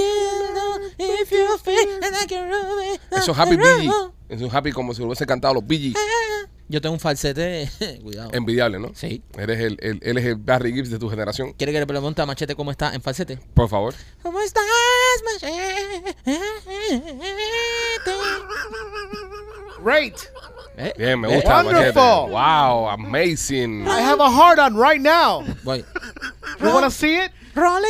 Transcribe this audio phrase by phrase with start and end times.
[0.99, 3.91] if you feel like a ruby, Eso es Happy Bee Gee.
[4.29, 5.95] Es Happy como si lo hubiese cantado los Bee Gees.
[6.67, 7.69] Yo tengo un falsete.
[8.03, 8.29] Cuidado.
[8.33, 8.91] Envidiable, ¿no?
[8.95, 9.21] Sí.
[9.37, 11.53] Eres el, el- él es el Barry Gibbs de tu generación.
[11.53, 13.37] ¿Quiere que le pregunte a Machete cómo está en falsete?
[13.53, 13.93] Por favor.
[14.23, 14.63] ¿Cómo estás,
[15.33, 16.15] Machete?
[19.83, 20.15] Great.
[20.77, 21.63] Eh, Bien, me eh, gusta.
[21.63, 21.93] Wonderful.
[21.93, 22.31] Machete.
[22.31, 23.87] Wow, amazing.
[23.87, 25.43] I have a heart on right now.
[25.63, 25.83] Voy.
[26.61, 27.31] You want to see it?
[27.55, 27.87] Rolly.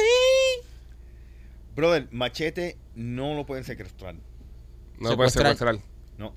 [1.75, 4.15] Brother, machete no lo pueden secuestrar.
[4.99, 5.77] No lo puedes Secuestrar.
[6.17, 6.33] No,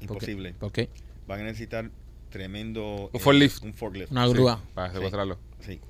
[0.00, 0.54] imposible.
[0.54, 0.88] ¿Por qué?
[1.28, 1.90] Van a necesitar
[2.30, 3.10] tremendo.
[3.12, 3.62] Un forklift.
[3.62, 4.10] Un forklift.
[4.10, 4.60] Una Sí, grúa.
[4.74, 5.38] para secuestrarlo.
[5.60, 5.80] Sí.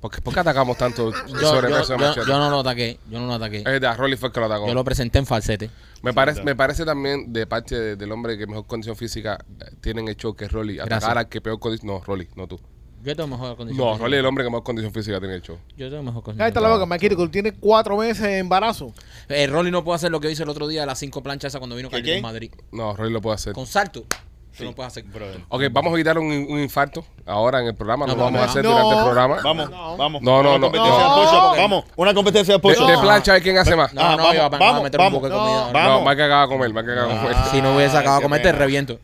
[0.00, 2.26] ¿Por qué, por qué atacamos tanto Yo, sobre yo- eso de yo- Machete?
[2.28, 3.00] yo no lo ataqué.
[3.10, 3.58] Yo no lo ataqué.
[3.58, 4.68] Es verdad, Rolly fue el que lo atacó.
[4.68, 5.70] Yo lo presenté en falsete.
[6.02, 9.44] me, Sí, parece, me parece también de parte de- del hombre que mejor condición física
[9.60, 10.78] eh, tiene en el show que es Rolly.
[10.78, 11.88] Atacar al que peor condición.
[11.88, 12.60] No, Rolly, no tú.
[13.02, 13.84] Yo tengo mejor condición.
[13.86, 14.04] No, física.
[14.04, 15.58] Rolly es el hombre que mejor condición física tiene en el show.
[15.76, 16.44] Yo tengo mejor condición.
[16.50, 18.92] Cállate la boca, Maquito, tiene cuatro meses de embarazo.
[19.28, 21.60] Eh, Rolly no puede hacer lo que hizo el otro día, las cinco planchas esas
[21.60, 22.22] cuando vino ¿Qué, Carlitos qué?
[22.22, 22.50] Madrid.
[22.72, 23.52] No, Rolly lo puede hacer.
[23.52, 24.04] Con salto.
[24.52, 24.58] sí.
[24.58, 25.04] Tú no puedes hacer.
[25.04, 25.40] Brother.
[25.48, 28.06] Ok, vamos a evitar un, un infarto ahora en el programa.
[28.06, 28.70] No, No, lo vamos a vamos, hacer no.
[28.72, 29.36] durante el programa.
[29.44, 29.96] Vamos, No.
[29.96, 30.22] vamos.
[30.22, 30.66] No, no, Una no.
[30.66, 31.14] competencia No.
[31.14, 31.56] de push-up.
[31.58, 32.86] Vamos, una competencia de De, push-up.
[32.88, 33.94] de plancha, hay quien hace más.
[33.94, 35.16] No, Ah, no, vamos, iba a, vamos a vamos, meter un vamos.
[35.18, 35.72] poco de No, comida.
[35.72, 36.02] vamos.
[36.02, 37.36] No, Mike acaba de comer, Mike acaba de comer.
[37.52, 38.98] Si no hubiese acabado de comer, te reviento.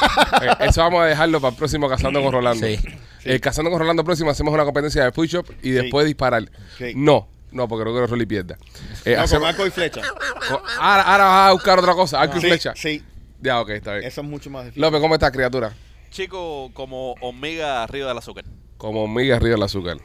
[0.42, 2.66] Eh, Eso vamos a dejarlo para el próximo Cazando con Rolando.
[2.66, 2.78] Sí.
[3.24, 6.50] El Cazando con Rolando próximo hacemos una competencia de push-up y después disparar.
[6.78, 6.92] Sí.
[6.96, 8.56] No, no, porque no quiero que Rolly pierda.
[9.04, 10.00] Eh, No, hacemos- con arco y flecha.
[10.48, 12.72] con- ahora, ahora vas a buscar otra cosa, arco y Sí, flecha.
[12.76, 13.04] sí.
[13.42, 14.04] Ya, ok, está bien.
[14.06, 14.82] Eso es mucho más difícil.
[14.82, 15.72] López, ¿cómo estás, criatura?
[16.10, 18.44] Chico como hormiga arriba del azúcar.
[18.76, 19.98] Como miga arriba del azúcar.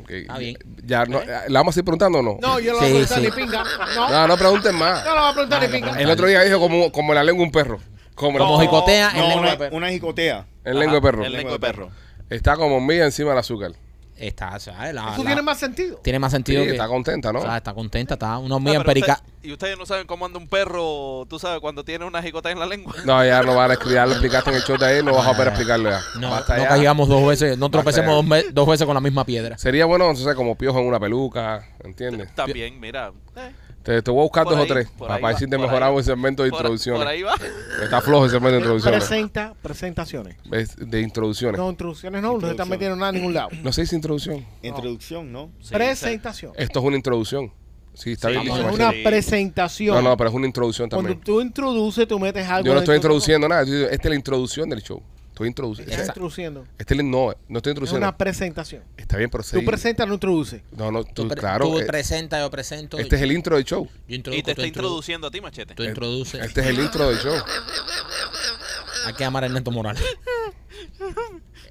[0.00, 0.10] Ok.
[0.10, 0.56] Está bien.
[0.84, 2.38] Ya, no, ¿La vamos a ir preguntando o no?
[2.40, 3.24] No, yo no Sí, le voy a preguntar sí.
[3.24, 3.64] ni pinga.
[3.94, 5.04] No, no No, no pregunten más.
[5.04, 6.00] le voy a preguntar ni pinga.
[6.00, 7.80] El otro día dijo como, como la lengua de un perro.
[8.14, 9.76] Como, Como jicotea en No, lengua de una, perro.
[9.76, 10.46] una jicotea.
[10.64, 11.24] en lengua de perro.
[11.24, 11.90] El lengua de perro.
[12.30, 13.72] Está como miga encima del azúcar.
[14.16, 14.94] Está, ¿sabes?
[14.94, 15.96] La- Eso la- tiene más sentido.
[15.96, 16.70] tiene más Sí, sentido que.
[16.72, 17.40] está contenta, ¿no?
[17.40, 20.38] o sea, está contenta, está una Ah, pero usted- y ustedes no saben cómo anda
[20.38, 22.94] un perro, tú sabes, cuando tiene una jicota en la lengua.
[23.04, 25.26] No, ya no van a ya lo explicaste en el show de ahí, no vas
[25.26, 26.00] a poder explicarlo ya.
[26.20, 26.68] No, Basta no ya.
[26.68, 28.14] caigamos dos veces, no tropecemos ya.
[28.16, 29.58] dos, ve- dos veces con la misma piedra.
[29.58, 32.32] Sería bueno, entonces, como piojo en una peluca, ¿entiendes?
[32.34, 33.10] También, mira.
[33.34, 33.50] eh,
[33.82, 35.96] Te, te voy a buscar Por dos o tres para, decirte ahí.
[35.98, 37.00] el segmento de por, introducciones.
[37.00, 37.34] por ahí va.
[37.82, 38.98] Está flojo el segmento de introducciones.
[39.00, 40.36] Presenta, presentaciones.
[40.52, 41.58] Es de introducciones.
[41.58, 43.48] No, No, introducciones no, no se están metiendo nada a ningún lado.
[43.72, 44.46] se dice introducción.
[44.62, 45.50] Introducción, ¿no?
[45.60, 46.52] Sí, Presentación.
[46.56, 47.52] Esto es una introducción.
[47.94, 49.02] Sí, está Sí, bien dicho, Es una Sí.
[49.04, 49.96] presentación.
[49.96, 51.24] No, no, pero es una introducción Cuando también.
[51.24, 52.66] tú introduces, tú metes algo.
[52.66, 53.62] Yo no estoy introduciendo nada.
[53.62, 55.02] Esta es la introducción del show.
[55.32, 55.90] Estoy introduciendo.
[55.92, 56.66] Estás introduciendo.
[56.78, 57.96] Este es- no, no estoy Es introduciendo.
[58.06, 58.82] una presentación.
[58.98, 60.62] Está bien, pero Tú presentas, no introduces.
[60.72, 61.64] No, no, tú, Tú, pre- claro.
[61.68, 62.98] tú eh, presentas, yo presento.
[62.98, 63.88] este es el intro del show.
[64.06, 65.74] yo Y te está introdu- introduciendo a ti, machete.
[65.74, 66.44] Tú introduces.
[66.44, 67.34] Este es el intro del show.
[69.06, 70.02] Hay que llamar a Ernesto Morales.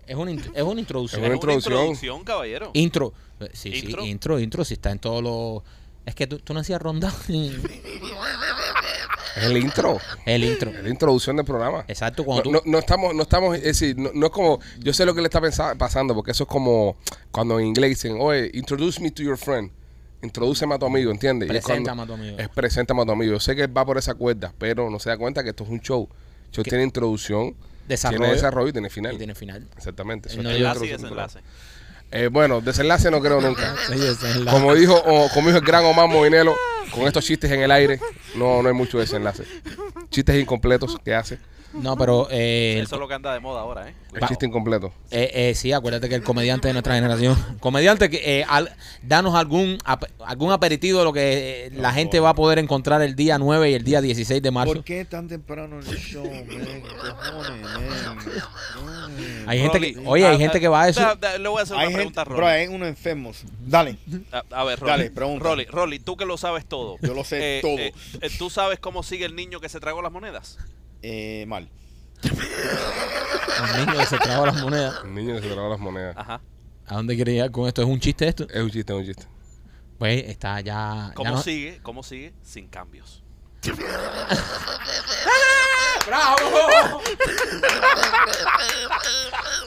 [0.08, 1.22] es, una, es una introducción.
[1.22, 2.24] Es una Es una introducción.
[2.24, 2.72] caballero.
[2.74, 3.14] Intro.
[3.40, 4.02] Eh, Sí, Intro.
[4.04, 4.66] sí, intro, intro.
[4.66, 5.62] Si está en todos los.
[6.06, 7.14] Es que tú, tú no hacías ronda.
[9.38, 10.00] Es el intro.
[10.26, 10.70] el intro.
[10.72, 11.86] Es la introducción del programa.
[11.88, 12.52] Exacto, No, cuando tú.
[12.52, 15.22] no, no estamos, no estamos, es decir, no, no es como, yo sé lo que
[15.22, 16.98] le está pensa- pasando, porque eso es como
[17.32, 19.72] cuando en inglés dicen, oye, introduce me to your friend,
[20.22, 21.48] introdúceme a tu amigo, ¿entiendes?
[21.50, 22.38] Preséntame a tu amigo.
[22.38, 23.32] Es preséntame a tu amigo.
[23.34, 25.64] Yo sé que él va por esa cuerda, pero no se da cuenta que esto
[25.64, 26.08] es un show.
[26.48, 27.56] El show tiene introducción,
[27.88, 28.20] Desarrollo.
[28.20, 29.14] tiene desarrollo y tiene final.
[29.16, 29.68] Y tiene final.
[29.78, 30.30] Exactamente.
[30.30, 31.40] eso No es Enlace y desenlace.
[32.12, 33.74] Eh, bueno, desenlace no creo nunca.
[34.52, 36.56] Como dijo, o- como dijo el gran Omar Movinelo,
[36.94, 38.00] con estos chistes en el aire,
[38.36, 39.44] no, no hay mucho desenlace.
[40.10, 41.40] Chistes incompletos que hace.
[41.74, 43.96] No, pero eh, el- Eso es lo que anda de moda ahora, ¿eh?
[44.14, 44.92] El chiste incompleto.
[45.10, 49.36] eh, eh, sí, acuérdate que el comediante de nuestra generación, comediante que eh, al- danos
[49.36, 53.16] algún ap- algún aperitivo de lo que eh, la gente va a poder encontrar el
[53.16, 54.74] día 9 y el día 16 de marzo.
[54.74, 56.82] ¿Por qué tan temprano en el show, man?
[56.82, 58.18] Cojones, man.
[58.18, 58.91] Cojones.
[59.48, 61.02] Hay gente Rolly, que, oye, hay ah, gente ah, que va a eso.
[61.02, 62.38] da- da- le voy a hacer una Hay pregunta a Rolly.
[62.38, 63.44] bro, hay unos enfermos.
[63.66, 63.98] Dale.
[64.32, 64.92] A, a ver, Rolly.
[64.92, 65.44] Dale, pregunta.
[65.44, 66.98] Rolly, Rolly, tú que lo sabes todo.
[67.02, 67.78] Yo lo sé Eh, todo.
[67.78, 70.58] eh, eh, ¿Tú sabes cómo sigue el niño que se tragó las monedas?
[71.02, 71.70] Eh, mal.
[72.24, 74.96] El niño que se tragó las monedas.
[75.04, 76.16] El niño que se tragó las monedas.
[76.18, 76.42] Ajá.
[76.88, 77.82] ¿A dónde quiere llegar con esto?
[77.82, 78.48] ¿Es un chiste esto?
[78.50, 79.26] Es un chiste, es un chiste.
[79.98, 81.08] Pues está ya.
[81.10, 81.80] ya ¿Cómo no- sigue?
[81.84, 82.34] ¿Cómo sigue?
[82.44, 83.24] Sin cambios.
[86.08, 87.02] ¡Bravo!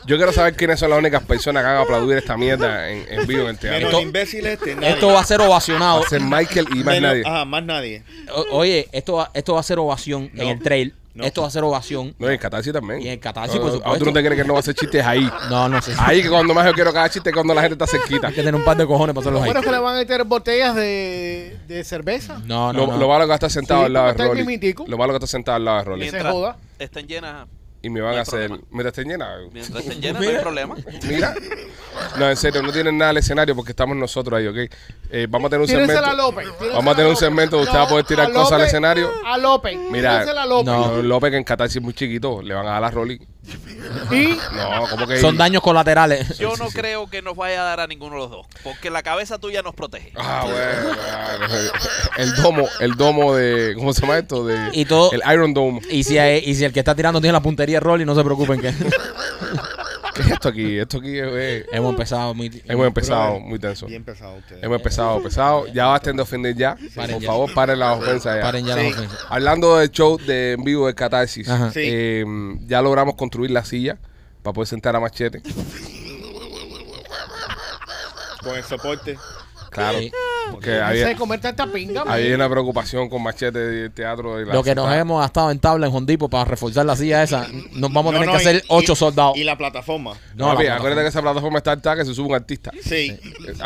[0.06, 3.06] Yo quiero saber quiénes son las únicas personas que van a aplaudir esta mierda en,
[3.08, 3.78] en vivo en el teatro.
[3.78, 4.90] Menos Esto- imbécil este, nadie.
[4.90, 6.00] Esto va a ser ovacionado.
[6.00, 7.22] Va a ser Michael y más Menos- nadie.
[7.26, 8.02] Ajá, más nadie.
[8.34, 10.42] O- oye, esto va, esto va a ser ovación No.
[10.42, 10.94] en el trail.
[11.14, 11.24] No.
[11.24, 12.12] Esto va a ser ovación.
[12.18, 13.00] No, y en Catarsis también.
[13.00, 13.98] Y en Catarsis, No, por no, supuesto.
[14.00, 15.30] ¿Tú no te crees que no va a hacer chistes ahí?
[15.48, 15.92] No, no sé.
[15.98, 18.26] Ahí que cuando más yo quiero que haga chistes es cuando la gente está cerquita.
[18.28, 19.48] Hay que tener un par de cojones para hacerlos ahí.
[19.48, 22.40] Bueno, que le van a meter botellas de, de cerveza.
[22.46, 22.98] No, no, Lo, no.
[22.98, 24.74] lo malo que está sentado Sí, al lado de Rolly.
[24.88, 26.00] Lo malo que está sentado al lado de Rolly.
[26.00, 26.56] Mientras joda.
[26.80, 27.46] estén llenas,
[27.82, 28.48] Y me van No a hacer.
[28.48, 28.66] problema.
[28.72, 29.28] Mira, está llena.
[29.52, 30.74] mientras estén llenas, no hay problema.
[31.08, 31.34] Mira.
[32.18, 34.72] No, en serio, no tienen nada al escenario porque estamos nosotros ahí, ¿ok?
[35.16, 36.22] Eh, vamos a tener un Tírensela segmento.
[36.22, 36.44] a López.
[36.46, 38.58] tírensela Vamos a tener un segmento donde usted va a poder tirar a cosas al
[38.58, 39.10] López- escenario.
[39.24, 39.78] A López.
[39.90, 40.64] Mira, a López.
[40.66, 41.02] No.
[41.02, 42.42] López que en Catarsis es muy chiquito.
[42.42, 43.20] Le van a dar a Rolly.
[44.10, 45.18] Y No, como que.
[45.20, 46.38] Son daños colaterales.
[46.38, 49.02] Yo no creo que nos vaya a dar a ninguno de los dos, porque la
[49.02, 50.12] cabeza tuya nos protege.
[50.16, 51.78] Ah, bueno.
[52.16, 53.74] El domo, el domo de.
[53.76, 54.44] ¿Cómo se llama esto?
[54.46, 55.80] De, Y todo- El Iron Dome.
[55.90, 58.14] Y si, hay- y si el que está tirando tiene la puntería de Rolly, no
[58.14, 58.72] se preocupen que
[60.14, 60.78] ¿Qué es esto aquí?
[60.78, 61.26] Esto aquí es.
[61.32, 62.62] eh, hemos empezado muy...
[62.66, 63.86] Hemos empezado Brother, muy tenso.
[63.86, 64.62] Bien pesado ustedes.
[64.62, 65.66] Hemos empezado pesado.
[65.68, 66.76] Ya basten de ofender ya.
[66.94, 67.26] Paren Por ya.
[67.28, 68.42] favor, paren la ofensa ya.
[68.42, 68.82] Paren ya Sí.
[68.90, 69.26] las ofensas.
[69.28, 71.70] Hablando del show de en vivo de Catarsis, Ajá.
[71.72, 71.80] Sí.
[71.82, 72.24] eh,
[72.66, 73.98] ya logramos construir la silla
[74.42, 75.42] para poder sentar a Machete.
[78.42, 79.18] Con el soporte.
[79.70, 79.98] Claro.
[79.98, 80.12] Sí.
[80.52, 82.04] Porque no sé había, comer tanta pinga.
[82.04, 82.20] man.
[82.34, 84.36] una preocupación con Machete del teatro.
[84.36, 87.22] De la Lo que nos hemos gastado en tabla en Hondipo para reforzar la silla
[87.22, 89.36] esa, nos vamos a tener no, que y- hacer ocho y- soldados.
[89.36, 90.14] Y la plataforma.
[90.34, 92.70] No, Papi, acuérdate que esa plataforma está alta que se sube un artista.
[92.82, 93.10] Sí.
[93.10, 93.20] Eh,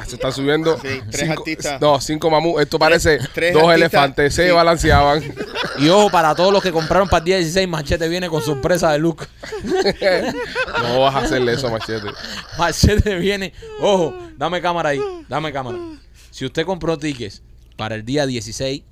[0.07, 1.81] Se están subiendo Sí, tres cinco, artistas.
[1.81, 2.59] no, cinco mamú.
[2.61, 4.35] Esto parece tres dos artistas, elefantes.
[4.35, 4.53] Se sí.
[4.53, 5.23] balanceaban.
[5.79, 8.91] Y ojo, para todos los que compraron para el día 16, Machete viene con sorpresa
[8.93, 9.27] de look.
[10.83, 12.09] no vas a hacerle eso a Machete.
[12.59, 13.53] Machete viene.
[13.81, 15.01] Ojo, dame cámara ahí.
[15.29, 15.79] Dame cámara.
[16.31, 17.43] Si usted compró tickets
[17.77, 18.83] para el día 16,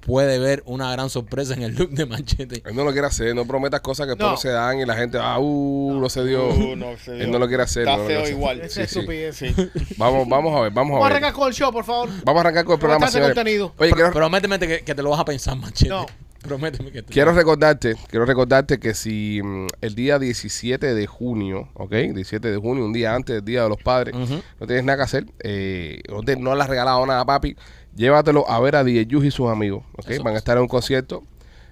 [0.00, 2.62] puede ver una gran sorpresa en el look de Machete.
[2.64, 3.34] Él no lo quiere hacer.
[3.34, 4.36] No prometas cosas que después No.
[4.36, 6.48] se dan y la gente, ah, uh, no se dio.
[6.48, 7.24] Uh, no se dio.
[7.24, 7.82] Él no lo quiere hacer.
[7.82, 8.60] Está no feo igual.
[8.60, 8.98] Esa Sí, sí.
[9.00, 9.36] estupidez.
[9.36, 9.54] Sí.
[9.98, 11.16] Vamos, vamos a ver, vamos Vamos a a ver.
[11.16, 12.08] arrancar con el show, por favor.
[12.24, 13.34] Vamos a arrancar con el programa, señores.
[13.34, 13.74] contenido.
[13.76, 15.88] Oye, quiero, Prométeme que, que te lo vas a pensar, Machete.
[15.90, 16.06] No.
[16.42, 21.68] Prométeme que te quiero recordarte, quiero recordarte que si mm, el día 17 de junio,
[21.74, 21.90] ¿ok?
[21.90, 24.40] 17 de junio, un día antes del Día de los Padres, Ujú.
[24.60, 27.56] no tienes nada que hacer, eh, no, te- no le has regalado nada, papi,
[27.96, 30.10] llévatelo a ver a DJ Yuji y sus amigos, ¿ok?
[30.10, 31.24] Eso Van a estar en un concierto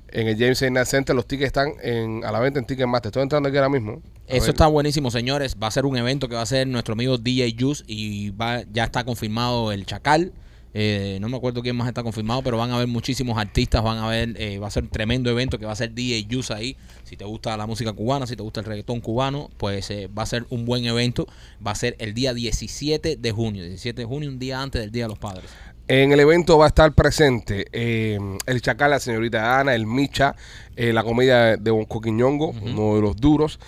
[0.09, 3.09] en el James Arena Center, los tickets están en, a la venta en Ticketmaster.
[3.11, 4.01] Estoy entrando aquí ahora mismo.
[4.29, 4.51] A Eso ver.
[4.51, 5.57] está buenísimo, señores.
[5.61, 8.63] Va a ser un evento que va a ser nuestro amigo DJ Juice y va,
[8.73, 10.33] ya está confirmado el Chacal.
[10.75, 13.99] Eh, no me acuerdo quién más está confirmado, pero van a haber muchísimos artistas, van
[13.99, 16.53] a ver, eh, va a ser un tremendo evento que va a ser DJ Juice
[16.53, 16.77] ahí.
[17.05, 20.25] Si te gusta la música cubana, si te gusta el reggaetón cubano, pues eh, va
[20.25, 21.27] a ser un buen evento.
[21.67, 24.91] Va a ser el día 17 de junio, 17 de junio, un día antes del
[24.91, 25.51] Día de los Padres.
[25.89, 30.35] En el evento va a estar presente eh, el Chacal, la señorita Ana, el Micha,
[30.75, 33.61] eh, la comedia de Bon Coquiñongo, uno de los duros.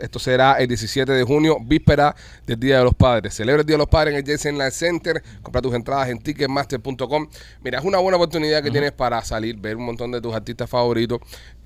[0.00, 2.14] Esto, será el 17 de junio, víspera
[2.46, 3.34] del Día de los Padres.
[3.34, 5.20] Celebra el Día de los Padres en el Jensen Center.
[5.42, 7.28] Compra tus entradas en ticketmaster.com.
[7.64, 10.70] Mira, es una buena oportunidad que tienes para salir, ver un montón de tus artistas
[10.70, 11.18] favoritos.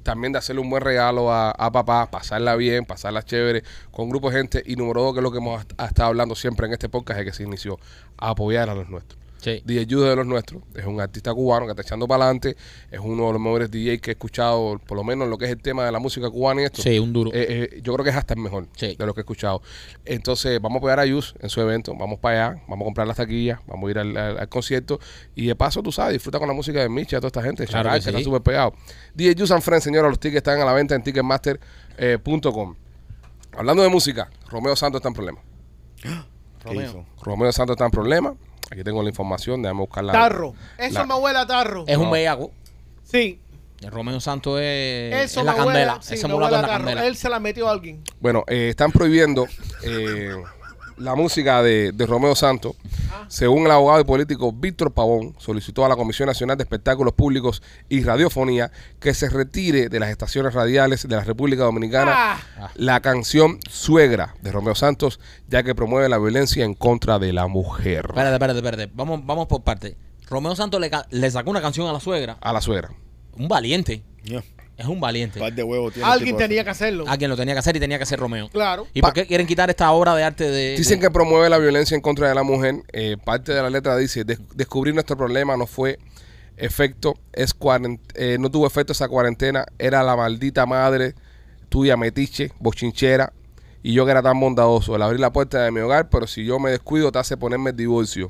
[0.02, 4.10] También de hacerle un buen regalo a, a papá, pasarla bien, pasarla chévere con un
[4.10, 4.62] grupo de gente.
[4.64, 7.26] Y número dos, que es lo que hemos estado hablando siempre en este podcast, es
[7.26, 7.78] que se inició
[8.16, 9.27] a apoyar a los nuestros.
[9.38, 9.62] Sí.
[9.64, 12.56] DJ Jude de los nuestros, es un artista cubano que está echando para adelante,
[12.90, 15.44] es uno de los mejores DJ que he escuchado, por lo menos en lo que
[15.44, 16.82] es el tema de la música cubana y esto.
[16.82, 17.30] Sí, un duro.
[17.32, 18.96] Eh, eh, yo creo que es hasta el mejor Sí.
[18.98, 19.62] de lo que he escuchado.
[20.04, 23.06] Entonces, vamos a apoyar a Yus en su evento, vamos para allá, vamos a comprar
[23.06, 24.98] las taquillas, vamos a ir al, al- al concierto
[25.36, 27.84] y de paso, tú sabes, disfruta con la música de Micha, toda esta gente, Claro
[27.90, 28.74] Chacal, que que está súper pegado.
[29.14, 32.74] DJ Yus and Friends, señores, los tickets están a la venta en ticketmaster.com.
[33.56, 35.42] Hablando de música, Romeo Santos está en problemas.
[36.02, 37.04] ¿Qué hizo?
[37.22, 38.34] Romeo Santos está en problemas.
[38.70, 40.12] Aquí tengo la información, déjame buscarla.
[40.12, 40.54] Tarro.
[40.76, 41.84] Eso la- me huele a tarro.
[41.86, 42.50] Es un bellaco.
[43.02, 43.40] Sí.
[43.80, 45.98] El Romeo Santos es, Eso es la me huele- candela.
[46.02, 46.72] sí, Ese me huele la tarro.
[46.72, 47.06] candela.
[47.06, 48.02] Él se la metió a alguien.
[48.20, 49.46] Bueno, eh, están prohibiendo
[49.84, 50.34] eh,
[50.98, 52.74] la música de, de Romeo Santos.
[53.28, 57.62] Según el abogado y político Víctor Pavón, solicitó a la Comisión Nacional de Espectáculos Públicos
[57.88, 62.14] y Radiofonía que se retire de las estaciones radiales de la República Dominicana
[62.58, 62.70] Ah.
[62.74, 67.46] la canción Suegra de Romeo Santos, ya que promueve la violencia en contra de la
[67.46, 68.06] mujer.
[68.08, 68.90] Espérate, espérate, espérate.
[68.94, 69.96] Vamos, vamos por parte.
[70.28, 72.36] Romeo Santos le, ca- le sacó una canción a la suegra.
[72.40, 72.90] A la suegra.
[73.36, 74.02] Un valiente.
[74.24, 74.42] Ya.
[74.78, 75.40] Es un valiente.
[75.40, 77.04] Par de huevos tiene Alguien tipo tenía que hacerlo.
[77.08, 78.48] Alguien lo tenía que hacer y tenía que ser Romeo.
[78.48, 78.86] Claro.
[78.94, 80.76] ¿Y Pa- por qué quieren quitar esta obra de arte de.?
[80.78, 82.76] Dicen de- que promueve la violencia en contra de la mujer.
[82.92, 85.98] Eh, parte de la letra dice, "Des- descubrir nuestro problema no fue
[86.56, 87.54] efecto, es
[88.14, 91.14] eh, no tuvo efecto esa cuarentena, era la maldita madre
[91.68, 93.32] tuya metiche, bochinchera,
[93.82, 96.44] y yo que era tan bondadoso, el abrir la puerta de mi hogar, pero si
[96.44, 98.28] yo me descuido te hace ponerme el divorcio.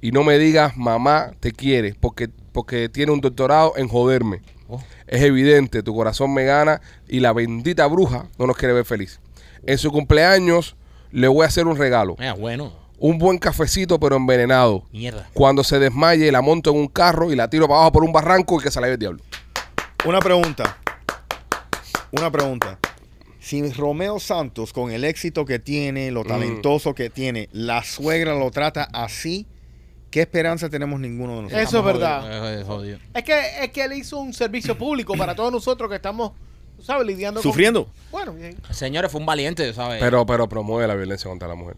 [0.00, 4.40] Y no me digas, mamá te quiere, porque, porque tiene un doctorado en joderme.
[4.68, 4.82] Oh.
[5.06, 9.18] Es evidente, tu corazón me gana y la bendita bruja no nos quiere ver feliz.
[9.64, 10.76] En su cumpleaños
[11.10, 12.16] le voy a hacer un regalo.
[12.18, 12.72] Mira, bueno.
[12.98, 14.84] Un buen cafecito pero envenenado.
[14.92, 15.28] Mierda.
[15.32, 18.12] Cuando se desmaye la monto en un carro y la tiro para abajo por un
[18.12, 19.20] barranco y que se la lleve el diablo.
[20.04, 20.78] Una pregunta.
[22.12, 22.78] Una pregunta.
[23.40, 26.14] Si Romeo Santos, con el éxito que tiene, Mm.
[26.14, 29.46] lo talentoso que tiene, la suegra lo trata así,
[30.10, 31.68] ¿qué esperanza tenemos ninguno de nosotros?
[31.68, 32.56] Eso es verdad.
[32.56, 32.98] Eh, eh, jodido.
[33.14, 36.32] Es que, es que él hizo un servicio público para todos nosotros que estamos,
[36.82, 37.06] ¿sabes?
[37.06, 37.88] Lidiando con- ¿Sufriendo?
[38.10, 38.56] Bueno, bien.
[38.70, 40.00] Señores, fue un valiente, ¿sabes?
[40.00, 41.76] Pero, pero promueve la violencia contra la mujer.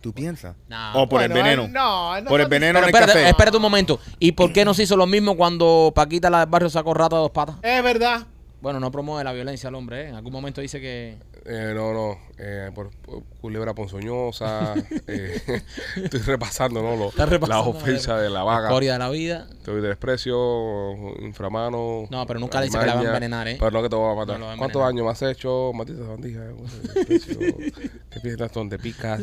[0.00, 0.54] ¿Tú piensas?
[0.68, 0.90] No.
[1.02, 1.64] ¿O por Bueno, el veneno?
[1.64, 3.28] él- no, él no por el veneno Pero en el espérate, café.
[3.30, 3.98] espérate un momento.
[4.20, 7.16] ¿Y por qué no se hizo lo mismo cuando Paquita la del barrio sacó rata
[7.16, 7.56] de dos patas?
[7.62, 8.24] Es verdad.
[8.60, 10.08] Bueno, no promueve la violencia al hombre, ¿eh?
[10.08, 11.18] En algún momento dice que...
[11.44, 12.18] Eh, no, no.
[12.38, 14.74] Eh, por, por culebra ponzoñosa.
[15.06, 15.62] eh,
[15.96, 16.96] estoy repasando, ¿no?
[16.96, 18.68] Lo- repasando, las ofensas de la vaga.
[18.68, 19.46] Historia de la vida.
[19.50, 20.36] Estoy de desprecio,
[21.20, 22.06] inframano.
[22.10, 23.56] No, pero nunca le dice que la va a envenenar, ¿eh?
[23.58, 24.34] Pero no que te va a matar.
[24.34, 25.72] No lo va a ¿Cuántos años me has hecho?
[25.74, 26.40] Maldita sabandija.
[26.40, 27.56] desprecio.
[28.10, 29.20] ¿Qué piensas donde picas?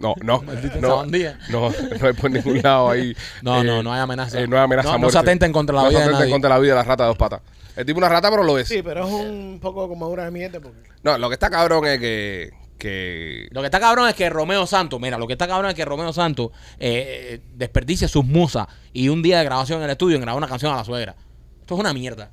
[0.00, 0.42] No, no.
[0.42, 1.38] Maldita no, sabandija.
[1.50, 3.14] no, no hay por ningún lado ahí.
[3.42, 4.40] No, eh, no, no hay amenaza.
[4.40, 4.92] eh, no hay amenaza.
[4.92, 6.76] No, no se atenten contra la No vida se de atenten contra la vida de
[6.78, 7.40] la rata de dos patas.
[7.78, 8.66] Es tipo una rata, pero lo es.
[8.66, 10.88] Sí, pero es un poco como una de porque...
[11.04, 12.50] No, lo que está cabrón es que.
[12.78, 15.74] que Lo que está cabrón es que Romeo Santos, mira, lo que está cabrón es
[15.74, 20.16] que Romeo Santos eh, desperdicia sus musas y un día de grabación en el estudio
[20.16, 21.14] en grabar una canción a la suegra.
[21.60, 22.30] Esto es una mierda.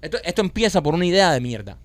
[0.00, 1.76] Esto, esto empieza por una idea de mierda.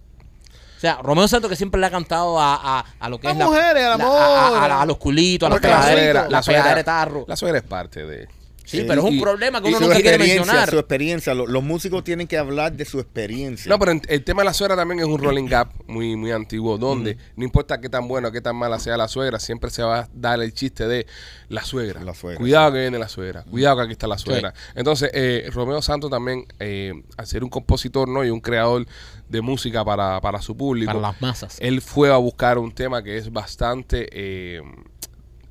[0.75, 3.31] O sea, Romeo Santos que siempre le ha cantado a, a, a lo que A
[3.31, 4.19] es la- mujeres, al la- amor.
[4.21, 4.47] a,
[4.77, 7.25] a- a los culitos, a las pegaderas, suegra, la la pegadera suegra, de tarro.
[7.27, 8.27] la suegra es parte de.
[8.67, 10.69] Sí, pero es un y- problema que uno nunca quiere mencionar.
[10.69, 11.33] su experiencia.
[11.33, 13.69] Lo- Los, músicos tienen que hablar de su experiencia.
[13.69, 16.31] No, pero en- el tema de la suegra también es un rolling gap muy, muy
[16.31, 19.69] antiguo, donde no importa qué tan buena o qué tan mala sea la suegra, siempre
[19.69, 21.07] se va a dar el chiste de
[21.47, 22.03] la suegra.
[22.03, 24.53] La suegra, Cuidado que viene la suegra, cuidado que aquí está la suegra.
[24.75, 28.25] Entonces, eh, Romeo Santos también, eh, al ser un compositor ¿no?
[28.25, 28.85] y un creador
[29.29, 31.57] de música para, para su público, Para las masas.
[31.61, 34.61] él fue a buscar un tema que es bastante, eh,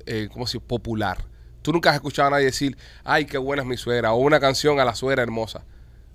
[0.05, 0.67] eh, ¿cómo se dice?
[0.67, 1.17] Popular.
[1.67, 4.39] Tú nunca has escuchado a nadie decir, ay, qué buena es mi suegra, o una
[4.39, 5.65] canción a la suegra hermosa.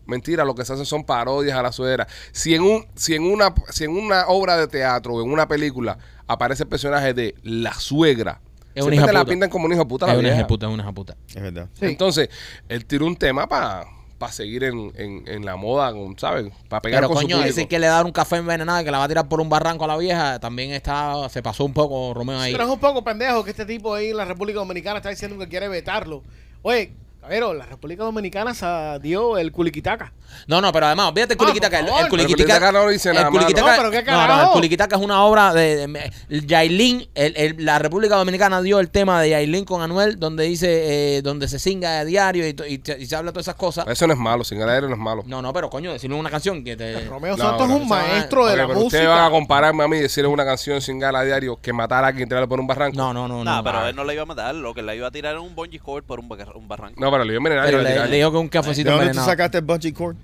[0.06, 2.06] Mentira, lo que se hacen son parodias a la suegra.
[2.32, 5.46] Si en, un, si, en una, si en una obra de teatro o en una
[5.46, 8.40] película aparece el personaje de la suegra,
[8.74, 9.30] Es una siempre hija te la puta.
[9.30, 10.06] pintan como un hijo de puta.
[10.06, 10.38] la Es una vieja.
[10.40, 11.16] hija puta, es una hija puta.
[11.28, 11.68] Es verdad.
[11.78, 11.84] Sí.
[11.84, 12.30] Entonces,
[12.70, 13.84] él tiró un tema para
[14.30, 16.52] seguir en, en, en la moda, con, ¿sabes?
[16.68, 18.90] Para pegar Pero con coño, su decir que le da un café envenenado y que
[18.90, 21.72] la va a tirar por un barranco a la vieja, también está, se pasó un
[21.72, 22.52] poco Romeo ahí.
[22.52, 25.38] Pero es un poco pendejo que este tipo ahí en la República Dominicana está diciendo
[25.38, 26.22] que quiere vetarlo.
[26.62, 28.66] Oye, caballero, la República Dominicana se
[29.00, 30.12] dio el culiquitaca.
[30.46, 31.78] No, no, pero además, olvídate el Ah, culiquitaca.
[31.78, 33.46] El, el Pero el culiquitaca Culiquitaca no dice el nada malo.
[33.46, 34.52] culiquitaca- No, pero qué no, no, el carajo.
[34.52, 38.80] culiquitaca es una obra de, de- de- el Yailin, el- el- la República Dominicana dio
[38.80, 42.54] el tema de Yailin con Anuel, donde dice, eh, donde se singa a diario y,
[42.82, 43.86] se habla de todas esas cosas.
[43.86, 45.22] Eso no es malo, sin aire no es malo.
[45.26, 47.04] No, no, pero coño, decirle una canción que te...
[47.04, 48.86] Romeo Santos no, es un maestro de la pero música.
[48.86, 51.72] ustedes van a compararme a mí y decirle una canción sin gala a diario que
[51.72, 52.96] matar a alguien y tirarle por un barranco.
[52.96, 53.62] No, no, no, No, no.
[53.64, 54.54] pero él no le iba a matar.
[54.54, 56.28] Lo que le iba a tirar era un bungee cord por un
[56.68, 56.98] barranco.
[57.00, 57.66] No, pero le dio envenenar.
[57.66, 59.26] Pero le dijo que un ¿De cafecito dónde tú envenenado.
[59.30, 60.16] sacaste el bungee cord?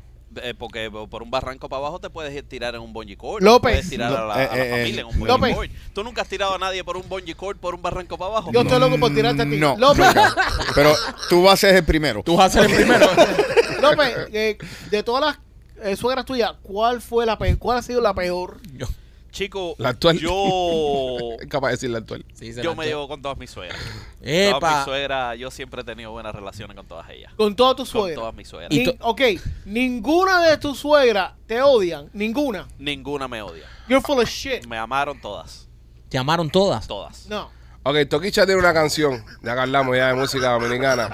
[0.43, 3.43] Eh, porque por un barranco para abajo te puedes tirar en un bungee cord.
[3.43, 3.73] López.
[3.73, 5.55] Puedes tirar a la, a la Eh, eh, familia en un bungee López.
[5.57, 5.71] cord.
[5.95, 8.51] ¿Tú nunca has tirado a nadie por un bungee cord por un barranco para abajo?
[8.53, 9.57] Yo estoy loco por tirarte a ti.
[9.57, 10.35] No, López, nunca.
[10.75, 10.95] Pero
[11.29, 12.23] tú vas a ser el primero.
[12.25, 13.07] Tú vas a ser el primero.
[13.83, 14.59] López eh,
[14.91, 15.39] de todas las
[15.87, 18.59] eh, suegras tuyas, ¿cuál fue la pe- cuál ha sido la peor?
[18.75, 18.87] Yo-
[19.31, 20.19] Chico, La actual.
[20.19, 22.25] yo, Es capaz de decir la actual.
[22.35, 23.79] sí, yo la me llevo con todas mis suegras.
[23.79, 24.77] Todas Epa.
[24.77, 27.33] mis suegras, yo siempre he tenido buenas relaciones con todas ellas.
[27.37, 28.21] Con todas tus Con suegras.
[28.21, 28.71] todas mis suegras.
[28.85, 29.21] To- ok,
[29.67, 32.09] ninguna de tus suegras te odian.
[32.13, 32.67] Ninguna.
[32.79, 33.65] Ninguna me odia.
[33.89, 34.67] You're full of shit.
[34.67, 35.69] Me amaron todas.
[36.11, 36.87] Llamaron todas.
[36.89, 37.27] Todas.
[37.27, 37.51] No.
[37.85, 39.25] Ok, Toquicha tiene una canción.
[39.43, 41.11] Ya que hablamos ya de música dominicana.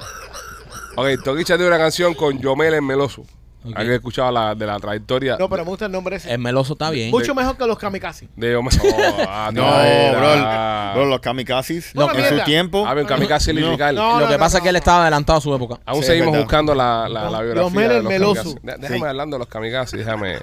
[0.97, 3.25] Ok, Toquicha tiene una canción con Yomel en Meloso.
[3.65, 3.73] Ok.
[3.77, 6.31] Hay que escuchar la, de la trayectoria No, pero me gusta el nombre ese.
[6.33, 7.11] El meloso está bien.
[7.11, 8.29] Mucho mejor que los kamikaze.
[8.37, 8.57] de.
[8.57, 8.63] Oh,
[9.29, 12.39] ah, No, bro, bro, los kamikazes en mierda.
[12.39, 12.87] su tiempo.
[12.87, 13.61] Había un kamikaze No.
[13.61, 13.95] lirical.
[13.95, 15.81] No, Lo que no, pasa no, es que él estaba adelantado a su época.
[15.87, 18.43] Aún Sí, seguimos buscando la, la, la Los biografía de el los Meloso.
[18.55, 18.81] kamikazes.
[18.81, 19.05] Déjame Sí.
[19.07, 19.99] hablando de los kamikazes.
[19.99, 20.39] Déjame,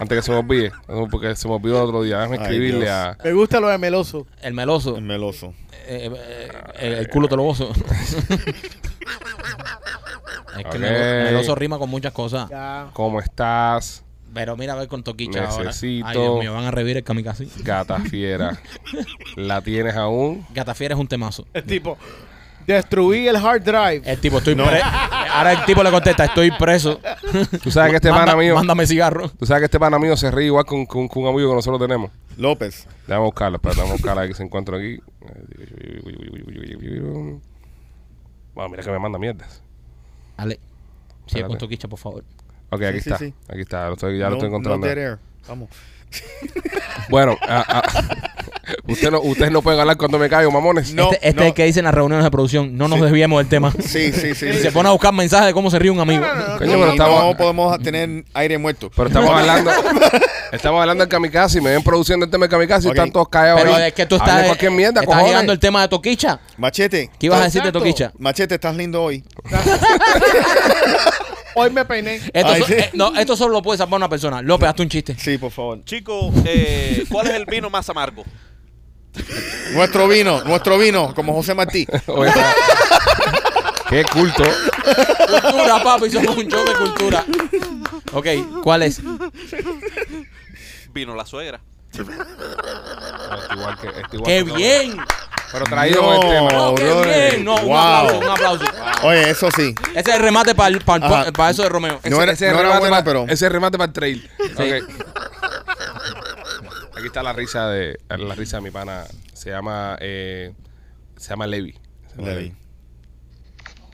[0.00, 0.72] antes que se me olvide,
[1.10, 2.18] porque se me olvidó el otro día.
[2.18, 3.16] Déjame escribirle a...
[3.22, 4.26] Me gusta lo de meloso.
[4.42, 4.96] El meloso.
[4.96, 5.54] El meloso.
[5.86, 6.48] eh, eh,
[6.80, 7.70] el, el culo te lo gozo.
[10.58, 10.78] Es que.
[10.78, 12.48] Melo- meloso rima con muchas cosas.
[12.50, 12.88] Ya.
[12.92, 14.02] ¿Cómo estás?
[14.34, 15.70] Pero mira a ver con Toquicha ahora.
[15.70, 17.48] Necesito- Ay, Dios mío, van a revivir el kamikaze.
[17.62, 18.58] Gata fiera.
[19.36, 20.44] ¿La tienes aún?
[20.52, 21.46] Gatafiera es un temazo.
[21.54, 21.96] El tipo.
[22.66, 24.02] Destruí el hard drive.
[24.04, 24.84] El tipo, estoy preso.
[25.32, 27.00] Ahora el tipo le contesta, estoy preso.
[27.62, 28.56] Tú sabes que este Manda- pana mío...
[28.56, 29.28] Mándame cigarro.
[29.28, 31.54] Tú sabes que este pana mío se ríe igual con, con, con un amigo que
[31.54, 32.10] nosotros tenemos.
[32.36, 32.88] López.
[33.06, 34.98] Déjame buscarlo, espérate, déjame buscarlo aquí que se encuentra aquí.
[38.54, 39.62] Bueno, mira que me manda mierdas.
[40.36, 40.54] Ale,
[41.26, 41.56] sigue con Espérate.
[41.58, 42.24] Toquicha, por favor.
[42.70, 43.18] Ok, aquí está.
[43.18, 43.32] sí.
[43.48, 43.86] Aquí está.
[43.88, 44.78] Lo estoy- ya lo estoy encontrando.
[44.86, 45.18] no dead air.
[45.48, 45.68] Vamos.
[47.08, 47.82] Bueno, ah, ah,
[48.88, 50.92] usted no, ustedes no pueden hablar cuando me caigo, mamones.
[50.92, 51.42] No, este este no.
[51.42, 53.04] es el que dice en las reuniones de producción, no nos Sí.
[53.04, 53.72] desviemos del tema.
[53.78, 54.46] Sí, sí, sí.
[54.50, 54.70] Y sí, se sí.
[54.72, 56.24] pone a buscar mensajes de cómo se ríe un amigo.
[56.58, 58.90] Coño, Y pero estamos, no podemos tener aire muerto.
[58.96, 59.70] pero estamos hablando
[60.50, 61.60] estamos hablando del kamikaze.
[61.60, 62.94] Me ven produciendo el tema del kamikaze Ok.
[62.94, 63.84] y están todos callados Pero ahí.
[63.88, 65.28] es que tú estás, cualquier mierda, está cojones.
[65.28, 66.40] llegando el tema de Toquicha.
[66.56, 67.10] Machete.
[67.20, 67.70] ¿Qué ibas a decir de.
[67.70, 68.12] Toquicha?
[68.18, 69.22] Machete, estás lindo hoy.
[71.58, 72.16] Hoy me peiné.
[72.16, 72.74] Esto, Ay, so- sí.
[72.74, 74.42] eh, no, esto solo lo puede salvar una persona.
[74.42, 75.16] López, hazte un chiste.
[75.18, 75.82] Sí, por favor.
[75.84, 78.24] Chico, eh, ¿cuál es el vino más amargo?
[79.72, 81.86] Nuestro vino, nuestro vino, como José Martí.
[82.08, 82.30] Oye,
[83.88, 84.42] Qué culto.
[84.42, 87.24] Cultura, papi, somos un show de cultura.
[88.12, 88.26] Ok,
[88.62, 89.00] ¿cuál es?
[90.92, 91.60] Vino la suegra.
[93.54, 94.96] Igual que, este igual ¡Qué que- bien!
[95.58, 96.08] Pero traído No.
[96.08, 96.50] con el tema.
[96.52, 97.30] No, ¡Qué brother.
[97.32, 97.44] bien!
[97.44, 97.76] No, un Wow.
[97.76, 98.64] aplauso, un aplauso.
[99.04, 99.74] Oye, eso sí.
[99.94, 101.98] Ese es el remate para po- para eso de Romeo.
[102.10, 103.92] No era- ese no era remate buena, pa- pero- Ese es el remate para el
[103.94, 104.30] trail.
[104.54, 104.60] Ok.
[106.98, 109.04] Aquí está la risa de la risa de mi pana.
[109.32, 110.52] Se llama eh,
[111.16, 111.72] se llama Levi.
[111.72, 112.54] Se llama Levi.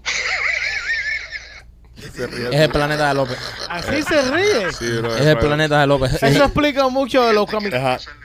[2.12, 2.48] Se ríe.
[2.48, 3.38] Es el planeta de López.
[3.68, 4.72] Así se ríe.
[4.72, 6.20] Sí, bro, Es el planeta de López.
[6.22, 8.08] Eso explica mucho de los kamikazes.
[8.08, 8.16] Ajá.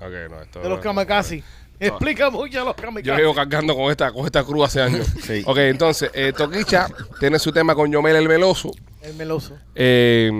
[0.00, 1.44] Ok, no, De los kamikazes.
[1.80, 3.18] Explica mucho los Yo kamikazes.
[3.20, 5.06] llevo cargando con esta, con esta cruz hace años.
[5.22, 5.42] Sí.
[5.46, 6.86] Ok, entonces, eh, Toquicha
[7.18, 8.70] tiene su tema con Yomel el Meloso.
[9.02, 9.56] El meloso.
[9.74, 10.30] Eh,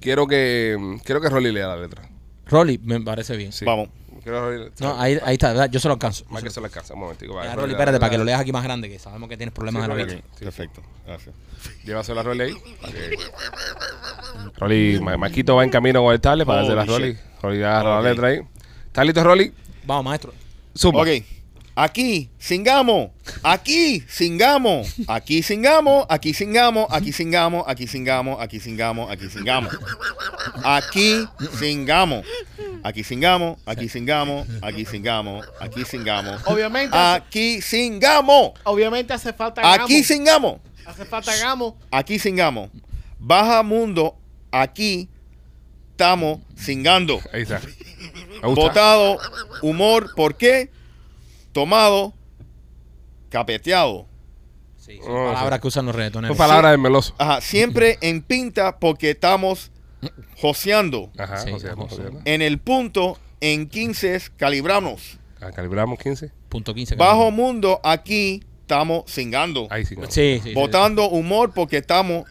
[0.00, 2.08] quiero que quiero que Rolly lea la letra.
[2.46, 3.52] Rolly, me parece bien.
[3.52, 3.64] Sí.
[3.64, 3.88] Vamos.
[4.24, 5.70] Quiero Rolly- No, ahí, ahí está, ¿verdad?
[5.70, 6.24] yo se lo alcanzo.
[6.30, 6.58] Más que se.
[6.60, 7.34] Un momentico.
[7.34, 9.28] va, Ya, Rolly, la- espérate, para que la- lo leas aquí más grande, que sabemos
[9.28, 10.14] que tienes problemas Sí, de la Rolly.
[10.16, 10.28] vista.
[10.36, 10.44] Sí.
[10.44, 10.82] Perfecto.
[11.06, 11.34] Gracias.
[11.84, 12.54] Llévaselo a Rolly ahí.
[14.58, 17.12] Rolly, Ma- Maquito va en camino con el tablet para hacer a Rolly.
[17.12, 17.18] shit.
[17.42, 18.40] Rolly agarra la letra ahí.
[18.86, 19.52] ¿Está listo, Rolly?
[19.86, 20.34] Vamos, maestro.
[20.76, 21.02] Zumba.
[21.02, 21.08] Ok.
[21.78, 23.10] Aquí singamos,
[23.42, 29.78] aquí singamos, aquí singamos, aquí singamos, aquí singamos, aquí singamos, aquí singamos, aquí singamos.
[30.64, 31.28] Aquí
[31.58, 32.24] singamos.
[32.82, 36.40] Aquí singamos, aquí singamos, aquí singamos, aquí singamos.
[36.46, 36.96] Obviamente.
[36.96, 38.52] Aquí singamos.
[38.64, 39.84] Obviamente hace falta gamo.
[39.84, 40.60] Aquí singamos.
[40.86, 41.76] Hace falta gamo.
[41.90, 42.70] Aquí singamos.
[43.18, 44.16] Baja mundo,
[44.50, 45.10] aquí
[45.90, 47.20] estamos singando.
[47.34, 47.60] Ahí está.
[48.42, 49.18] Botado,
[49.62, 50.70] humor, ¿por qué?
[51.52, 52.12] Tomado,
[53.28, 54.06] capeteado.
[54.76, 56.36] Sí, Oh, son palabras que usan los reggaetoneros.
[56.36, 57.14] Son palabras del meloso.
[57.18, 59.72] Ajá, siempre en pinta porque estamos
[60.36, 61.10] joseando.
[61.18, 62.22] Ajá, Sí, o sea, vamos o sea, a ver.
[62.24, 65.18] En el punto, en 15 calibramos.
[65.40, 66.30] ah, Calibramos 15.
[66.48, 66.94] Punto 15.
[66.96, 69.66] Bajo mundo, aquí estamos singando.
[69.70, 69.96] Ahí sí.
[70.08, 70.40] Sí, sí.
[70.44, 70.54] sí.
[70.54, 72.24] Botando humor porque estamos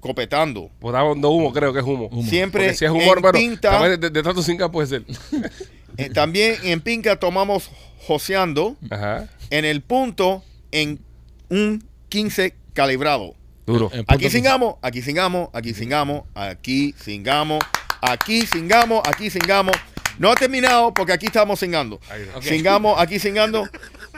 [0.00, 0.70] copetando.
[0.80, 2.06] Botamos dos humo, creo que es humo.
[2.06, 2.28] Humo.
[2.28, 3.70] Siempre Porque si es humor, en pero pinta.
[3.70, 5.04] también de, de tanto cinca puede ser.
[5.96, 7.70] eh, también en pinca tomamos
[8.06, 8.76] joseando.
[8.90, 9.28] Ajá.
[9.50, 11.00] En el punto, en
[11.48, 13.34] un 15 calibrado.
[13.66, 13.90] Duro.
[14.06, 14.30] Aquí 15.
[14.30, 17.62] singamos, aquí singamos, aquí singamos, aquí singamos,
[18.00, 19.76] aquí singamos, aquí singamos.
[20.18, 22.00] No ha terminado porque aquí estamos singando.
[22.10, 22.38] Ahí está.
[22.38, 22.44] Ok.
[22.44, 23.68] Singamos, aquí singando,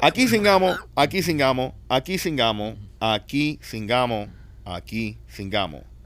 [0.00, 4.28] aquí singamos, aquí singamos, aquí singamos, aquí singamos, aquí singamos.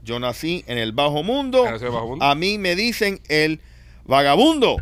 [0.03, 1.63] Yo nací en el bajo mundo.
[1.65, 2.25] ¿nació en el bajo mundo?
[2.25, 3.59] A mí me dicen el
[4.05, 4.77] vagabundo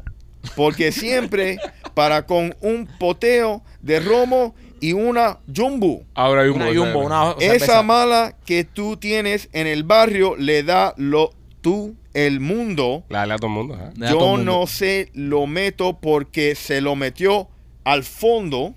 [0.56, 1.58] porque siempre
[1.94, 6.04] para con un poteo de romo y una jumbo.
[6.14, 6.50] Ahora hay.
[6.50, 11.96] Una jumbo, una Esa mala que tú tienes en el barrio le da lo tú
[12.14, 13.04] el mundo.
[13.10, 13.76] La a todo el mundo.
[13.76, 14.60] Todo Yo el mundo.
[14.60, 17.50] no se lo meto porque se lo metió
[17.84, 18.74] al fondo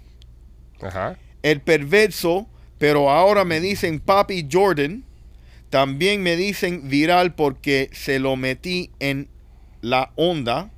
[0.80, 1.18] Ajá.
[1.42, 2.46] el perverso,
[2.78, 5.04] pero ahora me dicen Papi Jordan.
[5.70, 9.28] También me dicen viral porque se lo metí en
[9.82, 10.70] la onda.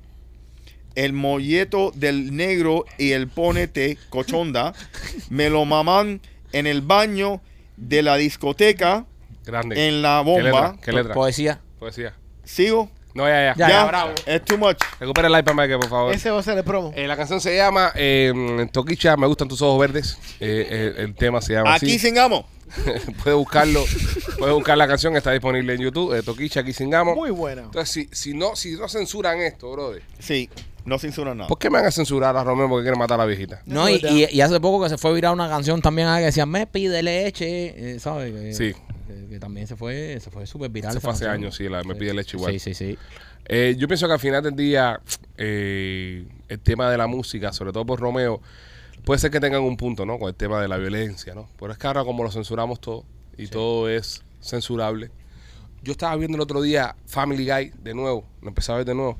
[0.95, 4.73] El molleto del negro y el ponete cochonda
[5.29, 6.19] me lo maman
[6.51, 7.41] en el baño
[7.77, 9.05] de la discoteca
[9.45, 9.87] Grande.
[9.87, 10.51] en la ¿Qué letra?
[10.51, 10.77] bomba.
[10.83, 11.13] ¿Qué letra?
[11.13, 11.61] Poesía.
[11.79, 12.13] Poesía.
[12.43, 12.91] ¿Sigo?
[13.13, 13.55] No, ya, ya.
[13.57, 14.11] Ya, ya, bravo.
[14.25, 14.77] Es too much.
[14.99, 16.13] Recupera el iPad, Mike, por favor.
[16.13, 16.93] Ese va a ser el promo.
[16.95, 20.17] Eh, la canción se llama eh, Toquicha, me gustan tus ojos verdes.
[20.39, 22.45] Eh, eh, el tema se llama Aquí singamos.
[23.23, 23.83] puede buscarlo,
[24.39, 27.15] puede buscar la canción, está disponible en YouTube, eh, Toquicha, aquí singamos.
[27.15, 27.63] Muy buena.
[27.63, 30.49] Entonces, si, si no, si no censuran esto, brother, Sí,
[30.85, 31.47] no censura nada.
[31.47, 33.61] ¿por qué me van a censurar a Romeo porque quieren matar a la viejita?
[33.65, 36.19] No, y, y, y hace poco que se fue a virar una canción también ah,
[36.19, 38.55] que decía, me pide leche, ¿sabes?
[38.55, 38.73] Sí.
[39.21, 40.91] Que, que también se fue, se fue súper viral.
[40.91, 41.43] Eso esa fue hace canción.
[41.43, 42.53] años, sí, la me pide leche igual.
[42.53, 42.97] Sí, sí, sí.
[43.45, 44.99] Eh, yo pienso que al final del día,
[45.37, 48.41] eh, el tema de la música, sobre todo por Romeo,
[49.03, 50.19] puede ser que tengan un punto, ¿no?
[50.19, 51.49] Con el tema de la violencia, ¿no?
[51.59, 53.03] Pero es que ahora como lo censuramos todo
[53.37, 55.11] y todo es censurable.
[55.83, 58.93] Yo estaba viendo el otro día Family Guy de nuevo, lo empecé a ver de
[58.93, 59.17] nuevo.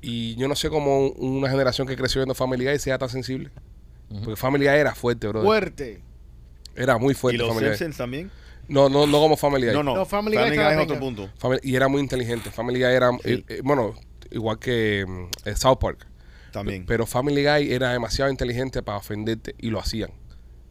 [0.00, 3.50] Y yo no sé cómo una generación que creció viendo Family Guy sea tan sensible.
[4.08, 5.42] Porque Family Guy era fuerte, bro.
[5.42, 6.00] Fuerte.
[6.74, 7.76] Era muy ¿Y fuerte los Family Guy.
[7.76, 8.30] Simpsons también?
[8.68, 9.74] No, no, no como Family Guy.
[9.74, 9.94] No, no.
[9.96, 11.30] No, Family Family, Guy Guy es otro punto.
[11.38, 12.50] Family- y era muy inteligente.
[12.50, 13.18] Family Guy era, Sí.
[13.24, 13.94] eh, eh, bueno,
[14.30, 16.06] igual que mm, eh, South Park.
[16.52, 16.84] También.
[16.86, 20.10] Pero Family Guy era demasiado inteligente para ofenderte y lo hacían.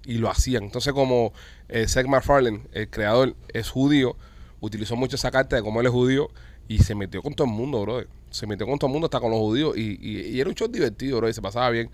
[0.05, 0.63] Y lo hacían.
[0.63, 1.33] Entonces, como
[1.69, 4.15] eh, Seth MacFarlane, el creador, es judío,
[4.61, 6.29] utilizó mucho esa carta de cómo él es judío
[6.67, 8.03] y se metió con todo el mundo, bro.
[8.29, 9.77] Se metió con todo el mundo, hasta con los judíos.
[9.77, 11.29] Y, y- y era un show divertido, bro.
[11.29, 11.89] Y se pasaba bien.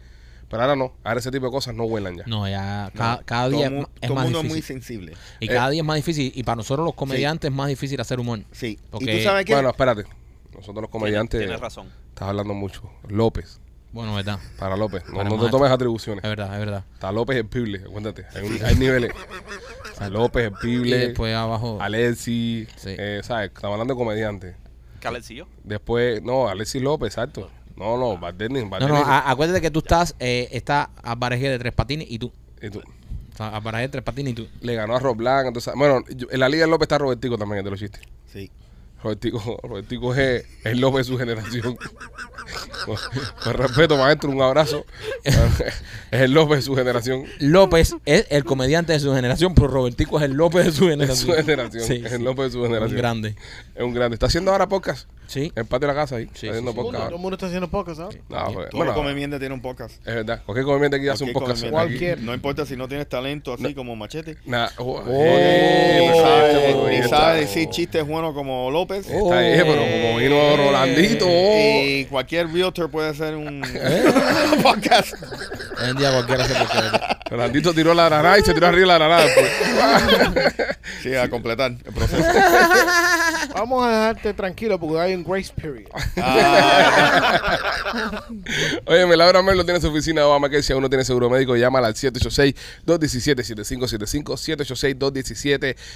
[0.49, 0.93] Pero ahora no.
[1.03, 2.23] Ahora ese tipo de cosas no vuelan ya.
[2.27, 4.53] No, ya cada, No, cada todo día mu- es, es todo más mundo es muy
[4.55, 4.75] difícil.
[4.81, 5.13] sensible.
[5.39, 6.31] Y Eh, cada día es más difícil.
[6.35, 8.39] Y para nosotros los comediantes es más difícil hacer humor.
[8.51, 8.79] Sí.
[8.91, 9.53] Porque- y tú sabes qué?
[9.53, 10.03] Bueno, espérate.
[10.53, 11.39] Nosotros los comediantes.
[11.39, 11.87] Tienes razón.
[12.09, 12.83] Estás hablando mucho.
[13.07, 13.59] López.
[13.91, 14.39] Bueno, verdad.
[14.57, 15.03] Para López.
[15.07, 16.23] No, Para no te tomes atribuciones.
[16.23, 16.83] Es verdad, es verdad.
[16.93, 17.79] Está López el Pible.
[17.85, 18.25] Acuérdate.
[18.35, 19.11] Hay, un- hay niveles.
[19.91, 20.97] Está López el Y Pible.
[20.97, 21.77] después abajo.
[21.79, 22.67] Alexi.
[22.75, 22.89] Sí.
[22.97, 23.51] eh, ¿Sabes?
[23.53, 24.55] Estamos hablando de comediantes.
[24.99, 25.47] Calecillo.
[25.63, 27.49] Después, no, Alexis López, exacto.
[27.75, 28.93] No, no, Bardenis, No, Bardenis.
[28.93, 32.31] no, a- acuérdate que tú estás, eh, está Alvarejé de tres patines y tú.
[32.61, 34.47] Y tú, O sea, Alvarejé de tres patines y tú.
[34.61, 35.47] le ganó a Rob Blanc.
[35.47, 38.01] Entonces, bueno, yo- en la Liga López está Robertico también, el de los chistes.
[38.31, 38.51] Sí.
[39.03, 41.75] Robertico, Robertico es el López de su generación.
[42.85, 42.95] con,
[43.43, 44.85] con respeto, maestro, un abrazo.
[45.23, 45.41] es
[46.11, 47.25] el López de su generación.
[47.39, 50.91] López es el comediante de su generación, pero Robertico es el López de su De
[50.91, 51.27] generación.
[51.27, 51.83] su generación.
[51.83, 52.15] Sí, es sí.
[52.15, 52.91] el López de su generación.
[52.91, 53.35] Un grande.
[53.75, 54.15] Es un grande.
[54.15, 55.09] Está haciendo ahora podcast.
[55.33, 55.51] Sí.
[55.55, 56.25] En el patio de la casa ahí.
[56.33, 56.83] Sí, está haciendo sí, sí.
[56.83, 57.03] Todo el mundo- podcast.
[57.05, 58.17] todo el mundo está haciendo pocas, ¿sabes?
[58.29, 59.95] No, pues, Todo bueno, comediante tiene un podcast.
[60.07, 60.41] es verdad.
[60.45, 61.65] Cualquier comediante aquí hace un podcast.
[61.69, 62.19] Cualquier.
[62.21, 64.37] No importa si no tienes talento así como Machete.
[64.45, 66.11] Nah, oh, Ni eh,
[66.85, 69.07] pero sabe, decir chistes buenos como López.
[69.09, 71.25] Está ahí, pero como vino Rolandito.
[71.27, 73.61] Y cualquier realtor puede hacer un
[74.63, 75.13] podcast.
[75.81, 77.01] Hoy en día cualquiera se puede creer.
[77.29, 79.25] Rolandito tiró la naranja y se tiró arriba la naranja.
[79.25, 80.53] después.
[81.01, 82.23] Sí, a completar el proceso.
[83.55, 85.89] Vamos a dejarte tranquilo porque hay un grace period.
[86.17, 88.23] Ah,
[88.85, 91.55] Oye, Laura Merlo tiene su oficina de Obama, que si aún no tiene seguro médico,
[91.55, 94.37] llámala al 786-217-7575,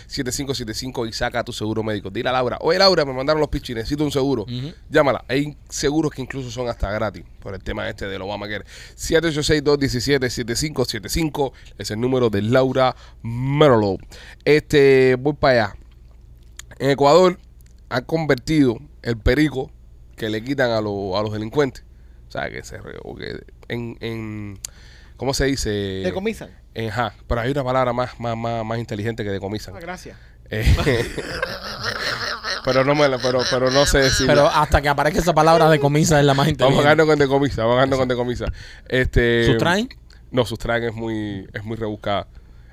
[0.07, 2.09] 786-217-7575 y saca tu seguro médico.
[2.09, 4.45] Dile a Laura, oye Laura, me mandaron los pichis, necesito un seguro.
[4.89, 8.63] Llámala, hay seguros que incluso son hasta gratis por el tema este del Obamacare.
[8.97, 13.97] 786-217-7575 es el número de Laura Merlo.
[14.45, 15.75] Este, voy para allá.
[16.79, 17.37] En Ecuador
[17.89, 19.71] han convertido el perico
[20.15, 21.83] que le quitan a, los- a los delincuentes.
[22.27, 22.77] O sea, que se...
[22.79, 24.59] re- o que en, en-
[25.15, 25.69] ¿Cómo se dice?
[25.69, 26.49] Decomisan.
[26.73, 29.75] En, ajá, pero hay una palabra más, más, más, más inteligente que decomisan.
[29.75, 30.17] Ah, gracias.
[30.49, 30.65] Eh,
[32.63, 34.27] pero no me la- pero, pero no sé decir.
[34.27, 36.83] Pero hasta que aparezca esa palabra de comisa es la más Vamos a inteligente.
[36.83, 38.45] ganarnos con decomisa, vamos a ganarnos con decomisa.
[38.87, 39.89] Este, ¿Sustraen?
[40.31, 42.27] No, sustraen es muy, es muy rebuscada.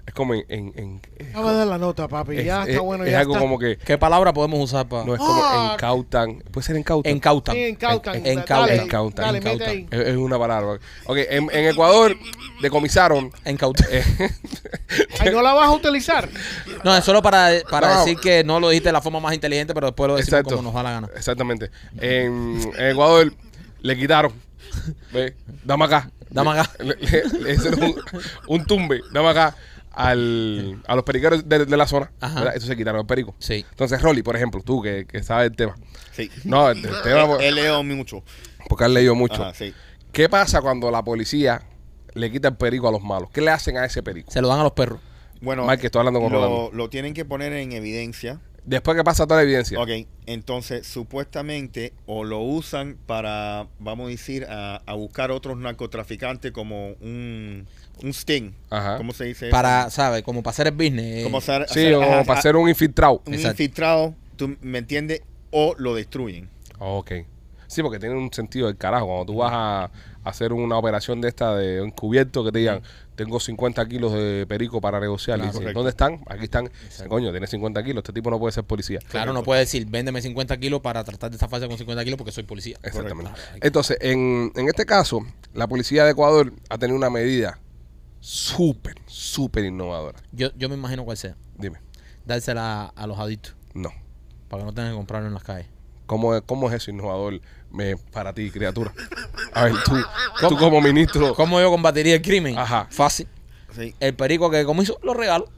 [0.07, 0.45] Es como en...
[0.49, 2.37] en, en- es, Vamos a dar la nota, papi.
[2.39, 3.05] es- ya es- está bueno.
[3.05, 3.41] es ya algo está.
[3.43, 3.79] como que...
[3.79, 5.05] ¿Qué palabra podemos usar para.?
[5.05, 5.71] No, es como Ah.
[5.75, 6.41] encautan.
[6.51, 7.11] Puede ser encautan.
[7.13, 7.55] Encautan.
[7.55, 8.15] Sí, encautan.
[8.17, 8.79] En- Dale, encautan.
[8.81, 9.25] Encautan.
[9.25, 9.71] Dale, mete Encautan.
[9.71, 9.89] ahí.
[9.91, 10.79] Es, es una palabra.
[11.07, 12.17] Ok, en, en Ecuador
[12.61, 13.31] decomisaron.
[13.47, 13.87] Encautan.
[13.91, 14.05] eh,
[15.21, 16.29] Ay, ¿no la vas a utilizar?
[16.85, 17.99] No, es solo para, para No.
[18.01, 20.57] decir que no lo dijiste de la forma más inteligente, pero después lo decimos Exacto.
[20.57, 21.09] como nos da la gana.
[21.17, 21.71] Exactamente.
[21.99, 23.33] En, en Ecuador
[23.81, 24.33] le quitaron.
[25.13, 25.35] ¿Ve?
[25.65, 26.11] Dame acá.
[26.31, 26.71] Dame acá.
[26.81, 27.95] Le, le- le hicieron un,
[28.49, 29.01] un tumbe.
[29.13, 29.55] Dame acá.
[29.97, 32.11] Al, a los periqueros de, de la zona.
[32.21, 32.35] Ajá.
[32.41, 32.57] ¿verdad?
[32.57, 33.35] Eso se quitaron el perico.
[33.39, 33.65] Sí.
[33.71, 35.75] Entonces, Rolly, por ejemplo, tú que, que sabes el tema.
[36.13, 36.31] sí.
[36.45, 38.23] No, el, el tema, He, he leído mucho.
[38.69, 39.43] porque has leído mucho.
[39.43, 39.73] Ajá, sí.
[40.13, 41.63] ¿Qué pasa cuando la policía
[42.15, 43.31] le quita el perico a los malos?
[43.33, 44.31] ¿Qué le hacen a ese perico?
[44.31, 45.01] Se lo dan a los perros.
[45.41, 46.71] Bueno, Mike, estoy hablando con lo, Rolando.
[46.73, 48.41] lo tienen que poner en evidencia.
[48.67, 49.79] Después que pasa toda la evidencia.
[49.79, 49.91] Ok,
[50.27, 56.93] entonces supuestamente o lo usan para, vamos a decir, a, a buscar otros narcotraficantes como
[57.01, 57.67] un,
[58.03, 58.53] un sting.
[58.71, 58.97] Ajá.
[58.97, 59.49] ¿Cómo se dice?
[59.51, 60.23] Para, ¿sabes?
[60.23, 61.25] Como para hacer el business.
[61.25, 63.23] Como hacer, Sí, hacer- o ajá, para a- ser un infiltrado.
[63.27, 63.63] un Exacto.
[63.63, 65.21] infiltrado, ¿tú me entiendes?
[65.51, 66.49] O lo destruyen.
[66.79, 67.13] Ok.
[67.67, 69.07] Sí, porque tiene un sentido del carajo.
[69.07, 69.91] Cuando tú vas a
[70.25, 72.83] hacer una operación de esta de encubierto que te digan,
[73.15, 75.39] tengo 50 kilos de perico para negociar.
[75.41, 75.71] Claro.
[75.71, 75.73] Y.
[75.73, 76.21] ¿dónde están?
[76.27, 76.71] Aquí están.
[77.09, 78.03] Coño, tiene 50 kilos.
[78.03, 78.99] Este tipo no puede ser policía.
[79.09, 82.33] Claro, no puede decir, véndeme 50 kilos para tratar de zafarse con 50 kilos porque
[82.33, 82.79] soy policía.
[82.83, 83.31] Exactamente.
[83.31, 83.59] Correcto.
[83.67, 85.21] Entonces, en, en este caso,
[85.53, 87.61] la policía de Ecuador ha tenido una medida
[88.21, 90.19] súper, súper innovadora.
[90.33, 91.37] Yo, yo me imagino cuál sea.
[91.59, 91.79] Dime.
[92.25, 93.91] Dársela a los adictos No.
[94.49, 95.67] para que no tengan que comprarlo en las calles.
[96.07, 97.41] ¿Cómo es, cómo es eso innovador
[97.71, 98.93] me, para ti, criatura?
[99.53, 99.97] A ver, tú,
[100.49, 101.35] tú como ministro.
[101.35, 102.59] ¿Cómo yo combatiría el crimen?
[102.59, 102.87] Ajá.
[102.91, 103.27] Fácil.
[103.75, 103.95] Sí.
[104.01, 105.49] El perico que como hizo, lo regalo.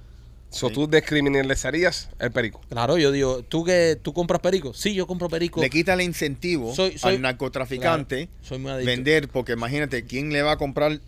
[0.48, 2.60] So, tú descriminalizarías el perico.
[2.68, 4.72] Claro, yo digo, ¿tú que tú compras perico?
[4.72, 5.60] Sí, yo compro perico.
[5.60, 8.86] Le quita el incentivo Soy- soy- al narcotraficante Claro, soy muy adicto.
[8.90, 11.00] vender, porque imagínate, ¿quién le va a comprar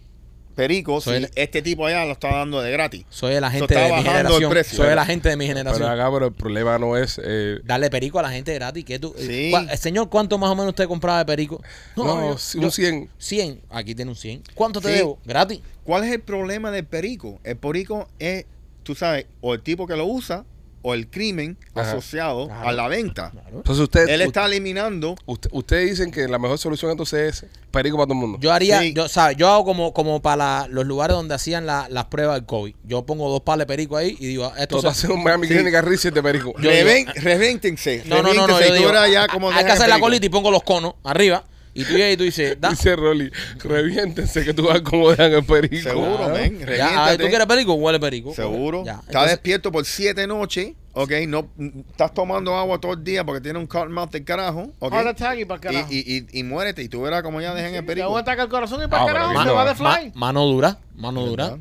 [0.58, 3.04] perico Soy si el- este tipo allá lo está dando de gratis?
[3.10, 4.50] Soy el agente de mi el generación.
[4.50, 4.76] precio.
[4.76, 5.88] Soy el Pero- agente de mi Pero generación.
[5.90, 7.20] acá, pero el problema no es.
[7.24, 8.84] eh, Darle perico a la gente gratis.
[8.84, 9.14] ¿qué tú?
[9.16, 9.50] Sí.
[9.52, 11.62] ¿Cuá- Señor, ¿cuánto más o menos usted compraba de perico?
[11.96, 13.08] no, si yo- un 100.
[13.18, 13.60] 100.
[13.70, 14.42] Aquí tiene un 100.
[14.54, 14.94] ¿Cuánto te Sí.
[14.96, 15.18] debo?
[15.24, 15.60] Gratis.
[15.84, 17.38] ¿Cuál es el problema del perico?
[17.44, 18.44] El perico es,
[18.82, 20.44] tú sabes, o el tipo que lo usa
[20.82, 21.90] o el crimen Ajá.
[21.92, 22.68] asociado Claro.
[22.68, 23.32] a la venta.
[23.52, 25.16] Entonces usted, Él está eliminando.
[25.26, 28.38] usted- ustedes dicen que la mejor solución entonces es perico para todo el mundo.
[28.40, 28.92] Yo haría, Sí.
[28.94, 29.36] yo, ¿sabes?
[29.36, 32.74] yo hago como, como para la- los lugares donde hacían la- las pruebas del COVID.
[32.84, 35.54] Yo pongo dos palos de perico ahí y digo, esto haciendo un Miami Sí.
[35.54, 36.52] Clinic Research de perico.
[36.60, 38.02] Yo Reven- digo- revéntense.
[38.06, 38.60] No, no, no, no.
[38.60, 41.44] Yo digo, ya cómo hay que hacer la colita y pongo los conos arriba.
[41.80, 42.70] Y tú llegas y tú dices, da.
[42.70, 45.76] Dice Rolly, reviéntense que tú vas como dejan el perico.
[45.88, 46.34] Seguro, Claro.
[46.34, 46.58] men.
[46.58, 47.18] Ya, a ver, reviéntate.
[47.24, 47.74] ¿Tú quieres perico?
[47.74, 48.34] Huele perico.
[48.34, 48.84] Seguro.
[48.84, 51.12] Ya, Estás entonces- despierto por siete noches, ok.
[51.28, 54.70] No, mm, estás tomando agua todo el día porque tiene un cotton mouth del carajo,
[54.80, 54.92] ok.
[54.92, 55.88] Heart attack y para Y, carajo.
[55.92, 58.10] y, y, y muérete y tú verás cómo ya dejan el Te perico.
[58.10, 60.12] va a atacar el corazón y Ah, para pero carajo se va de Ma- fly.
[60.14, 61.44] mano dura, mano dura.
[61.44, 61.58] ¿Verdad?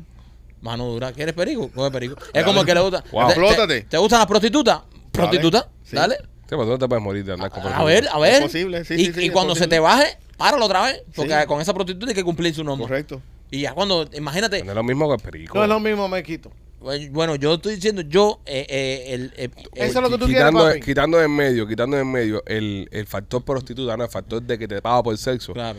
[0.60, 1.12] Mano dura.
[1.12, 1.70] ¿Quieres perico?
[1.72, 2.16] Coge perico.
[2.32, 3.04] Es como el que le gusta.
[3.12, 3.28] Wow.
[3.28, 3.80] ¿Te, te, Explótate.
[3.82, 4.80] te gustan las prostitutas?
[5.12, 5.68] ¿Prostituta?
[5.84, 5.94] Sí.
[5.94, 6.16] Dale.
[6.48, 8.42] Sí, pues tú no te puedes morir de andar con A ver, a ver.
[8.42, 11.02] posible, sí, y, sí, sí, y es cuando se te baje, páralo otra vez.
[11.14, 11.46] Porque Sí.
[11.46, 12.86] con esa prostituta hay que cumplir su nombre.
[12.88, 13.20] Correcto.
[13.50, 15.54] Y ya cuando, imagínate, No es lo mismo que el perico.
[15.56, 16.50] No es lo mismo, me quito.
[17.10, 20.64] bueno, yo estoy diciendo, yo, eh, eh, el, Eso es lo que tú quieres, quitando,
[20.64, 20.80] papi.
[20.80, 24.40] quitando de en medio, quitando de en medio el, el factor prostituta, no, el factor
[24.42, 25.52] de que te paga por sexo.
[25.52, 25.78] Claro.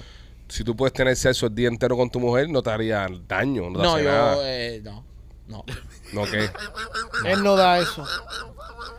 [0.50, 3.70] Si tú puedes tener sexo el día entero con tu mujer, no te haría daño,
[3.70, 4.38] no te No, hace yo, nada.
[4.44, 5.04] eh, no,
[5.48, 5.64] no.
[6.14, 6.50] No, ¿qué?
[7.26, 8.06] Él no da eso.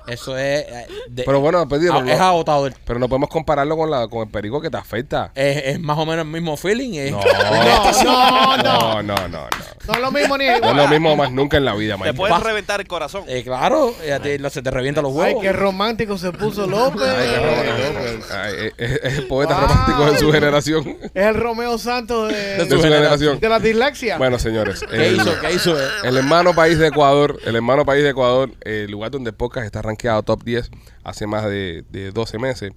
[0.07, 2.73] Eso es, eh, de- Pero bueno, pues, digo, ah, no- es agotador.
[2.85, 5.31] pero no podemos compararlo con, la, con el perico que te afecta.
[5.37, 6.95] Es, es más o menos el mismo feeling.
[6.95, 7.21] es- No,
[8.05, 8.63] No, no, no.
[8.63, 9.49] no, no, no, no.
[9.87, 10.77] No es lo mismo ni No es igual.
[10.77, 13.25] lo mismo más nunca en la vida, Te puedes reventar el corazón.
[13.29, 15.43] Eh, claro, eh, a ti lo- se te revientan los Ay, huevos.
[15.43, 17.03] qué romántico se puso López.
[17.03, 18.35] Ay, qué romántico.
[18.35, 19.69] Ay, es, es- es el poeta Wow.
[19.69, 20.97] romántico de su generación.
[21.15, 23.39] Es el Romeo Santos de, De su generación.
[23.39, 24.19] de la dislexia.
[24.19, 24.81] Bueno, señores.
[24.91, 25.41] ¿Qué el- hizo?
[25.41, 25.81] ¿Qué hizo?
[25.81, 25.87] eh?
[26.05, 29.65] El hermano país de Ecuador, el hermano país de Ecuador, el lugar donde el podcast
[29.65, 30.71] está rankeado top 10
[31.03, 32.73] hace más de, de 12 meses,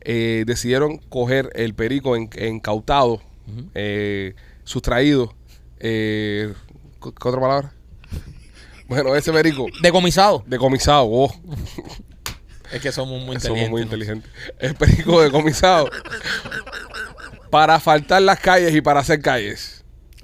[0.00, 3.20] eh, decidieron coger el perico en- incautado,
[3.74, 5.34] eh, sustraído.
[5.80, 6.54] Eh,
[7.02, 7.72] ¿qué otra palabra?
[8.88, 10.42] Bueno, ese perico Decomisado.
[10.46, 11.04] decomisado.
[11.10, 11.30] Oh,
[12.72, 13.44] Es que somos muy inteligentes.
[13.44, 14.30] somos muy inteligentes.
[14.58, 15.90] El perico decomisado
[17.50, 19.77] para asfaltar las calles y para hacer calles.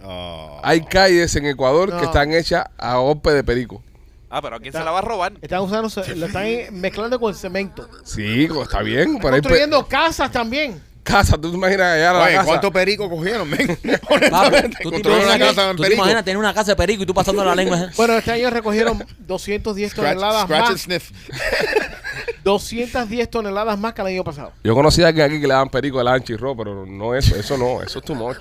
[0.07, 0.61] Ah.
[0.63, 1.99] Hay calles en Ecuador No.
[1.99, 3.83] que están hechas a golpe de perico.
[4.31, 5.33] Ah, pero ¿a quién se la va a robar?
[5.41, 7.89] Están usando, lo están mezclando con cemento.
[8.05, 9.17] Sí, está bien.
[9.19, 10.83] Pero hay pe- Construyendo casas también.
[11.05, 12.47] casa, tú te imaginas allá la Oye, casa.
[12.47, 13.77] ¿cuántos pericos cogieron, men?
[13.83, 16.03] Papi, Honestamente, tú te construyeron una imaginas, casa en tú te perico.
[16.03, 17.79] imaginas tener una casa de perico y tú pasando la lengua.
[17.81, 17.89] ¿eh?
[17.97, 20.81] Bueno, este año recogieron 210 Scratch, toneladas scratch and más.
[20.81, 21.11] sniff.
[22.45, 24.53] 210 toneladas más que el año pasado.
[24.63, 27.57] Yo conocí a alguien aquí que le daban perico al anchirro, pero no eso, eso
[27.57, 28.37] no, eso es too much.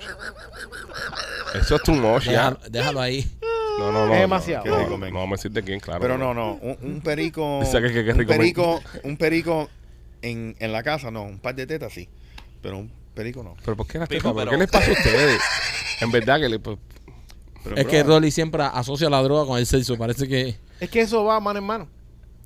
[1.53, 2.31] Eso es too much, ya.
[2.51, 3.31] Déjalo, déjalo ahí.
[3.79, 4.03] No, no, no.
[4.05, 4.65] Es no, demasiado.
[4.65, 5.13] No, Qué no, rico, men.
[5.13, 5.99] no vamos a decirte quién, claro.
[6.01, 6.53] Pero no, no.
[6.61, 7.59] Un, un perico.
[7.63, 8.37] Dice que- que- que un rico, men.
[8.39, 9.69] perico, un perico
[10.21, 11.23] en, en la casa, no.
[11.23, 12.07] Un par de tetas, sí.
[12.61, 13.55] Pero un perico no.
[13.65, 14.23] Pero ¿por qué las tetas?
[14.23, 15.41] ¿Por pero- qué les pasa a ustedes?
[16.01, 16.59] En verdad que le...
[16.59, 16.77] pues,
[17.63, 19.97] Pero, Es que Rolly siempre asocia la droga con el sexo.
[19.97, 20.55] Parece que.
[20.79, 21.87] Es que eso va mano en mano.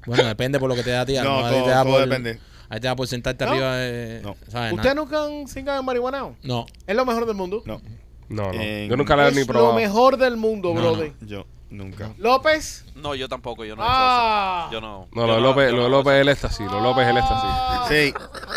[0.05, 1.17] Bueno, depende por lo que te da a ti.
[1.17, 2.39] a lo No, mejor a ti todo- te da todo por- depende.
[2.69, 3.51] Ahí te da por sentarte No.
[3.51, 3.75] arriba.
[3.77, 4.35] de- No.
[4.49, 4.73] ¿sabes?
[4.73, 6.29] ¿Ustedes nunca han cingado en marihuana?
[6.43, 6.65] No.
[6.85, 7.63] Es lo mejor del mundo.
[7.65, 7.81] No.
[8.29, 8.61] No, no.
[8.61, 9.73] En- Yo nunca la he es ni lo probado.
[9.73, 11.13] mejor del mundo, No, brother.
[11.21, 12.11] Yo nunca.
[12.17, 12.85] López.
[12.95, 14.63] No, yo tampoco, yo no Ah.
[14.63, 14.81] he hecho eso.
[14.81, 15.07] Yo no.
[15.13, 16.65] No, yo lo de López, yo lo de no López es el éxtasis.
[16.65, 17.49] Lo de López es el éxtasis.
[17.89, 18.13] Sí,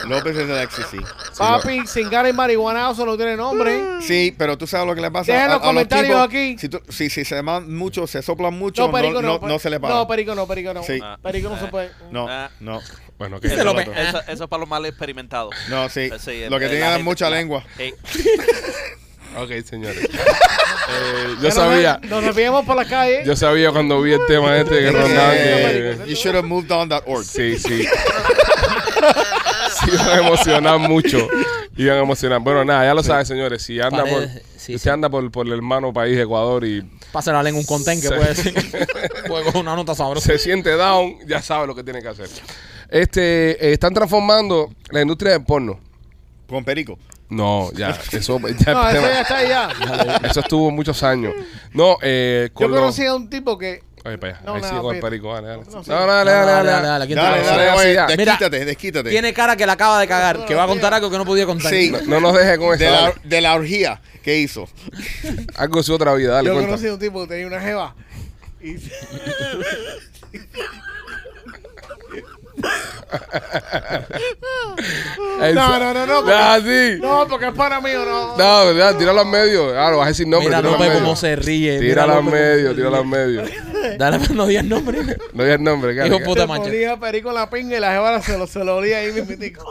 [0.08, 0.86] López es el éxtasis.
[0.90, 0.98] sí.
[1.38, 4.00] Papi, cingar en marihuana eso no tiene nombre.
[4.00, 6.22] Sí, pero tú sabes lo que le pasa Dejen los comentarios tipos.
[6.28, 6.56] aquí.
[6.58, 9.46] Si, tú- si, si se man mucho, se soplan mucho, No, no, perico no, no.
[9.48, 9.94] no se le para.
[9.94, 10.82] No, perico no, perico no.
[10.82, 10.98] Sí.
[11.02, 11.18] Ah.
[11.22, 11.90] Perico no se puede.
[12.10, 12.50] No, Ah.
[12.60, 12.80] no,
[13.18, 15.54] Bueno, que Eso, Díselo, eso, pe- eso, eso es para los mal experimentados.
[15.68, 16.00] no, sí.
[16.10, 17.62] Eh, sí, lo que eh, tiene la es gente- mucha la- lengua.
[17.76, 17.92] Ey,
[19.36, 20.08] Ok, señores.
[20.92, 23.22] Eh, yo sabía, Nos desviamos por la calle.
[23.24, 24.90] yo sabía cuando vi el tema este que
[26.04, 26.10] que...
[26.10, 27.24] you should have moved on that org.
[27.24, 27.84] Sí, sí.
[29.80, 31.28] Sí, iban a emocionar mucho.
[31.76, 32.40] Iban a emocionar.
[32.40, 33.62] Bueno, nada, ya lo sabes, señores.
[33.62, 34.88] Si anda por, Paredes, sí, si sí.
[34.88, 38.08] anda por, por el hermano país de Ecuador y Pásale la lengua un contén que
[38.08, 38.14] Sí.
[38.14, 38.54] puede ser.
[39.28, 40.26] coger una nota sabrosa.
[40.26, 42.28] se siente down, ya sabe lo que tiene que hacer.
[42.88, 45.78] Este, eh, están transformando la industria del porno.
[46.48, 46.98] Con perico.
[47.30, 49.68] No, ya, eso, ya, No, tema- ya está ahí ya.
[50.24, 51.32] eso estuvo muchos años.
[51.72, 53.82] No, eh, Yo con los- conocí a un tipo que.
[54.04, 54.42] Oye, para allá.
[54.46, 55.00] No, Ahí nada, con el espérate.
[55.10, 55.34] perico.
[55.34, 55.62] Dale, dale.
[55.62, 55.90] No, No, sí.
[55.90, 56.70] no, dale, dale, dale.
[56.70, 56.86] dale.
[56.88, 57.06] dale.
[57.06, 57.88] ¿quién te Dale, va a dale, oye.
[57.90, 59.10] Mira, desquítate, desquítate.
[59.10, 60.44] Tiene cara que la acaba de cagar.
[60.46, 61.70] Que va a contar algo que no podía contar.
[61.70, 61.90] Sí.
[61.92, 62.82] No, no nos deje con eso.
[62.84, 63.14] de, la, dale.
[63.22, 64.68] de la orgía que hizo.
[65.56, 66.70] Algo de su otra vida, dale yo cuenta.
[66.70, 67.94] conocí a un tipo que tenía una jeva.
[68.62, 68.74] Y
[75.54, 76.98] No, no, no, no, Ah, sí.
[77.00, 78.36] No, porque es para mí o no.
[78.36, 79.78] No, ya, tíralo al medio.
[79.78, 80.54] Ah, lo vas a decir nombre.
[80.54, 80.94] Mira, medio.
[81.00, 81.78] cómo se ríe.
[81.80, 83.42] Tíralo al López, medio, tíralo al medio.
[83.98, 84.98] Dale, no digas nombre.
[85.32, 86.24] No digas nombre, Hijo cara.
[86.24, 86.62] puta Se macho.
[86.64, 89.64] ponía perico la pinga y la jeva se lo, se lo olía ahí mismitico.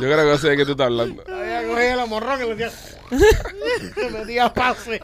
[0.00, 1.22] Yo creo que no sé de qué tú estás hablando.
[1.28, 2.70] Había cogido la morrón que le decía.
[3.96, 5.00] Le metía pase.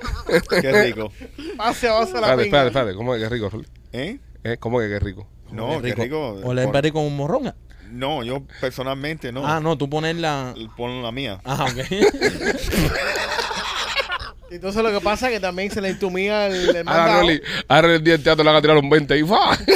[0.63, 1.13] Qué rico.
[1.57, 2.67] Pase abajo de la Espérate, pinga.
[2.67, 2.95] espérate, espérate.
[2.95, 3.51] ¿Cómo que rico?
[3.51, 3.67] Rolly?
[3.93, 4.19] ¿Eh?
[4.45, 5.27] Eh, ¿Cómo que qué rico?
[5.51, 6.41] No, qué rico.
[6.45, 7.55] O le Pon- con un morrón.
[7.91, 9.47] No, yo personalmente no.
[9.47, 10.55] Ah, no, tú pones la.
[10.77, 11.41] Pon la mía.
[11.45, 11.79] Ah, ok.
[14.51, 17.21] Entonces lo que pasa es que también se le entumía el, el Ahora mandado.
[17.21, 19.59] Rolly, ahora el día del teatro le van a tirar un 20 y ¡fa!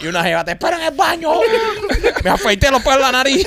[0.00, 1.32] y una jeva, te espero en el baño.
[2.24, 3.46] Me afeité los pelos de la nariz.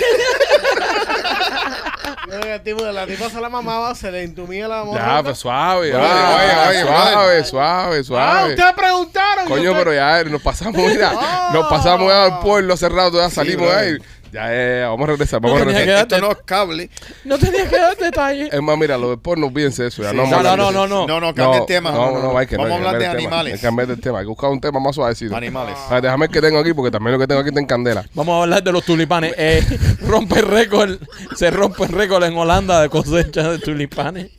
[2.64, 5.24] El tipo- La tipa se la mamaba, se le entumía la Ya, morronga.
[5.24, 6.38] pues suave, Oye, ah,
[6.70, 8.50] oye, oye, suave, suave, Ah, suave.
[8.54, 9.48] ustedes preguntaron.
[9.48, 11.12] Coño, pero ya nos pasamos, mira,
[11.54, 13.98] nos pasamos ya al pueblo hace rato, ya salimos de ahí.
[14.32, 16.08] Ya, ya, ya, vamos a regresar, vamos a No tenía regresar.
[16.08, 16.90] que- Esto no es cable.
[17.26, 18.54] No tenía que dar detalles.
[18.54, 20.04] Es más, mira, lo de porno, olvídense eso.
[20.04, 21.08] Ya, Sí, no, No, a no, no, de no, no.
[21.08, 21.92] No, no, cambia el tema.
[21.92, 23.54] No, no, hay que no, Vamos a hablar de animales.
[23.54, 24.20] Hay que cambiar el tema.
[24.20, 25.36] Hay que buscar un tema más suavecito.
[25.36, 25.76] Animales.
[25.90, 28.06] Ah, déjame el que tengo aquí, porque también lo que tengo aquí está en candela.
[28.14, 29.34] Vamos a hablar de los tulipanes.
[29.38, 29.64] Eh,
[30.08, 30.98] rompe récord,
[31.36, 34.32] se rompe récord en Holanda de cosecha de tulipanes.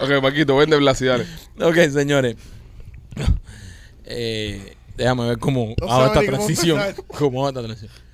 [0.00, 1.26] Ok, Paquito, vende Blasidales.
[1.60, 2.36] Ok, señores.
[4.04, 6.80] Eh, déjame ver cómo No hago esta transición.
[7.08, 8.05] Cómo hago esta transición.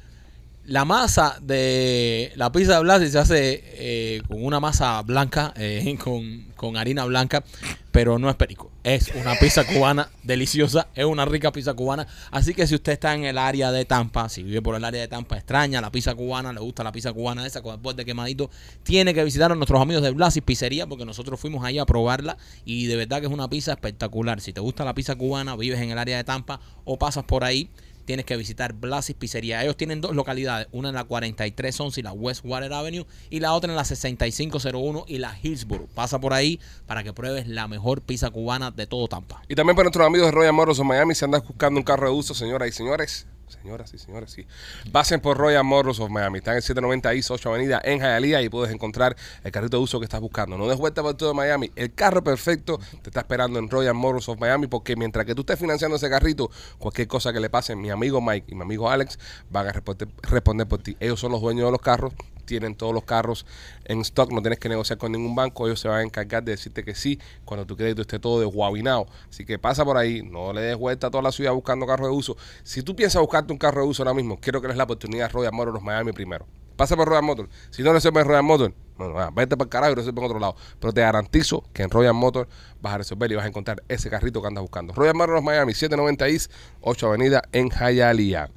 [0.65, 5.97] La masa de la pizza de Blasi se hace eh, con una masa blanca, eh,
[6.03, 7.43] con, con harina blanca,
[7.91, 8.71] pero no es perico.
[8.85, 12.07] Es una pizza cubana deliciosa, es una rica pizza cubana.
[12.31, 15.01] Así que si usted está en el área de Tampa, si vive por el área
[15.01, 18.49] de Tampa, extraña la pizza cubana, le gusta la pizza cubana esa con el quemadito,
[18.85, 22.37] tiene que visitar a nuestros amigos de Blasis Pizzería porque nosotros fuimos ahí a probarla
[22.65, 24.41] y de verdad que es una pizza espectacular.
[24.41, 27.43] Si te gusta la pizza cubana, vives en el área de Tampa o pasas por
[27.43, 27.69] ahí,
[28.05, 29.63] tienes que visitar Blasis Pizzería.
[29.63, 33.71] Ellos tienen dos localidades, una en la 4311 y la Westwater Avenue y la otra
[33.71, 35.89] en la 6501 y la Hillsborough.
[35.89, 39.43] Pasa por ahí para que pruebes la mejor pizza cubana de todo Tampa.
[39.49, 42.09] Y también para nuestros amigos de Royal Motors of Miami, si andas buscando un carro
[42.09, 44.47] de uso, señoras y señores, señoras y señores, sí,
[44.91, 46.39] pasen por Royal Motors of Miami.
[46.39, 49.83] Están en el 790 East 8 Avenida en Hialeah y puedes encontrar el carrito de
[49.83, 50.59] uso que estás buscando.
[50.59, 51.71] No des vuelta por todo Miami.
[51.77, 55.43] El carro perfecto te está esperando en Royal Motors of Miami porque mientras que tú
[55.43, 58.91] estés financiando ese carrito, cualquier cosa que le pase, mi amigo Mike y mi amigo
[58.91, 59.19] Alex
[59.51, 60.97] van a responder por ti.
[61.01, 62.13] Ellos son los dueños de los carros
[62.45, 63.47] tienen todos los carros
[63.85, 66.53] en stock, no tienes que negociar con ningún banco, ellos se van a encargar de
[66.53, 69.07] decirte que sí cuando tu crédito esté todo desguabinado.
[69.29, 72.09] Así que pasa por ahí, no le des vuelta a toda la ciudad buscando carros
[72.09, 72.37] de uso.
[72.63, 75.27] Si tú piensas buscarte un carro de uso ahora mismo, quiero que les la oportunidad
[75.27, 76.47] a Royal Motors Miami primero.
[76.77, 77.49] Pasa por Royal Motors.
[77.71, 80.39] Si no resuelves Royal Motors, bueno, ah, vete para el carajo y resuelve en otro
[80.39, 80.57] lado.
[80.81, 82.49] Pero te garantizo que en Royal Motors
[82.81, 84.95] vas a resolver y vas a encontrar ese carrito que andas buscando.
[84.95, 88.49] Royal Motors Miami, 790 East, 8 Avenida en Hialeah.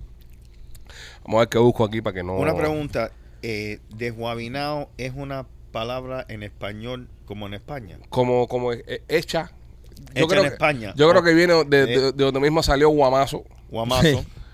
[1.24, 2.36] Vamos a ver qué busco aquí para que no...
[2.36, 3.12] Una pregunta.
[3.42, 7.98] Eh, desguabinado es una palabra en español como en España.
[8.10, 9.52] como, como eh, hecha.
[10.14, 10.94] Hecha en que, España.
[10.96, 11.86] Yo creo que viene de, Eh.
[11.86, 14.02] de- de donde mismo salió Guamazo, Guamazo.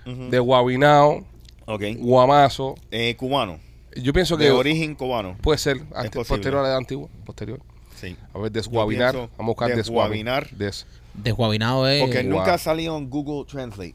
[0.04, 0.28] Sí.
[0.30, 1.24] De Guabinao,
[1.66, 1.82] Ok.
[1.98, 2.74] Guamazo.
[2.90, 3.58] Eh, cubano.
[3.96, 5.36] Yo pienso que De origen cubano.
[5.42, 7.60] puede ser ante- posterior a la antigua, posterior.
[8.00, 8.16] Sí.
[8.34, 9.14] A ver, desguabinar.
[9.14, 10.44] Vamos a buscar desguabinar.
[10.44, 10.50] desguabinar.
[10.74, 12.00] Des, Desguabinado es.
[12.02, 13.94] Porque nunca ha salido en Google Translate.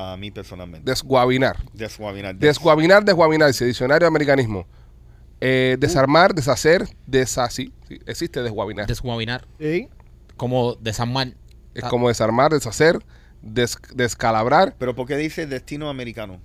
[0.00, 0.90] A mí personalmente.
[0.90, 1.56] desguabinar.
[1.72, 2.34] Desguabinar.
[2.34, 3.48] Des- Desguabinar, desguabinar.
[3.48, 4.66] Dice diccionario de americanismo.
[5.40, 7.72] Eh, desarmar, deshacer, desasí.
[7.88, 8.86] Sí, existe desguabinar.
[8.86, 9.46] Desguabinar.
[9.58, 9.88] Sí.
[10.36, 11.34] Como desarmar.
[11.74, 12.98] es como desarmar, deshacer,
[13.42, 14.74] des- descalabrar.
[14.78, 16.40] Pero ¿por qué dice destino americano?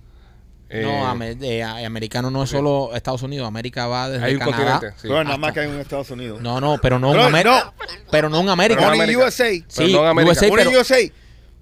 [0.68, 3.46] eh, no, ame- eh, americano no es solo Estados Unidos.
[3.46, 4.72] América va desde hay un Canadá.
[4.72, 4.96] continente.
[5.00, 5.08] sí.
[5.08, 6.40] Pero nada más que hay en Estados Unidos.
[6.40, 7.72] No, no, pero no en Bro, América.
[7.78, 7.86] no.
[8.10, 8.80] Pero no en América.
[8.80, 9.24] Pero no en América.
[9.26, 9.44] USA.
[9.44, 10.32] Pero Sí, no en América.
[10.32, 11.12] USA, pero, USA.